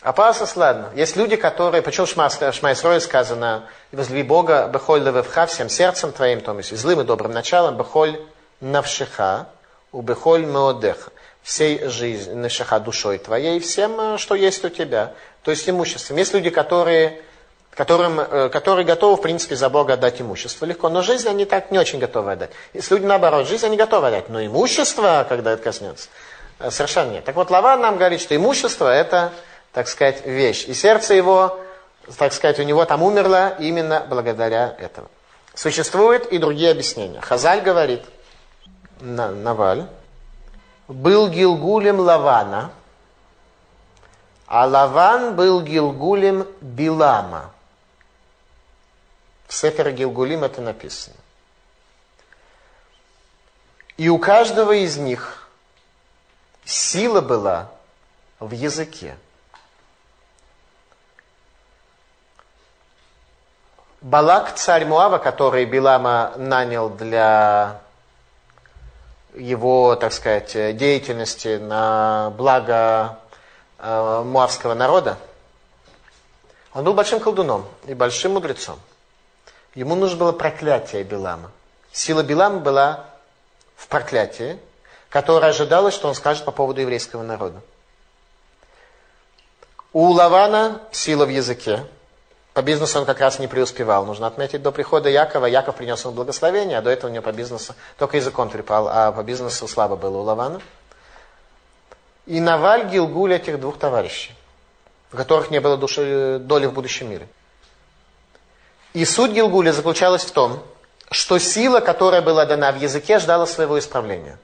опасность, 0.00 0.56
ладно. 0.56 0.90
Есть 0.94 1.16
люди, 1.16 1.36
которые, 1.36 1.82
почему 1.82 2.06
Шма, 2.06 2.30
Шма 2.30 2.72
Исрой 2.72 3.00
сказано, 3.00 3.68
возлюби 3.92 4.22
Бога, 4.22 4.68
бехоль 4.72 5.02
левевха, 5.02 5.46
всем 5.46 5.68
сердцем 5.68 6.12
твоим, 6.12 6.40
то 6.40 6.56
есть 6.56 6.76
злым 6.76 7.00
и 7.00 7.04
добрым 7.04 7.32
началом, 7.32 7.76
бехоль 7.76 8.20
навшиха, 8.60 9.48
у 9.92 10.02
бехоль 10.02 10.44
меодеха, 10.44 11.10
всей 11.42 11.86
жизни, 11.88 12.34
навшиха 12.34 12.80
душой 12.80 13.18
твоей, 13.18 13.60
всем, 13.60 14.18
что 14.18 14.34
есть 14.34 14.64
у 14.64 14.68
тебя, 14.68 15.12
то 15.42 15.50
есть 15.50 15.68
имуществом. 15.68 16.16
Есть 16.16 16.34
люди, 16.34 16.50
которые 16.50 17.22
которым, 17.78 18.18
э, 18.18 18.48
которые 18.48 18.84
готовы, 18.84 19.16
в 19.16 19.20
принципе, 19.20 19.54
за 19.54 19.68
Бога 19.68 19.94
отдать 19.94 20.20
имущество 20.20 20.66
легко. 20.66 20.88
Но 20.88 21.02
жизнь 21.02 21.28
они 21.28 21.44
так 21.44 21.70
не 21.70 21.78
очень 21.78 22.00
готовы 22.00 22.32
отдать. 22.32 22.50
Если 22.74 22.96
люди 22.96 23.06
наоборот, 23.06 23.46
жизнь 23.46 23.64
они 23.64 23.76
готовы 23.76 24.08
отдать, 24.08 24.28
но 24.28 24.44
имущество, 24.44 25.24
когда 25.28 25.52
это 25.52 25.62
коснется, 25.62 26.08
э, 26.58 26.72
совершенно 26.72 27.12
нет. 27.12 27.24
Так 27.24 27.36
вот, 27.36 27.50
Лаван 27.50 27.80
нам 27.80 27.96
говорит, 27.96 28.20
что 28.20 28.34
имущество 28.34 28.92
это, 28.92 29.32
так 29.72 29.88
сказать, 29.88 30.24
вещь. 30.26 30.64
И 30.66 30.74
сердце 30.74 31.14
его, 31.14 31.58
так 32.16 32.32
сказать, 32.32 32.58
у 32.58 32.62
него 32.62 32.84
там 32.84 33.02
умерло 33.02 33.54
именно 33.58 34.04
благодаря 34.08 34.74
этому. 34.78 35.08
Существуют 35.54 36.26
и 36.26 36.38
другие 36.38 36.70
объяснения. 36.70 37.20
Хазаль 37.20 37.60
говорит, 37.60 38.02
Наваль, 39.00 39.86
был 40.86 41.28
Гилгулем 41.28 42.00
Лавана, 42.00 42.72
а 44.46 44.66
Лаван 44.66 45.36
был 45.36 45.60
Гилгулем 45.60 46.46
Билама. 46.60 47.52
В 49.46 49.54
Сефер 49.54 49.92
Гилгулим 49.92 50.44
это 50.44 50.60
написано. 50.60 51.16
И 53.96 54.08
у 54.08 54.18
каждого 54.18 54.72
из 54.72 54.96
них 54.96 55.48
сила 56.64 57.20
была 57.20 57.70
в 58.38 58.52
языке. 58.52 59.16
Балак, 64.00 64.54
царь 64.54 64.84
Муава, 64.84 65.18
который 65.18 65.64
Билама 65.64 66.32
нанял 66.36 66.88
для 66.88 67.80
его, 69.34 69.96
так 69.96 70.12
сказать, 70.12 70.52
деятельности 70.76 71.56
на 71.56 72.30
благо 72.36 73.18
э, 73.78 74.22
муавского 74.24 74.74
народа, 74.74 75.18
он 76.74 76.84
был 76.84 76.94
большим 76.94 77.18
колдуном 77.18 77.66
и 77.88 77.94
большим 77.94 78.34
мудрецом. 78.34 78.78
Ему 79.74 79.96
нужно 79.96 80.16
было 80.16 80.32
проклятие 80.32 81.02
Билама. 81.02 81.50
Сила 81.90 82.22
Билама 82.22 82.60
была 82.60 83.04
в 83.74 83.88
проклятии, 83.88 84.60
которое 85.08 85.48
ожидалось, 85.48 85.94
что 85.94 86.06
он 86.06 86.14
скажет 86.14 86.44
по 86.44 86.52
поводу 86.52 86.80
еврейского 86.80 87.24
народа. 87.24 87.60
У 89.92 90.08
Лавана 90.12 90.82
сила 90.92 91.26
в 91.26 91.30
языке. 91.30 91.84
По 92.54 92.62
бизнесу 92.62 92.98
он 92.98 93.04
как 93.04 93.20
раз 93.20 93.38
не 93.38 93.46
преуспевал. 93.46 94.04
Нужно 94.04 94.26
отметить, 94.26 94.62
до 94.62 94.72
прихода 94.72 95.08
Якова 95.08 95.46
Яков 95.46 95.76
принес 95.76 96.02
ему 96.04 96.14
благословение, 96.14 96.78
а 96.78 96.82
до 96.82 96.90
этого 96.90 97.10
у 97.10 97.12
него 97.12 97.22
по 97.22 97.32
бизнесу 97.32 97.74
только 97.98 98.16
языком 98.16 98.50
трепал, 98.50 98.88
а 98.88 99.12
по 99.12 99.22
бизнесу 99.22 99.68
слабо 99.68 99.96
было 99.96 100.18
у 100.18 100.22
Лавана. 100.22 100.60
И 102.26 102.40
Наваль 102.40 102.88
Гилгуль 102.88 103.34
этих 103.34 103.60
двух 103.60 103.78
товарищей, 103.78 104.34
у 105.12 105.16
которых 105.16 105.50
не 105.50 105.60
было 105.60 105.76
души, 105.76 106.38
доли 106.40 106.66
в 106.66 106.72
будущем 106.72 107.10
мире. 107.10 107.28
И 108.92 109.04
суть 109.04 109.32
Гилгуля 109.32 109.72
заключалась 109.72 110.24
в 110.24 110.32
том, 110.32 110.62
что 111.10 111.38
сила, 111.38 111.80
которая 111.80 112.20
была 112.20 112.44
дана 112.44 112.72
в 112.72 112.80
языке, 112.80 113.18
ждала 113.18 113.46
своего 113.46 113.78
исправления. 113.78 114.38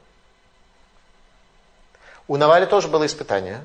У 2.26 2.36
Навали 2.36 2.64
тоже 2.64 2.88
было 2.88 3.04
испытание. 3.04 3.64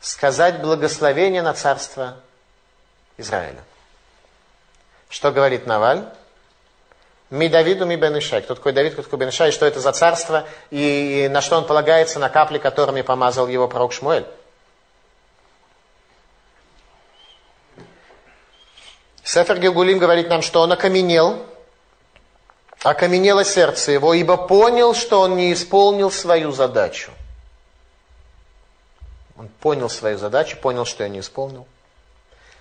Сказать 0.00 0.60
благословение 0.60 1.42
на 1.42 1.54
царство 1.54 2.16
Израиля. 3.18 3.62
Что 5.08 5.32
говорит 5.32 5.66
Наваль? 5.66 6.04
Ми 7.30 7.48
Давиду, 7.48 7.86
ми 7.86 7.96
Бенышай. 7.96 8.42
Кто 8.42 8.54
такой 8.54 8.72
Давид, 8.72 8.92
кто 8.92 9.02
такой 9.02 9.18
Бенышай, 9.18 9.50
что 9.50 9.66
это 9.66 9.80
за 9.80 9.92
царство, 9.92 10.46
и 10.70 11.28
на 11.30 11.40
что 11.40 11.56
он 11.56 11.66
полагается, 11.66 12.18
на 12.18 12.28
капли, 12.28 12.58
которыми 12.58 13.02
помазал 13.02 13.48
его 13.48 13.66
пророк 13.66 13.92
Шмуэль. 13.92 14.26
Сефер 19.24 19.58
Гилгулим 19.58 19.98
говорит 19.98 20.28
нам, 20.28 20.40
что 20.40 20.60
он 20.60 20.70
окаменел, 20.70 21.44
окаменело 22.84 23.44
сердце 23.44 23.90
его, 23.90 24.14
ибо 24.14 24.36
понял, 24.36 24.94
что 24.94 25.20
он 25.20 25.34
не 25.34 25.52
исполнил 25.52 26.12
свою 26.12 26.52
задачу. 26.52 27.10
Он 29.36 29.48
понял 29.48 29.90
свою 29.90 30.16
задачу, 30.16 30.56
понял, 30.56 30.84
что 30.84 31.02
я 31.02 31.08
не 31.08 31.18
исполнил. 31.18 31.66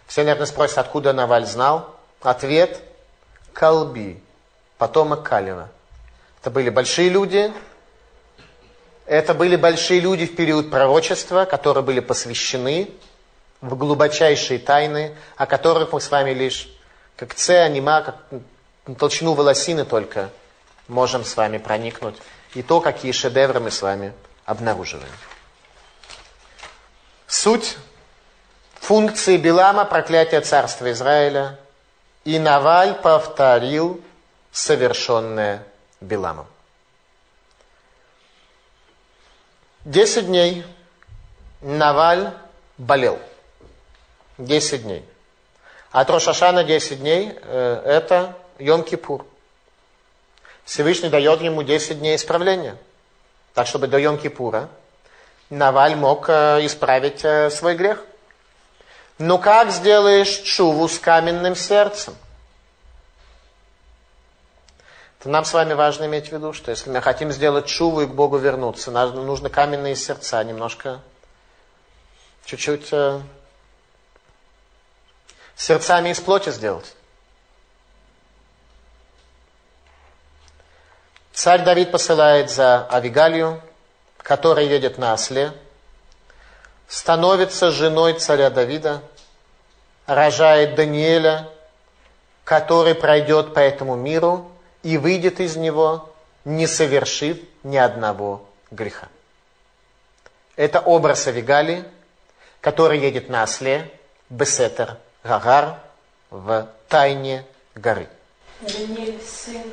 Все, 0.07 0.23
наверное, 0.23 0.45
спросят, 0.45 0.77
откуда 0.77 1.13
Наваль 1.13 1.45
знал. 1.45 1.95
Ответ– 2.21 2.81
Калби, 3.53 4.21
потомок 4.77 5.23
Калева. 5.23 5.69
Это 6.41 6.51
были 6.51 6.69
большие 6.69 7.09
люди, 7.09 7.51
это 9.05 9.33
были 9.33 9.55
большие 9.55 9.99
люди 9.99 10.25
в 10.25 10.35
период 10.35 10.69
пророчества, 10.69 11.45
которые 11.45 11.83
были 11.83 11.99
посвящены 11.99 12.89
в 13.61 13.75
глубочайшие 13.75 14.59
тайны, 14.59 15.15
о 15.37 15.45
которых 15.45 15.93
мы 15.93 16.01
с 16.01 16.11
вами 16.11 16.31
лишь 16.31 16.69
как 17.15 17.33
це, 17.33 17.63
анима, 17.63 18.01
как 18.01 18.97
толщину 18.97 19.33
волосины 19.33 19.85
только 19.85 20.29
можем 20.87 21.23
с 21.23 21.37
вами 21.37 21.57
проникнуть. 21.57 22.15
И 22.53 22.61
то, 22.61 22.81
какие 22.81 23.11
шедевры 23.11 23.59
мы 23.59 23.71
с 23.71 23.81
вами 23.81 24.13
обнаруживаем. 24.45 25.11
Суть 27.27 27.77
функции 28.85 29.37
Билама 29.37 29.85
проклятия 29.85 30.41
царства 30.41 30.91
Израиля. 30.91 31.57
И 32.23 32.39
Наваль 32.39 32.93
повторил 32.93 34.03
совершенное 34.51 35.63
Биламом. 36.01 36.47
Десять 39.83 40.27
дней 40.27 40.63
Наваль 41.61 42.31
болел. 42.77 43.19
10 44.37 44.83
дней. 44.83 45.05
От 45.91 46.09
Рошашана 46.09 46.63
10 46.63 46.99
дней 46.99 47.33
э, 47.41 47.81
это 47.85 48.37
Йом-Кипур. 48.59 49.25
Всевышний 50.65 51.09
дает 51.09 51.41
ему 51.41 51.63
10 51.63 51.99
дней 51.99 52.17
исправления. 52.17 52.75
Так, 53.53 53.65
чтобы 53.67 53.87
до 53.87 53.97
Йом-Кипура 53.97 54.67
Наваль 55.49 55.95
мог 55.95 56.25
э, 56.27 56.65
исправить 56.65 57.23
э, 57.23 57.49
свой 57.49 57.75
грех. 57.75 58.03
Но 59.17 59.37
как 59.37 59.71
сделаешь 59.71 60.41
чуву 60.41 60.87
с 60.89 60.99
каменным 60.99 61.55
сердцем? 61.55 62.15
Это 65.19 65.29
нам 65.29 65.45
с 65.45 65.53
вами 65.53 65.73
важно 65.73 66.05
иметь 66.05 66.29
в 66.29 66.31
виду, 66.33 66.53
что 66.53 66.71
если 66.71 66.89
мы 66.89 67.01
хотим 67.01 67.31
сделать 67.31 67.65
чуву 67.65 68.01
и 68.01 68.05
к 68.05 68.13
Богу 68.13 68.37
вернуться, 68.37 68.91
нам 68.91 69.15
нужно 69.25 69.49
каменные 69.49 69.95
сердца 69.95 70.43
немножко, 70.43 71.01
чуть-чуть 72.45 72.93
сердцами 75.55 76.09
из 76.09 76.19
плоти 76.19 76.51
сделать. 76.51 76.93
Царь 81.33 81.63
Давид 81.63 81.91
посылает 81.91 82.49
за 82.51 82.87
Авигалью, 82.91 83.61
которая 84.17 84.65
едет 84.65 84.97
на 84.97 85.13
осле, 85.13 85.53
становится 86.87 87.71
женой 87.71 88.13
царя 88.13 88.49
Давида, 88.49 89.01
рожает 90.05 90.75
Даниэля, 90.75 91.49
который 92.43 92.95
пройдет 92.95 93.53
по 93.53 93.59
этому 93.59 93.95
миру 93.95 94.51
и 94.83 94.97
выйдет 94.97 95.39
из 95.39 95.55
него, 95.55 96.13
не 96.43 96.67
совершив 96.67 97.39
ни 97.63 97.77
одного 97.77 98.47
греха. 98.69 99.07
Это 100.55 100.79
образ 100.79 101.27
Авигалии, 101.27 101.83
который 102.61 102.99
едет 102.99 103.29
на 103.29 103.43
осле, 103.43 103.91
Бесетер 104.29 104.97
Гагар 105.23 105.79
в 106.29 106.69
тайне 106.87 107.45
горы. 107.73 108.07
Даниэль 108.61 109.21
сын 109.21 109.63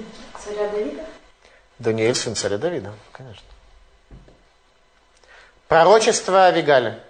царя 0.43 0.69
Давида? 0.71 1.05
Даниэль 1.79 2.15
сын 2.15 2.35
царя 2.35 2.59
Давида, 2.59 2.93
конечно. 3.13 3.52
Пророчество 5.73 6.49
Авигаля. 6.49 7.01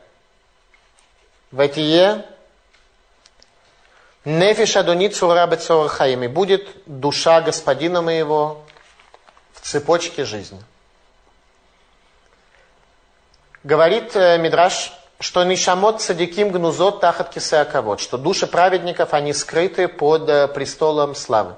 Ватие 1.50 2.24
Нефиш 4.24 4.76
Адонит 4.76 5.16
Цура 5.16 5.48
Хаим. 5.88 6.22
И 6.22 6.28
будет 6.28 6.68
душа 6.86 7.40
господина 7.40 8.02
моего 8.02 8.62
в 9.52 9.62
цепочке 9.62 10.24
жизни. 10.24 10.62
Говорит 13.64 14.14
э, 14.14 14.38
Мидраш 14.38 14.92
что 15.18 15.42
нишамот 15.42 16.00
садиким 16.00 16.52
гнузот 16.52 17.00
тахат 17.00 17.30
кисеаковод, 17.30 17.98
что 17.98 18.16
души 18.16 18.46
праведников, 18.46 19.12
они 19.12 19.32
скрыты 19.32 19.88
под 19.88 20.28
э, 20.28 20.46
престолом 20.46 21.16
славы. 21.16 21.56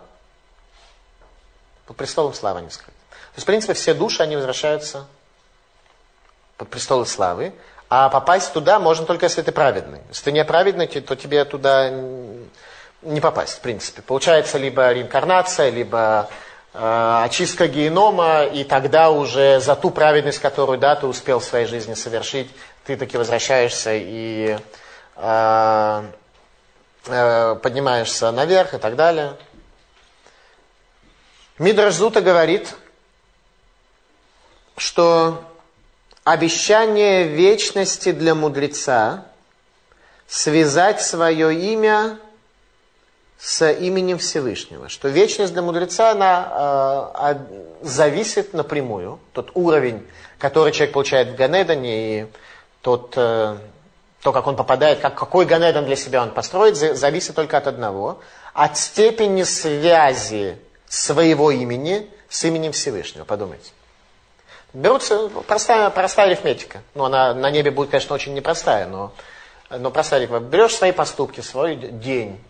Под 1.85 1.98
престолом 1.98 2.32
славы 2.32 2.60
они 2.60 2.70
скрыты. 2.70 2.93
То 3.10 3.36
есть, 3.36 3.43
в 3.43 3.47
принципе, 3.47 3.74
все 3.74 3.93
души, 3.93 4.22
они 4.22 4.36
возвращаются 4.36 5.06
под 6.56 6.68
престол 6.68 7.05
славы, 7.06 7.52
а 7.89 8.09
попасть 8.09 8.52
туда 8.52 8.78
можно 8.78 9.06
только, 9.06 9.26
если 9.26 9.43
ты 9.43 9.52
праведный. 9.52 10.01
Если 10.09 10.24
ты 10.24 10.32
не 10.32 10.44
праведный, 10.44 10.86
то 10.86 11.14
тебе 11.14 11.44
туда 11.44 11.90
не 13.02 13.20
попасть, 13.20 13.59
в 13.59 13.60
принципе. 13.60 14.02
Получается 14.02 14.59
либо 14.59 14.90
реинкарнация, 14.90 15.70
либо 15.70 16.28
э, 16.72 17.20
очистка 17.24 17.68
генома, 17.68 18.44
и 18.44 18.64
тогда 18.64 19.10
уже 19.10 19.60
за 19.60 19.76
ту 19.76 19.90
праведность, 19.90 20.39
которую 20.39 20.78
да, 20.78 20.97
ты 20.97 21.06
успел 21.06 21.39
в 21.39 21.44
своей 21.44 21.66
жизни 21.66 21.94
совершить, 21.94 22.51
ты 22.85 22.97
таки 22.97 23.16
возвращаешься 23.16 23.90
и 23.94 24.59
э, 25.16 26.02
э, 27.06 27.55
поднимаешься 27.62 28.31
наверх 28.32 28.74
и 28.74 28.78
так 28.78 28.97
далее. 28.97 29.36
Мидраш 31.59 31.94
Зута 31.94 32.20
говорит, 32.20 32.74
что 34.76 35.44
обещание 36.24 37.24
вечности 37.28 38.12
для 38.12 38.34
мудреца 38.34 39.26
связать 40.26 41.02
свое 41.02 41.55
имя 41.55 42.18
с 43.38 43.70
именем 43.70 44.16
Всевышнего. 44.18 44.88
Что 44.88 45.09
вечность 45.09 45.52
для 45.52 45.60
мудреца, 45.60 46.12
она 46.12 47.18
э, 47.20 47.36
зависит 47.82 48.55
напрямую. 48.55 49.20
Тот 49.34 49.51
уровень, 49.55 50.06
который 50.38 50.72
человек 50.72 50.94
получает 50.94 51.28
в 51.28 51.36
Ганедане, 51.36 52.20
и 52.22 52.26
тот, 52.80 53.12
э, 53.16 53.59
то, 54.22 54.32
как 54.32 54.46
он 54.46 54.56
попадает, 54.56 55.01
как, 55.01 55.14
какой 55.14 55.44
Ганедан 55.44 55.84
для 55.84 55.96
себя 55.96 56.22
он 56.22 56.30
построит, 56.30 56.76
зависит 56.76 57.34
только 57.34 57.59
от 57.59 57.66
одного. 57.66 58.20
От 58.55 58.78
степени 58.78 59.42
связи 59.42 60.56
своего 60.88 61.51
имени 61.51 62.09
с 62.30 62.44
именем 62.44 62.72
Всевышнего. 62.72 63.24
Подумайте. 63.24 63.72
Берутся 64.74 65.28
простая, 65.46 65.88
простая 65.90 66.26
арифметика. 66.26 66.82
Ну, 66.94 67.05
она 67.05 67.32
на 67.32 67.48
небе 67.48 67.70
будет, 67.70 67.90
конечно, 67.90 68.12
очень 68.12 68.34
непростая, 68.34 68.88
но, 68.88 69.12
но 69.70 69.92
простая 69.92 70.20
арифметика. 70.20 70.48
Берешь 70.48 70.74
свои 70.74 70.90
поступки, 70.90 71.40
свой 71.40 71.76
день, 71.76 72.42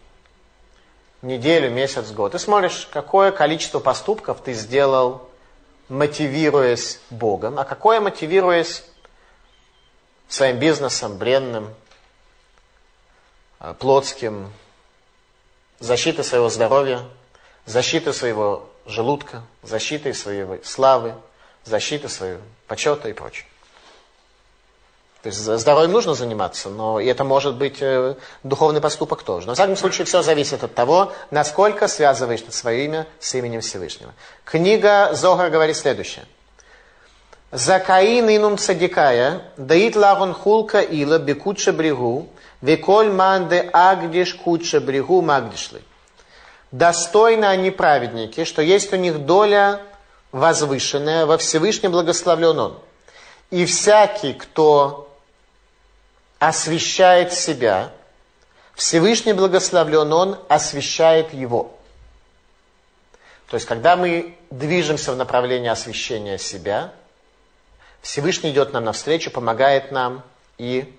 неделю, 1.20 1.70
месяц, 1.70 2.10
год, 2.12 2.34
и 2.34 2.38
смотришь, 2.38 2.88
какое 2.90 3.30
количество 3.30 3.78
поступков 3.78 4.40
ты 4.42 4.55
сделал, 4.55 5.28
мотивируясь 5.90 6.98
Богом, 7.10 7.59
а 7.59 7.64
какое 7.64 8.01
мотивируясь 8.01 8.84
своим 10.26 10.59
бизнесом, 10.59 11.18
бренным, 11.18 11.74
э, 13.60 13.74
плотским, 13.78 14.51
защитой 15.78 16.24
своего 16.24 16.48
здоровья, 16.48 17.02
защитой 17.66 18.14
своего 18.14 18.66
желудка, 18.86 19.42
защитой 19.62 20.14
своей 20.14 20.46
славы, 20.64 21.14
защитой 21.64 22.08
своего 22.08 22.40
почета 22.66 23.08
и 23.08 23.12
прочее. 23.12 23.46
То 25.24 25.28
есть 25.28 25.38
здоровьем 25.38 25.92
нужно 25.92 26.12
заниматься, 26.12 26.68
но 26.68 27.00
это 27.00 27.24
может 27.24 27.54
быть 27.54 27.78
э, 27.80 28.14
духовный 28.42 28.82
поступок 28.82 29.22
тоже. 29.22 29.46
Но 29.46 29.54
в 29.54 29.56
всяком 29.56 29.74
случае 29.74 30.04
все 30.04 30.20
зависит 30.20 30.62
от 30.62 30.74
того, 30.74 31.14
насколько 31.30 31.88
связываешь 31.88 32.42
ты 32.42 32.52
свое 32.52 32.84
имя 32.84 33.06
с 33.20 33.34
именем 33.34 33.62
Всевышнего. 33.62 34.12
Книга 34.44 35.14
Зогар 35.14 35.48
говорит 35.48 35.78
следующее. 35.78 36.26
Закаин 37.52 38.28
инум 38.28 38.58
цадикая, 38.58 39.40
даит 39.56 39.96
лагун 39.96 40.34
хулка 40.34 40.80
ила 40.80 41.18
бекуча 41.18 41.72
брегу, 41.72 42.28
веколь 42.60 43.10
манде 43.10 43.70
агдиш 43.72 44.34
куча 44.34 44.78
брегу 44.78 45.22
магдишлы. 45.22 45.80
Достойны 46.70 47.46
они 47.46 47.70
праведники, 47.70 48.44
что 48.44 48.60
есть 48.60 48.92
у 48.92 48.96
них 48.96 49.24
доля 49.24 49.80
возвышенная, 50.35 51.27
во 51.27 51.39
Всевышнем 51.39 51.93
благословлен 51.93 52.59
он. 52.59 52.78
И 53.51 53.65
всякий, 53.66 54.32
кто 54.32 55.09
освящает 56.40 57.32
себя, 57.32 57.93
Всевышний 58.74 59.32
благословлен 59.32 60.12
Он 60.12 60.39
освящает 60.48 61.32
его. 61.32 61.70
То 63.48 63.55
есть, 63.55 63.66
когда 63.66 63.94
мы 63.97 64.36
движемся 64.51 65.12
в 65.12 65.16
направлении 65.16 65.69
освящения 65.69 66.39
себя, 66.39 66.93
Всевышний 68.02 68.51
идет 68.51 68.73
нам 68.73 68.82
навстречу, 68.82 69.31
помогает 69.31 69.93
нам 69.93 70.24
и 70.59 70.93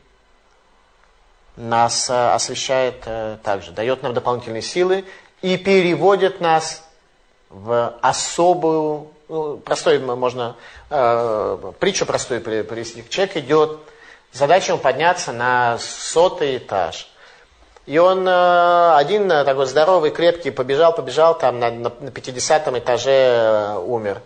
нас 1.58 2.10
э, 2.10 2.30
освещает 2.32 3.04
э, 3.06 3.38
также, 3.44 3.74
дает 3.74 4.02
нам 4.02 4.14
дополнительные 4.14 4.62
силы 4.62 5.04
и 5.42 5.58
переводит 5.58 6.40
нас 6.40 6.88
в 7.50 7.98
особую, 8.02 9.12
ну, 9.30 9.58
простой 9.58 10.00
можно, 10.00 10.56
э, 10.90 11.72
притчу 11.80 12.06
простую 12.06 12.42
привести. 12.42 13.04
Человек 13.10 13.38
идет 13.38 13.80
Задача 14.36 14.74
ему 14.74 14.82
подняться 14.82 15.32
на 15.32 15.78
сотый 15.80 16.58
этаж. 16.58 17.08
И 17.86 17.98
он 17.98 18.28
э, 18.28 18.96
один 18.98 19.32
э, 19.32 19.46
такой 19.46 19.66
здоровый, 19.66 20.12
крепкий, 20.12 20.52
побежал, 20.52 20.94
побежал, 20.94 21.38
там 21.38 21.58
на, 21.58 21.72
на 21.72 21.90
50 21.90 22.68
этаже 22.68 23.12
э, 23.12 23.78
умер 23.78 24.22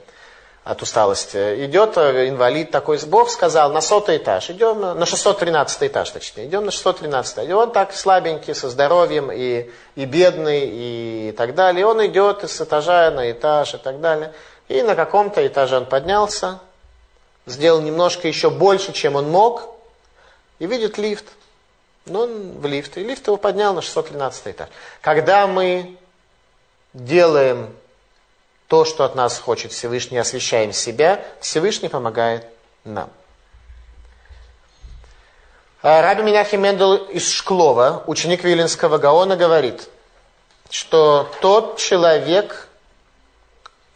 от 0.63 0.81
усталости. 0.81 1.63
Идет 1.63 1.95
инвалид 1.97 2.71
такой, 2.71 2.97
Бог 3.05 3.29
сказал, 3.29 3.71
на 3.71 3.81
сотый 3.81 4.17
этаж, 4.17 4.49
идем 4.49 4.79
на 4.79 5.05
613 5.05 5.83
этаж, 5.83 6.09
точнее, 6.09 6.47
идем 6.47 6.65
на 6.65 6.71
613. 6.71 7.47
И 7.47 7.53
он 7.53 7.71
так 7.71 7.93
слабенький, 7.93 8.55
со 8.55 8.67
здоровьем, 8.67 9.31
и, 9.31 9.69
и 9.95 10.05
бедный, 10.05 10.61
и 10.71 11.35
так 11.37 11.53
далее. 11.53 11.81
И 11.81 11.83
он 11.83 12.03
идет 12.03 12.49
с 12.49 12.61
этажа 12.61 13.11
на 13.11 13.29
этаж 13.29 13.75
и 13.75 13.77
так 13.77 14.01
далее. 14.01 14.33
И 14.69 14.83
на 14.83 14.95
каком-то 14.95 15.45
этаже 15.45 15.77
он 15.77 15.85
поднялся, 15.87 16.59
сделал 17.47 17.81
немножко 17.81 18.27
еще 18.27 18.49
больше, 18.51 18.93
чем 18.93 19.15
он 19.15 19.29
мог, 19.29 19.67
и 20.59 20.67
видит 20.67 20.97
лифт. 20.97 21.25
Ну, 22.05 22.21
он 22.21 22.51
в 22.59 22.65
лифт. 22.67 22.97
И 22.97 23.03
лифт 23.03 23.27
его 23.27 23.37
поднял 23.37 23.73
на 23.73 23.81
613 23.81 24.47
этаж. 24.47 24.69
Когда 25.01 25.47
мы 25.47 25.97
делаем 26.93 27.75
то, 28.67 28.85
что 28.85 29.03
от 29.03 29.15
нас 29.15 29.39
хочет 29.39 29.71
Всевышний, 29.71 30.19
освещаем 30.19 30.71
себя, 30.71 31.25
Всевышний 31.41 31.89
помогает 31.89 32.45
нам. 32.83 33.09
А 35.81 36.01
Раби 36.03 36.21
Минахи 36.21 36.55
Мендел 36.57 36.95
из 36.95 37.27
Шклова, 37.31 38.03
ученик 38.05 38.43
Виленского 38.43 38.99
Гаона, 38.99 39.35
говорит, 39.35 39.89
что 40.69 41.27
тот 41.41 41.77
человек 41.77 42.68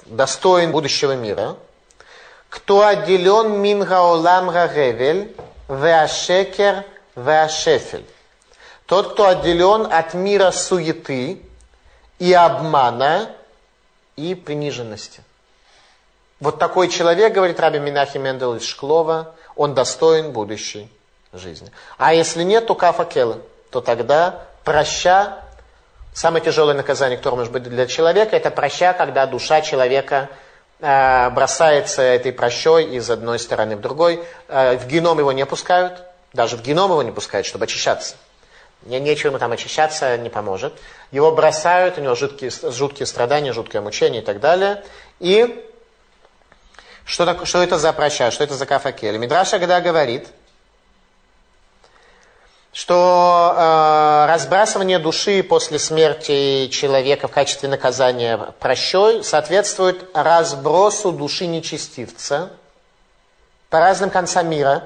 достоин 0.06 0.72
будущего 0.72 1.16
мира, 1.16 1.56
кто 2.50 2.86
отделен 2.86 3.60
мин 3.60 3.84
гаолам 3.84 4.50
гагевель, 4.50 5.36
Веашекер, 5.68 6.86
веашефель. 7.16 8.06
Тот, 8.86 9.14
кто 9.14 9.28
отделен 9.28 9.88
от 9.92 10.14
мира 10.14 10.52
суеты 10.52 11.42
и 12.20 12.34
обмана 12.34 13.30
и 14.16 14.36
приниженности. 14.36 15.24
Вот 16.40 16.60
такой 16.60 16.90
человек, 16.90 17.34
говорит 17.34 17.60
Раби 17.60 17.80
Минахи 17.80 18.18
Мендел 18.18 18.56
из 18.56 18.66
Шклова, 18.66 19.34
он 19.56 19.74
достоин 19.74 20.32
будущей 20.32 20.92
жизни. 21.32 21.72
А 21.98 22.14
если 22.14 22.44
нет, 22.44 22.68
то 22.68 22.76
кафакелы, 22.76 23.42
то 23.70 23.80
тогда 23.82 24.46
проща, 24.64 25.43
самое 26.14 26.44
тяжелое 26.44 26.76
наказание, 26.76 27.18
которое 27.18 27.38
может 27.38 27.52
быть 27.52 27.64
для 27.64 27.88
человека, 27.88 28.36
это 28.36 28.52
проща, 28.52 28.94
когда 28.94 29.26
душа 29.26 29.62
человека 29.62 30.30
Э, 30.86 31.30
бросается 31.30 32.02
этой 32.02 32.34
прощой 32.34 32.84
из 32.98 33.10
одной 33.10 33.40
стороны 33.40 33.78
в 33.78 33.80
другой. 33.80 34.22
Э, 34.50 34.76
в 34.78 34.86
геном 34.86 35.18
его 35.18 35.32
не 35.32 35.46
пускают, 35.46 36.04
даже 36.34 36.58
в 36.58 36.62
геном 36.62 36.92
его 36.92 37.02
не 37.04 37.12
пускают, 37.12 37.48
чтобы 37.48 37.64
очищаться. 37.64 38.16
Не, 38.82 39.00
нечего 39.00 39.30
ему 39.30 39.40
там 39.40 39.54
очищаться, 39.54 40.18
не 40.18 40.30
поможет. 40.30 40.74
Его 41.12 41.32
бросают, 41.32 41.98
у 41.98 42.02
него 42.02 42.16
жуткие, 42.16 42.52
жуткие 42.52 43.06
страдания, 43.06 43.54
жуткое 43.54 43.82
мучение 43.82 44.22
и 44.22 44.26
так 44.26 44.42
далее. 44.42 44.84
И 45.22 45.66
что, 47.06 47.26
так, 47.26 47.46
что 47.46 47.64
это 47.64 47.78
за 47.78 47.94
проща, 47.94 48.30
что 48.30 48.44
это 48.44 48.56
за 48.56 48.66
кафакель? 48.66 49.16
Мидраша 49.16 49.60
когда 49.60 49.80
говорит, 49.80 50.28
что 52.74 53.54
э, 53.56 54.32
разбрасывание 54.34 54.98
души 54.98 55.44
после 55.44 55.78
смерти 55.78 56.68
человека 56.70 57.28
в 57.28 57.32
качестве 57.32 57.70
наказания 57.70 58.38
прощой 58.60 59.24
соответствует 59.24 60.10
разбросу 60.16 61.12
души 61.12 61.46
нечестивца 61.46 62.50
по 63.70 63.80
разным 63.80 64.10
концам 64.10 64.50
мира, 64.50 64.84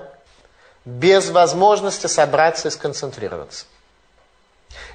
без 0.84 1.30
возможности 1.30 2.08
собраться 2.08 2.68
и 2.68 2.72
сконцентрироваться. 2.72 3.66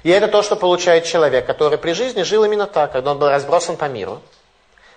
И 0.03 0.09
это 0.09 0.27
то, 0.27 0.43
что 0.43 0.55
получает 0.55 1.05
человек, 1.05 1.47
который 1.47 1.79
при 1.79 1.93
жизни 1.93 2.21
жил 2.21 2.43
именно 2.43 2.67
так, 2.67 2.91
когда 2.91 3.11
он 3.11 3.19
был 3.19 3.29
разбросан 3.29 3.75
по 3.75 3.85
миру, 3.85 4.21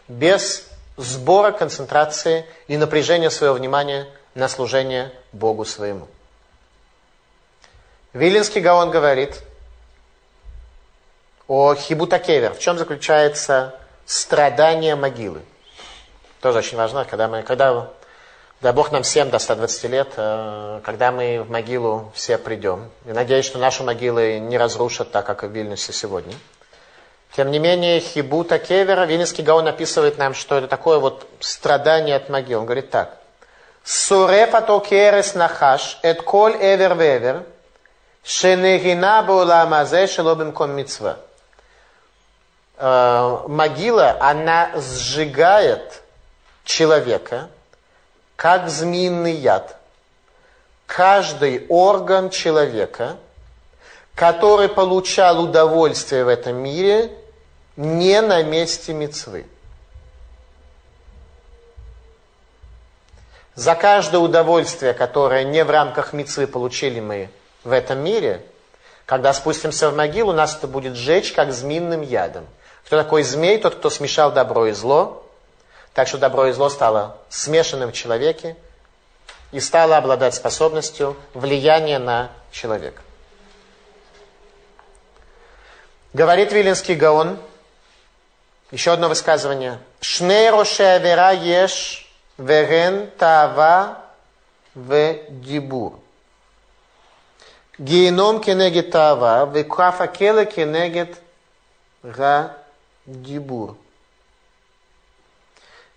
без 0.06 0.68
сбора, 0.98 1.50
концентрации 1.50 2.44
и 2.68 2.76
напряжения 2.76 3.30
своего 3.30 3.54
внимания 3.54 4.06
на 4.34 4.48
служение 4.48 5.12
Богу 5.32 5.64
своему. 5.64 6.08
Вилинский 8.16 8.62
Гаон 8.62 8.90
говорит 8.90 9.42
о 11.48 11.74
Хибутакевер. 11.74 12.54
В 12.54 12.58
чем 12.58 12.78
заключается 12.78 13.74
страдание 14.06 14.96
могилы? 14.96 15.42
Тоже 16.40 16.60
очень 16.60 16.78
важно, 16.78 17.04
когда 17.04 17.28
мы, 17.28 17.42
когда, 17.42 17.90
дай 18.62 18.72
Бог 18.72 18.90
нам 18.90 19.02
всем 19.02 19.28
до 19.28 19.38
120 19.38 19.84
лет, 19.90 20.08
э, 20.16 20.80
когда 20.82 21.12
мы 21.12 21.42
в 21.42 21.50
могилу 21.50 22.10
все 22.14 22.38
придем. 22.38 22.90
И 23.04 23.12
надеюсь, 23.12 23.44
что 23.44 23.58
наши 23.58 23.82
могилы 23.82 24.38
не 24.38 24.56
разрушат 24.56 25.10
так, 25.10 25.26
как 25.26 25.44
и 25.44 25.46
в 25.46 25.50
Вильнюсе 25.50 25.92
сегодня. 25.92 26.32
Тем 27.36 27.50
не 27.50 27.58
менее, 27.58 28.00
Хибута 28.00 28.58
Кевера, 28.58 29.04
Вильнинский 29.04 29.44
Гаон 29.44 29.68
описывает 29.68 30.16
нам, 30.16 30.32
что 30.32 30.56
это 30.56 30.68
такое 30.68 30.98
вот 30.98 31.26
страдание 31.40 32.16
от 32.16 32.30
могил. 32.30 32.60
Он 32.60 32.64
говорит 32.64 32.88
так. 32.88 33.18
Суреф 33.84 34.54
атокерес 34.54 35.34
нахаш, 35.34 35.98
эт 36.02 36.22
коль 36.22 36.56
эвер 36.58 36.94
вевер, 36.94 37.44
Шенегина 38.26 39.22
буламазе 39.22 40.08
шелобим 40.08 40.50
ком 40.50 40.72
мицва. 40.72 41.18
Э, 42.76 43.44
могила, 43.46 44.16
она 44.20 44.72
сжигает 44.74 46.02
человека, 46.64 47.48
как 48.34 48.68
змеиный 48.68 49.34
яд. 49.34 49.76
Каждый 50.86 51.66
орган 51.68 52.30
человека, 52.30 53.16
который 54.16 54.68
получал 54.68 55.40
удовольствие 55.40 56.24
в 56.24 56.28
этом 56.28 56.56
мире, 56.56 57.12
не 57.76 58.20
на 58.22 58.42
месте 58.42 58.92
мецвы. 58.92 59.46
За 63.54 63.76
каждое 63.76 64.18
удовольствие, 64.18 64.94
которое 64.94 65.44
не 65.44 65.62
в 65.62 65.70
рамках 65.70 66.12
мецвы 66.12 66.48
получили 66.48 66.98
мы 66.98 67.30
в 67.66 67.72
этом 67.72 67.98
мире, 67.98 68.42
когда 69.06 69.32
спустимся 69.32 69.90
в 69.90 69.96
могилу, 69.96 70.32
нас 70.32 70.56
это 70.56 70.68
будет 70.68 70.94
сжечь, 70.94 71.32
как 71.32 71.52
змеиным 71.52 72.00
ядом. 72.00 72.46
Кто 72.84 72.96
такой 72.96 73.24
змей? 73.24 73.58
Тот, 73.58 73.74
кто 73.74 73.90
смешал 73.90 74.30
добро 74.30 74.66
и 74.66 74.72
зло. 74.72 75.28
Так 75.92 76.06
что 76.06 76.16
добро 76.16 76.46
и 76.46 76.52
зло 76.52 76.68
стало 76.68 77.18
смешанным 77.28 77.90
в 77.90 77.92
человеке 77.92 78.56
и 79.50 79.58
стало 79.58 79.96
обладать 79.96 80.34
способностью 80.34 81.16
влияния 81.34 81.98
на 81.98 82.30
человека. 82.52 83.02
Говорит 86.12 86.52
Вилинский 86.52 86.94
Гаон, 86.94 87.38
еще 88.70 88.92
одно 88.92 89.08
высказывание. 89.08 89.80
Шнейроше 90.00 90.84
авера 90.84 91.32
еш 91.32 92.08
верен 92.38 93.10
тава 93.18 93.98
в 94.74 95.16
дибур. 95.30 95.98
Кенегет 97.78 98.90
тава, 98.90 99.50
векафа 99.52 100.06
келе 100.06 100.46
кенегет 100.46 101.18
га 102.02 102.56
дибур. 103.04 103.76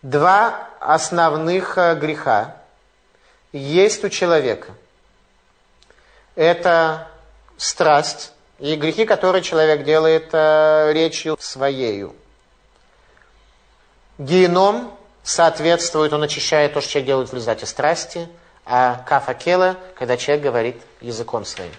Два 0.01 0.69
основных 0.79 1.77
э, 1.77 1.95
греха 1.95 2.55
есть 3.51 4.03
у 4.03 4.09
человека. 4.09 4.73
Это 6.35 7.07
страсть 7.57 8.31
и 8.59 8.75
грехи, 8.75 9.05
которые 9.05 9.41
человек 9.41 9.83
делает 9.83 10.29
э, 10.31 10.91
речью 10.93 11.37
своею. 11.39 12.15
Геном 14.17 14.91
соответствует, 15.23 16.13
он 16.13 16.23
очищает 16.23 16.73
то, 16.73 16.81
что 16.81 16.91
человек 16.91 17.07
делает 17.07 17.29
в 17.29 17.33
результате 17.33 17.65
страсти, 17.65 18.29
а 18.71 19.03
кафакела, 19.07 19.77
когда 19.95 20.15
человек 20.15 20.43
говорит 20.43 20.81
языком 21.01 21.43
своим. 21.43 21.71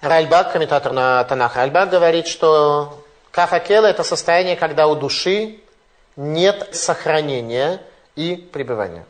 Ральбак, 0.00 0.52
комментатор 0.52 0.92
на 0.92 1.22
Танах 1.24 1.56
Ральбак, 1.56 1.90
говорит, 1.90 2.26
что 2.26 3.04
кафакела 3.30 3.84
это 3.86 4.04
состояние, 4.04 4.56
когда 4.56 4.86
у 4.86 4.94
души 4.94 5.60
нет 6.16 6.74
сохранения 6.74 7.82
и 8.16 8.36
пребывания. 8.36 9.04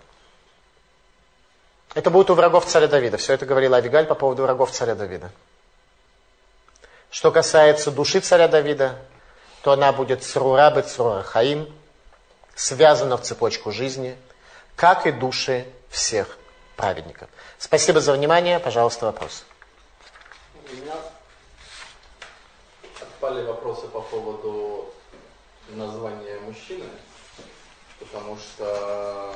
Это 1.95 2.11
будет 2.11 2.31
у 2.31 2.35
врагов 2.35 2.67
царя 2.67 2.89
Давида. 2.89 3.17
Все 3.17 3.33
это 3.35 3.47
говорила 3.47 3.77
Авигаль 3.77 4.07
по 4.07 4.17
поводу 4.17 4.43
врагов 4.43 4.73
царя 4.73 4.97
Давида. 4.97 5.31
Что 7.11 7.31
касается 7.31 7.93
души 7.93 8.19
царя 8.21 8.49
Давида, 8.49 8.97
то 9.63 9.71
она 9.71 9.93
будет 9.93 10.25
црура 10.25 10.71
црура 10.83 11.23
хаим, 11.23 11.73
связана 12.59 13.17
в 13.17 13.23
цепочку 13.23 13.71
жизни, 13.71 14.17
как 14.75 15.07
и 15.07 15.13
души 15.13 15.65
всех 15.89 16.37
праведников. 16.77 17.31
Спасибо 17.57 18.01
за 18.01 18.13
внимание. 18.13 18.59
Пожалуйста, 18.59 19.07
вопрос. 19.07 19.45
У 20.55 20.75
меня 20.75 20.95
отпали 23.01 23.47
вопросы 23.47 23.87
по 23.87 24.01
поводу 24.01 24.93
названия 25.69 26.41
мужчины, 26.41 26.85
потому 28.01 28.37
что 28.37 29.33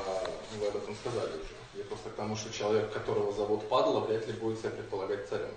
вы 0.59 0.67
об 0.67 0.75
этом 0.75 0.93
сказали 0.95 1.31
уже. 1.31 1.53
Я 1.75 1.85
просто 1.85 2.09
к 2.09 2.15
тому, 2.15 2.35
что 2.35 2.51
человек, 2.51 2.91
которого 2.91 3.31
зовут 3.31 3.67
Падла, 3.69 4.01
вряд 4.01 4.27
ли 4.27 4.33
будет 4.33 4.59
себя 4.59 4.71
предполагать 4.71 5.29
царем. 5.29 5.55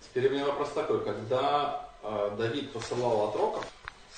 Теперь 0.00 0.28
у 0.28 0.30
меня 0.30 0.46
вопрос 0.46 0.70
такой. 0.72 1.04
Когда 1.04 1.90
э, 2.02 2.34
Давид 2.38 2.72
посылал 2.72 3.28
отроков, 3.28 3.66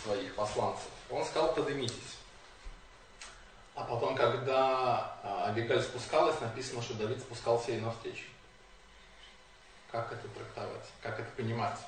своих 0.04 0.34
посланцев, 0.34 0.90
он 1.14 1.24
сказал, 1.24 1.54
поднимитесь. 1.54 2.18
А 3.74 3.82
потом, 3.82 4.14
когда 4.14 5.16
Абигаль 5.46 5.82
спускалась, 5.82 6.40
написано, 6.40 6.82
что 6.82 6.94
Давид 6.94 7.18
спускался 7.18 7.72
ей 7.72 7.80
навстречу. 7.80 8.24
Как 9.90 10.12
это 10.12 10.28
трактовать? 10.28 10.86
Как 11.02 11.20
это 11.20 11.30
понимать? 11.36 11.78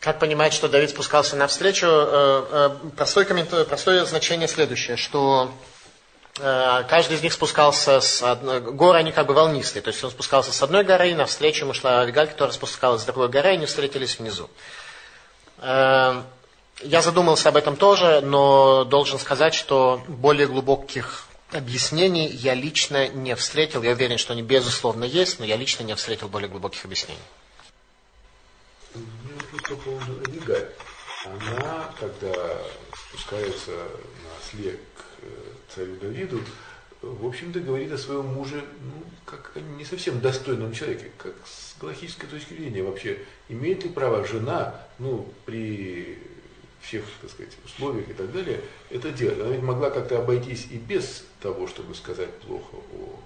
Как 0.00 0.18
понимать, 0.18 0.54
что 0.54 0.68
Давид 0.68 0.90
спускался 0.90 1.36
навстречу? 1.36 1.86
Э, 1.86 2.46
э, 2.50 2.90
простое, 2.96 3.26
комментарий, 3.26 3.66
простое 3.66 4.06
значение 4.06 4.48
следующее, 4.48 4.96
что 4.96 5.52
э, 6.38 6.84
каждый 6.88 7.18
из 7.18 7.22
них 7.22 7.34
спускался 7.34 8.00
с 8.00 8.22
одной... 8.22 8.62
Горы, 8.62 8.98
они 8.98 9.12
как 9.12 9.26
бы 9.26 9.34
волнистые. 9.34 9.82
То 9.82 9.88
есть 9.88 10.02
он 10.02 10.10
спускался 10.10 10.52
с 10.52 10.62
одной 10.62 10.84
горы, 10.84 11.10
и 11.10 11.14
навстречу 11.14 11.64
ему 11.64 11.74
шла 11.74 12.00
Авигаль, 12.00 12.28
которая 12.28 12.54
спускалась 12.54 13.02
с 13.02 13.04
другой 13.04 13.28
горы, 13.28 13.50
и 13.50 13.52
они 13.52 13.66
встретились 13.66 14.18
внизу. 14.18 14.48
Я 15.62 17.02
задумался 17.02 17.50
об 17.50 17.56
этом 17.56 17.76
тоже, 17.76 18.20
но 18.22 18.84
должен 18.84 19.18
сказать, 19.18 19.54
что 19.54 20.02
более 20.08 20.46
глубоких 20.46 21.26
объяснений 21.52 22.26
я 22.26 22.54
лично 22.54 23.08
не 23.08 23.34
встретил. 23.34 23.82
Я 23.82 23.92
уверен, 23.92 24.18
что 24.18 24.32
они 24.32 24.42
безусловно 24.42 25.04
есть, 25.04 25.40
но 25.40 25.44
я 25.44 25.56
лично 25.56 25.82
не 25.82 25.94
встретил 25.94 26.28
более 26.28 26.48
глубоких 26.48 26.84
объяснений. 26.84 27.20
По 29.68 29.76
поводу 29.76 30.20
Абигаль. 30.26 30.70
Она, 31.26 31.92
когда 32.00 32.32
спускается 32.94 33.72
на 33.72 34.50
след 34.50 34.80
к 34.96 35.22
э, 35.22 35.26
царю 35.74 35.96
Давиду, 35.96 36.42
в 37.02 37.26
общем-то, 37.26 37.60
говорит 37.60 37.92
о 37.92 37.98
своем 37.98 38.26
муже, 38.26 38.62
ну, 38.82 39.02
как 39.24 39.52
о 39.54 39.60
не 39.60 39.84
совсем 39.84 40.20
достойном 40.20 40.72
человеке, 40.72 41.10
как 41.16 41.34
с 41.44 41.78
галактической 41.80 42.28
точки 42.28 42.54
зрения 42.54 42.82
вообще. 42.82 43.18
Имеет 43.48 43.84
ли 43.84 43.90
право 43.90 44.26
жена, 44.26 44.74
ну, 44.98 45.32
при 45.46 46.18
всех, 46.82 47.04
так 47.20 47.30
сказать, 47.30 47.52
условиях 47.64 48.08
и 48.08 48.12
так 48.12 48.32
далее, 48.32 48.60
это 48.90 49.10
делать. 49.10 49.40
Она 49.40 49.50
ведь 49.50 49.62
могла 49.62 49.90
как-то 49.90 50.18
обойтись 50.18 50.66
и 50.70 50.76
без 50.76 51.24
того, 51.40 51.66
чтобы 51.66 51.94
сказать 51.94 52.34
плохо 52.40 52.76
о 52.76 53.18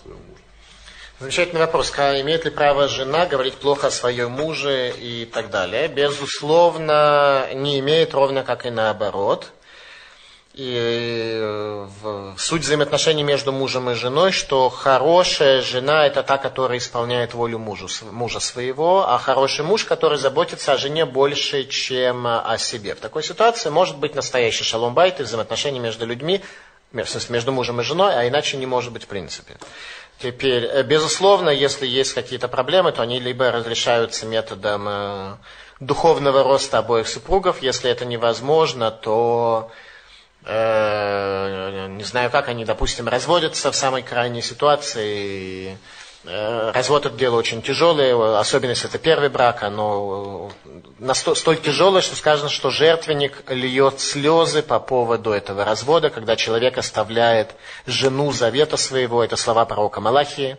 своем 0.00 0.18
муже. 0.28 0.42
Замечательный 1.20 1.60
вопрос. 1.60 1.92
Имеет 1.92 2.46
ли 2.46 2.50
право 2.50 2.88
жена 2.88 3.26
говорить 3.26 3.54
плохо 3.54 3.88
о 3.88 3.90
своем 3.90 4.30
муже 4.30 4.94
и 4.98 5.26
так 5.26 5.50
далее? 5.50 5.88
Безусловно, 5.88 7.46
не 7.52 7.78
имеет, 7.80 8.14
ровно 8.14 8.42
как 8.42 8.64
и 8.64 8.70
наоборот. 8.70 9.52
И 10.60 10.76
э, 10.76 11.86
в 12.02 12.34
суть 12.36 12.60
взаимоотношений 12.60 13.22
между 13.22 13.50
мужем 13.50 13.88
и 13.88 13.94
женой, 13.94 14.30
что 14.30 14.68
хорошая 14.68 15.62
жена 15.62 16.04
это 16.04 16.22
та, 16.22 16.36
которая 16.36 16.76
исполняет 16.76 17.32
волю 17.32 17.58
мужу, 17.58 17.88
мужа 18.12 18.40
своего, 18.40 19.08
а 19.08 19.16
хороший 19.16 19.64
муж, 19.64 19.86
который 19.86 20.18
заботится 20.18 20.74
о 20.74 20.76
жене 20.76 21.06
больше, 21.06 21.64
чем 21.64 22.26
о 22.26 22.58
себе. 22.58 22.94
В 22.94 23.00
такой 23.00 23.22
ситуации 23.22 23.70
может 23.70 23.96
быть 23.96 24.14
настоящий 24.14 24.62
шалом 24.62 24.92
байт 24.92 25.18
и 25.20 25.22
взаимоотношения 25.22 25.80
между 25.80 26.04
людьми, 26.04 26.42
между 26.92 27.52
мужем 27.52 27.80
и 27.80 27.82
женой, 27.82 28.12
а 28.14 28.28
иначе 28.28 28.58
не 28.58 28.66
может 28.66 28.92
быть 28.92 29.04
в 29.04 29.06
принципе. 29.06 29.56
Теперь, 30.18 30.64
э, 30.66 30.82
безусловно, 30.82 31.48
если 31.48 31.86
есть 31.86 32.12
какие-то 32.12 32.48
проблемы, 32.48 32.92
то 32.92 33.00
они 33.00 33.18
либо 33.18 33.50
разрешаются 33.50 34.26
методом 34.26 34.86
э, 34.86 35.36
духовного 35.80 36.42
роста 36.42 36.76
обоих 36.76 37.08
супругов, 37.08 37.62
если 37.62 37.90
это 37.90 38.04
невозможно, 38.04 38.90
то 38.90 39.70
не 40.46 42.04
знаю 42.04 42.30
как, 42.30 42.48
они, 42.48 42.64
допустим, 42.64 43.08
разводятся 43.08 43.70
в 43.70 43.76
самой 43.76 44.02
крайней 44.02 44.42
ситуации. 44.42 45.76
Э, 46.24 46.70
развод 46.72 47.06
это 47.06 47.16
дело 47.16 47.36
очень 47.36 47.62
тяжелое, 47.62 48.38
особенно 48.38 48.70
если 48.70 48.88
это 48.88 48.98
первый 48.98 49.30
брак, 49.30 49.62
оно 49.62 50.50
настолько, 50.98 51.40
столь 51.40 51.56
тяжелое, 51.56 52.02
что 52.02 52.14
сказано, 52.14 52.50
что 52.50 52.68
жертвенник 52.68 53.42
льет 53.48 54.00
слезы 54.00 54.62
по 54.62 54.80
поводу 54.80 55.30
этого 55.30 55.64
развода, 55.64 56.10
когда 56.10 56.36
человек 56.36 56.76
оставляет 56.76 57.54
жену 57.86 58.32
завета 58.32 58.76
своего, 58.76 59.24
это 59.24 59.36
слова 59.36 59.64
пророка 59.64 60.02
Малахии. 60.02 60.58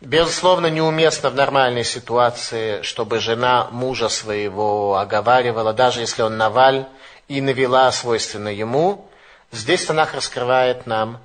Безусловно, 0.00 0.68
неуместно 0.68 1.28
в 1.28 1.34
нормальной 1.34 1.84
ситуации, 1.84 2.80
чтобы 2.82 3.18
жена 3.18 3.68
мужа 3.70 4.08
своего 4.08 4.96
оговаривала, 4.96 5.74
даже 5.74 6.00
если 6.00 6.22
он 6.22 6.38
наваль, 6.38 6.86
и 7.28 7.40
навела 7.40 7.92
свойственно 7.92 8.48
ему. 8.48 9.08
Здесь 9.52 9.84
Танах 9.84 10.14
раскрывает 10.14 10.86
нам 10.86 11.20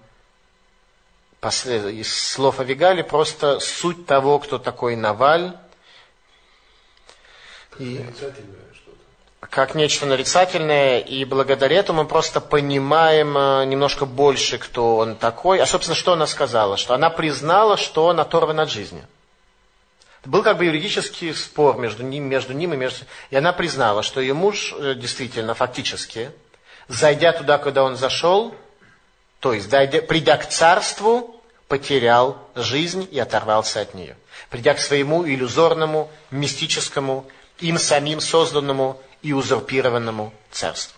из 1.42 2.16
слов 2.16 2.62
Авигали 2.62 3.02
просто 3.02 3.60
суть 3.60 4.06
того, 4.06 4.40
кто 4.40 4.60
такой 4.60 4.96
Наваль. 4.96 5.58
И... 7.80 8.06
как 9.50 9.76
нечто 9.76 10.06
нарицательное, 10.06 11.00
и 11.00 11.26
благодаря 11.26 11.78
этому 11.78 12.04
мы 12.04 12.08
просто 12.08 12.40
понимаем 12.40 13.38
э, 13.38 13.66
немножко 13.66 14.06
больше, 14.06 14.58
кто 14.58 14.98
он 14.98 15.16
такой. 15.16 15.60
А, 15.60 15.66
собственно, 15.66 15.96
что 15.96 16.14
она 16.14 16.28
сказала? 16.28 16.78
Что 16.78 16.94
она 16.94 17.10
признала, 17.10 17.76
что 17.78 18.06
он 18.06 18.20
оторван 18.20 18.60
от 18.60 18.70
жизни. 18.70 19.04
Был 20.26 20.42
как 20.42 20.58
бы 20.58 20.66
юридический 20.66 21.34
спор 21.34 21.78
между 21.78 22.04
ним, 22.04 22.24
между 22.26 22.54
ним 22.54 22.74
и 22.74 22.78
между... 22.78 23.06
И 23.30 23.36
она 23.36 23.52
признала, 23.52 24.04
что 24.04 24.22
ее 24.22 24.34
муж 24.34 24.74
э, 24.78 24.96
действительно, 24.96 25.54
фактически, 25.54 26.32
зайдя 26.88 27.34
туда, 27.34 27.58
куда 27.58 27.84
он 27.84 27.98
зашел, 27.98 28.56
то 29.42 29.52
есть, 29.52 29.70
дойдя, 29.70 30.02
придя 30.02 30.38
к 30.38 30.48
царству, 30.48 31.42
потерял 31.68 32.38
жизнь 32.56 33.08
и 33.12 33.20
оторвался 33.20 33.82
от 33.82 33.94
нее. 33.94 34.16
Придя 34.50 34.74
к 34.74 34.80
своему 34.80 35.28
иллюзорному, 35.28 36.10
мистическому, 36.32 37.26
им 37.60 37.78
самим 37.78 38.22
созданному 38.22 39.02
и 39.22 39.34
узурпированному 39.34 40.34
царству. 40.52 40.98